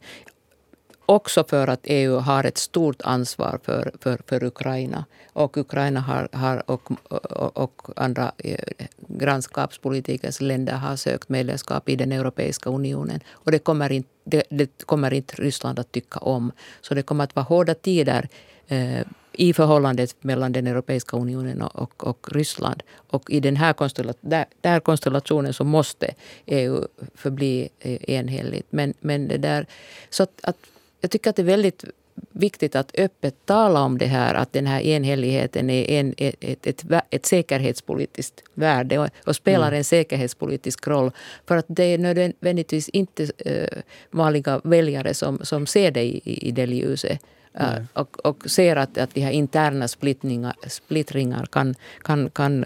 Också 1.09 1.43
för 1.43 1.67
att 1.67 1.79
EU 1.83 2.15
har 2.15 2.43
ett 2.43 2.57
stort 2.57 3.01
ansvar 3.01 3.59
för, 3.63 3.91
för, 3.99 4.21
för 4.27 4.43
Ukraina. 4.43 5.05
Och 5.33 5.57
Ukraina 5.57 5.99
har, 5.99 6.29
har 6.31 6.71
och, 6.71 6.91
och, 7.09 7.57
och 7.57 7.81
andra 7.95 8.31
eh, 8.37 8.59
grannskapspolitikens 9.07 10.41
länder 10.41 10.73
har 10.73 10.95
sökt 10.95 11.29
medlemskap 11.29 11.89
i 11.89 11.95
den 11.95 12.11
Europeiska 12.11 12.69
unionen. 12.69 13.19
Och 13.31 13.51
det 13.51 13.59
kommer, 13.59 13.91
inte, 13.91 14.09
det, 14.23 14.43
det 14.49 14.85
kommer 14.85 15.13
inte 15.13 15.35
Ryssland 15.35 15.79
att 15.79 15.91
tycka 15.91 16.19
om. 16.19 16.51
Så 16.81 16.93
det 16.93 17.01
kommer 17.01 17.23
att 17.23 17.35
vara 17.35 17.45
hårda 17.45 17.73
tider 17.73 18.27
eh, 18.67 19.01
i 19.33 19.53
förhållandet 19.53 20.15
mellan 20.23 20.51
den 20.51 20.67
Europeiska 20.67 21.17
unionen 21.17 21.61
och, 21.61 21.81
och, 21.81 22.07
och 22.07 22.27
Ryssland. 22.31 22.83
Och 22.93 23.29
i 23.29 23.39
den 23.39 23.55
här 23.55 23.73
konstellationen, 23.73 24.29
där, 24.29 24.45
där 24.61 24.79
konstellationen 24.79 25.53
så 25.53 25.63
måste 25.63 26.13
EU 26.45 26.87
förbli 27.15 27.69
eh, 27.79 28.15
enhälligt. 28.15 28.67
Men, 28.69 28.93
men 28.99 29.27
det 29.27 29.37
där, 29.37 29.65
så 30.09 30.23
att, 30.23 30.39
att 30.43 30.57
jag 31.01 31.11
tycker 31.11 31.29
att 31.29 31.35
det 31.35 31.41
är 31.41 31.45
väldigt 31.45 31.85
viktigt 32.31 32.75
att 32.75 32.99
öppet 32.99 33.45
tala 33.45 33.81
om 33.81 33.97
det 33.97 34.05
här, 34.05 34.35
att 34.35 34.53
den 34.53 34.67
här 34.67 34.81
enhälligheten 34.81 35.69
är 35.69 35.89
en, 35.89 36.13
ett, 36.17 36.67
ett, 36.67 36.85
ett, 37.09 37.25
säkerhetspolitiskt 37.25 38.43
värde 38.53 38.99
och, 38.99 39.09
och 39.25 39.35
spelar 39.35 39.67
mm. 39.67 39.77
en 39.77 39.83
säkerhetspolitisk 39.83 40.87
roll. 40.87 41.11
För 41.45 41.57
att 41.57 41.65
det 41.67 41.83
är 41.83 41.97
nödvändigtvis 41.97 42.89
inte 42.89 43.23
uh, 43.23 43.81
vanliga 44.11 44.61
väljare 44.63 45.13
som, 45.13 45.39
som 45.43 45.65
ser 45.65 45.91
det 45.91 46.03
i, 46.03 46.47
i 46.47 46.51
det 46.51 46.65
ljuset. 46.65 47.19
Uh, 47.61 47.85
och, 47.93 48.25
och, 48.25 48.49
ser 48.49 48.75
att, 48.75 48.97
att 48.97 49.13
de 49.13 49.21
här 49.21 49.31
interna 49.31 49.87
splittringar, 49.87 50.55
splittringar 50.67 51.45
kan, 51.45 51.75
kan, 52.01 52.29
kan 52.29 52.65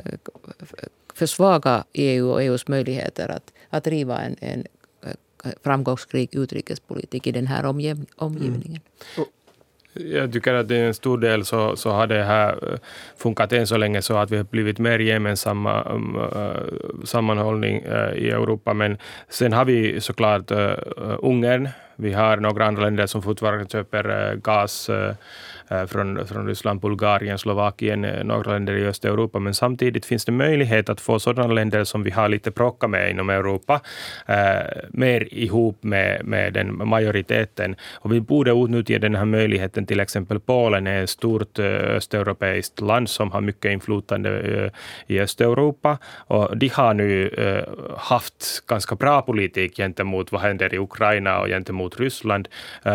försvaga 1.14 1.84
EU 1.94 2.30
och 2.30 2.44
EUs 2.44 2.68
möjligheter 2.68 3.30
att, 3.30 3.54
att 3.70 3.84
driva 3.84 4.22
en, 4.22 4.36
en 4.40 4.64
Eh, 5.46 5.52
framgångsrik 5.64 6.36
utrikespolitik 6.36 7.28
i 7.28 7.32
den 7.32 7.48
här 7.48 7.66
omgiv 7.66 8.06
omgivningen. 8.16 8.82
Mm. 9.18 9.30
Jag 9.96 10.34
tycker 10.34 10.54
att 10.54 10.68
det 10.68 10.78
är 10.78 10.86
en 10.86 10.94
stor 10.94 11.18
del 11.18 11.46
så, 11.46 11.76
så 11.76 11.90
har 11.90 12.08
det 12.08 12.24
här 12.24 12.72
eh, 12.72 12.80
funkat 13.18 13.54
än 13.54 13.68
så 13.68 13.78
länge 13.78 14.02
så 14.02 14.18
att 14.18 14.32
vi 14.32 14.38
har 14.38 14.44
blivit 14.44 14.80
mer 14.80 15.00
gemensamma 15.00 15.84
um, 15.84 16.16
uh, 16.16 17.04
sammanhållning 17.04 17.86
uh, 17.86 18.14
i 18.14 18.30
Europa. 18.30 18.74
Men 18.74 18.98
sen 19.30 19.54
har 19.54 19.66
vi 19.66 20.02
såklart 20.02 20.52
uh, 20.52 20.74
Ungern. 21.20 21.70
Vi 21.96 22.14
har 22.14 22.38
några 22.38 22.66
andra 22.66 22.84
länder 22.84 23.06
som 23.06 23.22
fortfarande 23.22 23.66
köper 23.70 24.36
gas 24.36 24.90
Eh, 25.74 25.86
från, 25.86 26.28
från 26.28 26.48
Ryssland, 26.48 26.80
Bulgarien, 26.80 27.38
Slovakien, 27.38 28.06
eh, 28.06 28.24
några 28.24 28.52
länder 28.52 28.74
i 28.74 28.86
Östeuropa. 28.86 29.40
Men 29.40 29.54
samtidigt 29.54 30.06
finns 30.06 30.26
det 30.26 30.32
möjlighet 30.32 30.90
att 30.90 31.02
få 31.02 31.20
sådana 31.20 31.54
länder 31.54 31.84
som 31.84 32.04
vi 32.04 32.12
har 32.12 32.30
lite 32.30 32.52
procka 32.52 32.88
med 32.88 33.12
inom 33.12 33.30
Europa 33.30 33.82
eh, 34.26 34.36
mer 34.90 35.34
ihop 35.34 35.84
med, 35.84 36.26
med 36.26 36.54
den 36.54 36.88
majoriteten. 36.88 37.76
Och 37.94 38.14
vi 38.14 38.22
borde 38.22 38.52
utnyttja 38.52 39.00
den 39.00 39.16
här 39.16 39.26
möjligheten. 39.26 39.86
Till 39.86 40.00
exempel 40.00 40.40
Polen 40.40 40.88
är 40.88 41.04
ett 41.04 41.10
stort 41.10 41.60
eh, 41.60 41.66
östeuropeiskt 41.66 42.82
land 42.82 43.10
som 43.10 43.32
har 43.32 43.42
mycket 43.42 43.72
inflytande 43.72 44.72
i 45.08 45.20
Östeuropa. 45.20 45.98
Och 46.28 46.58
de 46.58 46.68
har 46.68 46.94
nu 46.94 47.30
haft 47.98 48.68
ganska 48.68 48.96
bra 48.96 49.22
politik 49.22 49.78
gentemot 49.78 50.32
vad 50.32 50.42
händer 50.42 50.74
i 50.74 50.78
Ukraina 50.78 51.40
och 51.40 51.48
gentemot 51.48 52.00
Ryssland. 52.00 52.48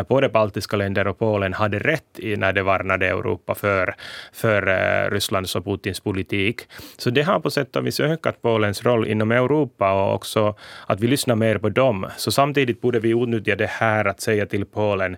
Både 0.08 0.28
baltiska 0.28 0.76
länder 0.76 1.06
och 1.06 1.18
Polen 1.18 1.52
hade 1.52 1.78
rätt 1.78 2.18
när 2.36 2.52
det 2.52 2.62
varnade 2.68 3.06
Europa 3.06 3.54
för, 3.54 3.94
för 4.32 4.68
eh, 4.68 5.10
Rysslands 5.10 5.56
och 5.56 5.64
Putins 5.64 6.00
politik. 6.00 6.60
Så 6.98 7.10
det 7.10 7.22
har 7.22 7.40
på 7.40 7.50
sätt 7.50 7.76
och 7.76 7.86
vis 7.86 8.00
ökat 8.00 8.42
Polens 8.42 8.84
roll 8.84 9.06
inom 9.06 9.32
Europa 9.32 9.92
och 9.92 10.14
också 10.14 10.54
att 10.86 11.00
vi 11.00 11.06
lyssnar 11.06 11.36
mer 11.36 11.58
på 11.58 11.68
dem. 11.68 12.06
Så 12.16 12.30
samtidigt 12.30 12.80
borde 12.80 13.00
vi 13.00 13.10
utnyttja 13.10 13.56
det 13.56 13.70
här 13.70 14.04
att 14.04 14.20
säga 14.20 14.46
till 14.46 14.64
Polen 14.64 15.16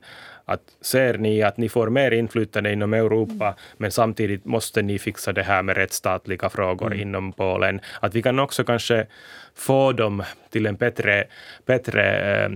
att 0.50 0.76
ser 0.80 1.18
ni 1.18 1.42
att 1.42 1.56
ni 1.56 1.68
får 1.68 1.90
mer 1.90 2.10
inflytande 2.10 2.72
inom 2.72 2.94
Europa, 2.94 3.46
mm. 3.46 3.56
men 3.76 3.90
samtidigt 3.90 4.44
måste 4.44 4.82
ni 4.82 4.98
fixa 4.98 5.32
det 5.32 5.42
här 5.42 5.62
med 5.62 5.76
rättsstatliga 5.76 6.48
frågor 6.48 6.86
mm. 6.86 7.00
inom 7.00 7.32
Polen. 7.32 7.80
Att 8.00 8.14
vi 8.14 8.22
kan 8.22 8.38
också 8.38 8.64
kanske 8.64 9.06
få 9.54 9.92
dem 9.92 10.22
till 10.50 10.66
en 10.66 10.76
bättre, 10.76 11.24
bättre 11.66 12.04
äh, 12.44 12.50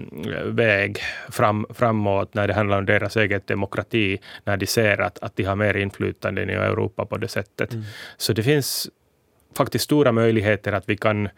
väg 0.45 0.99
fram, 1.31 1.67
framåt 1.75 2.35
när 2.35 2.49
det 2.49 2.55
handlar 2.55 2.79
om 2.79 2.87
deras 2.87 3.17
egen 3.17 3.41
demokrati, 3.45 4.19
när 4.45 4.57
de 4.57 4.67
ser 4.67 5.01
att, 5.01 5.19
att 5.19 5.37
de 5.37 5.45
har 5.45 5.57
mer 5.57 5.77
inflytande 5.77 6.43
i 6.43 6.55
Europa 6.55 7.07
på 7.07 7.17
det 7.17 7.29
sättet. 7.29 7.73
Mm. 7.73 7.85
Så 8.17 8.33
det 8.33 8.43
finns 8.43 8.89
faktiskt 9.57 9.85
stora 9.85 10.13
möjligheter 10.13 10.73
att 10.73 10.89
vi 10.89 10.97
kan 10.97 11.29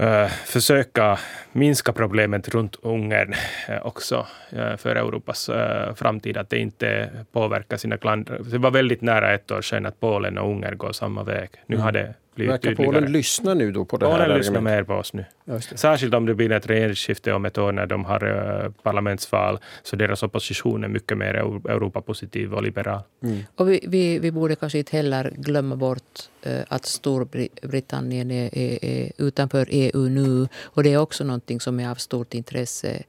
uh, 0.00 0.26
försöka 0.28 1.18
minska 1.52 1.92
problemet 1.92 2.48
runt 2.48 2.76
Ungern 2.82 3.34
uh, 3.68 3.86
också 3.86 4.26
uh, 4.52 4.76
för 4.76 4.96
Europas 4.96 5.50
framtid, 5.94 6.36
att 6.36 6.50
det 6.50 6.58
inte 6.58 7.10
påverkar 7.32 7.76
sina 7.76 7.98
land. 8.02 8.30
Det 8.50 8.58
var 8.58 8.70
väldigt 8.70 9.02
nära 9.02 9.34
ett 9.34 9.50
år 9.50 9.62
sedan 9.62 9.86
att 9.86 10.00
Polen 10.00 10.38
och 10.38 10.50
Ungern 10.50 10.78
går 10.78 10.92
samma 10.92 11.22
väg. 11.22 11.50
Nu 11.66 11.74
mm. 11.74 11.84
har 11.84 11.92
det 11.92 12.14
blivit 12.36 12.52
Verkar 12.52 12.68
tydligare. 12.68 12.92
Polen 12.92 13.12
lyssna 13.12 13.54
nu 13.54 13.72
då 13.72 13.84
på 13.84 13.96
det 13.96 14.06
Polen 14.06 14.20
här? 14.20 14.26
Polen 14.26 14.38
lyssnar 14.38 14.60
mer 14.60 14.82
på 14.82 14.94
oss 14.94 15.12
nu. 15.12 15.24
Särskilt 15.60 16.14
om 16.14 16.26
det 16.26 16.34
blir 16.34 16.52
ett 16.52 16.66
regeringsskifte 16.66 17.32
om 17.32 17.44
ett 17.44 17.58
år 17.58 17.72
när 17.72 17.86
de 17.86 18.04
har 18.04 18.24
uh, 18.24 18.70
parlamentsval, 18.82 19.58
så 19.82 19.96
deras 19.96 20.22
opposition 20.22 20.84
är 20.84 20.88
mycket 20.88 21.18
mer 21.18 21.34
Europapositiv 21.34 22.54
och 22.54 22.62
liberal. 22.62 23.00
Mm. 23.22 23.38
Och 23.54 23.68
vi, 23.68 23.84
vi, 23.88 24.18
vi, 24.18 24.32
borde 24.32 24.56
kanske 24.56 24.78
inte 24.78 24.96
heller 24.96 25.32
glömma 25.36 25.76
bort 25.76 26.02
uh, 26.46 26.60
att 26.68 26.84
Storbritannien 26.84 28.30
är, 28.30 28.58
är, 28.58 28.84
är, 28.84 29.12
utanför 29.18 29.66
EU 29.70 30.08
nu. 30.08 30.48
Och 30.62 30.82
det 30.82 30.92
är 30.92 30.98
också 30.98 31.24
någonting 31.24 31.60
som 31.60 31.80
är 31.80 31.90
av 31.90 31.94
stort 31.94 32.34
intresse 32.34 33.02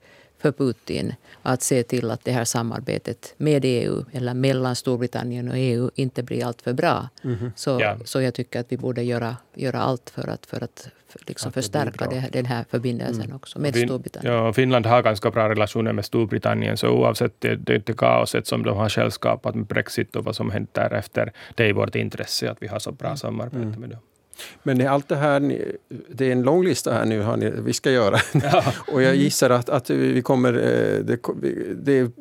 för 0.48 0.66
Putin 0.66 1.14
att 1.41 1.62
se 1.62 1.84
till 1.84 2.12
att 2.12 2.24
det 2.24 2.32
här 2.32 2.45
samarbetet 2.45 3.34
med 3.38 3.62
EU 3.66 4.06
eller 4.12 4.34
mellan 4.34 4.76
Storbritannien 4.76 5.50
och 5.50 5.58
EU 5.58 5.91
inte 5.95 6.24
blir 6.24 6.45
alltför 6.45 6.74
bra. 6.74 7.10
Mm. 7.24 7.52
Så, 7.56 7.78
ja. 7.82 7.98
så 8.06 8.22
jag 8.22 8.34
tycker 8.34 8.60
att 8.60 8.72
vi 8.72 8.78
borde 8.78 9.04
göra, 9.04 9.36
göra 9.56 9.80
allt 9.80 10.10
för 10.10 10.28
att, 10.28 10.45
för 10.45 10.64
att 10.64 10.89
liksom 11.28 11.52
förstärka 11.52 12.06
det, 12.10 12.30
den 12.32 12.45
här 12.45 12.66
förbindelsen 12.70 13.24
mm. 13.24 13.36
också 13.36 13.60
med 13.60 13.74
fin 13.74 13.88
Storbritannien. 13.88 14.34
Ja, 14.34 14.54
Finland 14.54 14.86
har 14.86 15.02
ganska 15.04 15.32
bra 15.32 15.50
relationer 15.50 15.93
med 15.93 16.06
Storbritannien 16.06 16.78
så 16.78 16.89
oavsett 16.89 17.41
det, 17.41 17.56
det, 17.56 17.86
det 17.86 17.93
kaoset 17.93 18.48
som 18.48 18.64
de 18.64 18.78
har 18.78 18.89
själv 18.89 19.10
skapat 19.10 19.56
med 19.56 19.66
Brexit 19.66 20.16
och 20.16 20.26
vad 20.26 20.36
som 20.36 20.52
hänt 20.52 20.74
därefter, 20.74 21.32
det 21.56 21.64
är 21.64 21.68
i 21.68 21.74
vårt 21.74 21.95
intresse 21.95 22.52
att 22.52 22.58
vi 22.62 22.68
har 22.68 22.80
så 22.80 22.91
bra 22.91 23.08
mm. 23.08 23.18
samarbete 23.18 23.58
mm. 23.58 23.80
med 23.80 23.89
dem. 23.89 24.00
Men 24.64 24.88
allt 24.88 25.08
det 25.08 25.16
här, 25.16 25.40
det 26.10 26.28
är 26.28 26.32
en 26.32 26.44
lång 26.44 26.64
lista 26.64 26.94
här 26.94 27.06
nu 27.06 27.38
ni, 27.38 27.50
vi 27.50 27.74
ska 27.74 27.92
göra. 27.92 28.18
Ja. 28.34 28.64
och 28.94 29.02
jag 29.02 29.16
gissar 29.16 29.50
att, 29.50 29.70
att 29.70 29.90
vi 29.90 30.22
kommer... 30.22 30.54
Eh, 30.54 31.00
det, 31.00 31.20
det, 31.76 32.12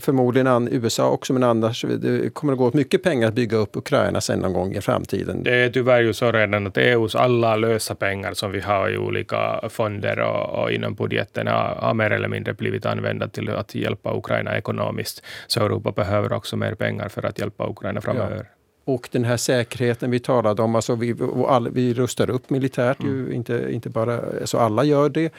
förmodligen 0.00 0.46
an, 0.46 0.68
USA 0.72 1.10
också, 1.10 1.32
men 1.32 1.42
annars 1.42 1.84
det 1.98 2.34
kommer 2.34 2.52
det 2.52 2.56
gå 2.56 2.66
åt 2.66 2.74
mycket 2.74 3.02
pengar 3.02 3.28
att 3.28 3.34
bygga 3.34 3.56
upp 3.56 3.76
Ukraina 3.76 4.20
sen 4.20 4.38
någon 4.38 4.52
gång 4.52 4.74
i 4.74 4.80
framtiden. 4.80 5.42
Det 5.42 5.54
är 5.54 5.70
tyvärr 5.70 6.00
ju 6.00 6.12
så 6.12 6.32
redan 6.32 6.66
att 6.66 6.76
EUs 6.76 7.14
alla 7.14 7.56
lösa 7.56 7.94
pengar 7.94 8.34
som 8.34 8.52
vi 8.52 8.60
har 8.60 8.90
i 8.90 8.98
olika 8.98 9.68
fonder 9.68 10.20
och, 10.20 10.62
och 10.62 10.72
inom 10.72 10.94
budgeten 10.94 11.46
har, 11.46 11.76
har 11.80 11.94
mer 11.94 12.10
eller 12.10 12.28
mindre 12.28 12.54
blivit 12.54 12.86
använda 12.86 13.28
till 13.28 13.50
att 13.50 13.74
hjälpa 13.74 14.16
Ukraina 14.16 14.58
ekonomiskt. 14.58 15.22
Så 15.46 15.64
Europa 15.64 15.92
behöver 15.92 16.32
också 16.32 16.56
mer 16.56 16.74
pengar 16.74 17.08
för 17.08 17.26
att 17.26 17.38
hjälpa 17.38 17.70
Ukraina 17.70 18.00
framöver. 18.00 18.36
Ja 18.36 18.61
och 18.84 19.08
den 19.12 19.24
här 19.24 19.36
säkerheten 19.36 20.10
vi 20.10 20.20
talade 20.20 20.62
om, 20.62 20.74
alltså 20.74 20.94
vi, 20.94 21.14
all, 21.48 21.68
vi 21.70 21.94
rustar 21.94 22.30
upp 22.30 22.50
militärt, 22.50 23.00
mm. 23.00 23.14
ju, 23.14 23.34
inte, 23.34 23.68
inte 23.70 23.88
bara, 23.88 24.20
alltså 24.40 24.58
alla 24.58 24.84
gör 24.84 25.08
det. 25.08 25.32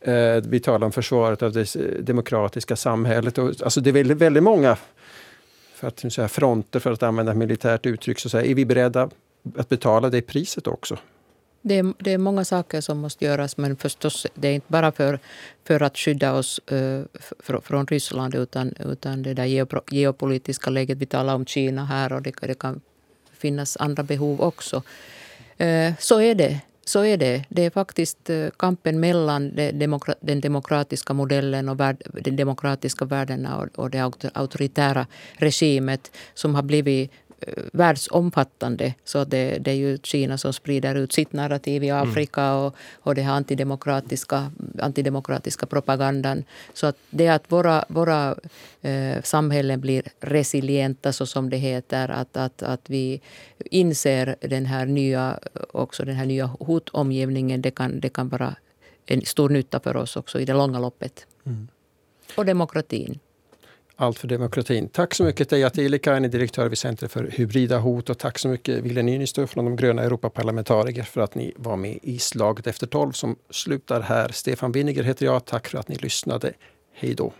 Eh, 0.00 0.42
vi 0.48 0.60
talar 0.60 0.86
om 0.86 0.92
försvaret 0.92 1.42
av 1.42 1.52
det 1.52 1.74
demokratiska 2.00 2.76
samhället. 2.76 3.38
Och, 3.38 3.48
alltså 3.48 3.80
det 3.80 3.90
är 3.90 3.94
väldigt, 3.94 4.18
väldigt 4.18 4.42
många 4.42 4.76
för 5.74 5.88
att 5.88 6.12
säga, 6.12 6.28
fronter, 6.28 6.80
för 6.80 6.92
att 6.92 7.02
använda 7.02 7.32
ett 7.32 7.38
militärt 7.38 7.86
uttryck. 7.86 8.18
Så 8.18 8.28
säga, 8.28 8.50
är 8.50 8.54
vi 8.54 8.64
beredda 8.64 9.10
att 9.56 9.68
betala 9.68 10.10
det 10.10 10.22
priset 10.22 10.66
också? 10.66 10.96
Det 11.66 11.78
är, 11.78 11.94
det 11.98 12.12
är 12.12 12.18
många 12.18 12.44
saker 12.44 12.80
som 12.80 12.98
måste 12.98 13.24
göras 13.24 13.56
men 13.56 13.76
förstås 13.76 14.26
det 14.34 14.48
är 14.48 14.52
inte 14.52 14.66
bara 14.68 14.92
för, 14.92 15.18
för 15.64 15.82
att 15.82 15.98
skydda 15.98 16.32
oss 16.32 16.60
uh, 16.72 17.02
fr, 17.40 17.60
från 17.62 17.86
Ryssland 17.86 18.34
utan, 18.34 18.74
utan 18.78 19.22
det 19.22 19.34
där 19.34 19.44
geopolitiska 19.92 20.70
läget. 20.70 20.98
Vi 20.98 21.06
talar 21.06 21.34
om 21.34 21.46
Kina 21.46 21.84
här 21.84 22.12
och 22.12 22.22
det, 22.22 22.34
det 22.40 22.58
kan 22.58 22.80
finnas 23.32 23.76
andra 23.76 24.02
behov 24.02 24.40
också. 24.40 24.82
Uh, 25.60 25.92
så 25.98 26.20
är 26.20 26.34
det. 26.34 26.60
Så 26.84 27.04
är 27.04 27.16
det. 27.16 27.44
Det 27.48 27.62
är 27.64 27.70
faktiskt 27.70 28.30
eh, 28.30 28.48
kampen 28.56 29.00
mellan 29.00 29.56
demokra 29.72 30.14
den 30.20 30.40
demokratiska 30.40 31.12
modellen 31.14 31.68
och 31.68 31.76
de 32.22 32.30
demokratiska 32.30 33.04
värdena 33.04 33.56
och, 33.56 33.78
och 33.78 33.90
det 33.90 34.12
auktoritära 34.34 35.06
regimet 35.36 36.12
som 36.34 36.54
har 36.54 36.62
blivit 36.62 37.10
världsomfattande. 37.72 38.94
Så 39.04 39.24
det, 39.24 39.58
det, 39.58 39.70
är 39.70 39.74
ju 39.74 39.98
Kina 40.02 40.38
som 40.38 40.52
sprider 40.52 40.94
ut 40.94 41.12
sitt 41.12 41.32
narrativ 41.32 41.84
i. 41.84 41.90
Afrika 41.90 42.42
mm. 42.42 42.56
och, 42.56 42.74
och 42.92 43.14
den 43.14 43.28
antidemokratiska, 43.28 44.50
antidemokratiska 44.78 45.66
propagandan. 45.66 46.44
Så 46.72 46.86
att 46.86 46.96
det 47.10 47.28
att 47.28 47.52
våra, 47.52 47.84
våra 47.88 48.36
eh, 48.82 49.22
samhällen 49.22 49.80
blir 49.80 50.02
resilienta, 50.20 51.12
så 51.12 51.26
som 51.26 51.50
det 51.50 51.56
heter, 51.56 52.08
att, 52.08 52.36
att, 52.36 52.62
att 52.62 52.90
vi 52.90 53.20
inser 53.58 54.36
den 54.40 54.66
här 54.66 54.86
nya, 54.86 55.38
också 55.72 56.04
den 56.04 56.14
här 56.14 56.26
nya 56.26 56.46
hotomgivningen, 56.46 57.62
det 57.62 57.70
kan, 57.70 58.00
det 58.00 58.08
kan 58.08 58.28
vara 58.28 58.56
en 59.06 59.24
stor 59.24 59.48
nytta 59.48 59.80
för 59.80 59.96
oss 59.96 60.16
också 60.16 60.40
i 60.40 60.44
det 60.44 60.52
långa 60.52 60.78
loppet. 60.78 61.26
Mm. 61.46 61.68
Och 62.36 62.46
demokratin. 62.46 63.18
Allt 63.96 64.18
för 64.18 64.28
demokratin. 64.28 64.88
Tack 64.88 65.14
så 65.14 65.24
mycket 65.24 65.48
Teija 65.48 65.70
Tiilikainen, 65.70 66.30
direktör 66.30 66.68
vid 66.68 66.78
Centrum 66.78 67.08
för 67.08 67.30
hybrida 67.30 67.78
hot 67.78 68.10
och 68.10 68.18
tack 68.18 68.38
så 68.38 68.48
mycket 68.48 68.82
Ville 68.82 69.02
Niinistö 69.02 69.46
från 69.46 69.64
de 69.64 69.76
gröna 69.76 70.02
Europaparlamentariker 70.02 71.02
för 71.02 71.20
att 71.20 71.34
ni 71.34 71.52
var 71.56 71.76
med 71.76 71.98
i 72.02 72.18
Slaget 72.18 72.66
efter 72.66 72.86
tolv 72.86 73.12
som 73.12 73.36
slutar 73.50 74.00
här. 74.00 74.28
Stefan 74.28 74.72
Winiger 74.72 75.02
heter 75.02 75.26
jag. 75.26 75.44
Tack 75.44 75.68
för 75.68 75.78
att 75.78 75.88
ni 75.88 75.96
lyssnade. 75.96 76.52
Hej 76.94 77.14
då! 77.14 77.32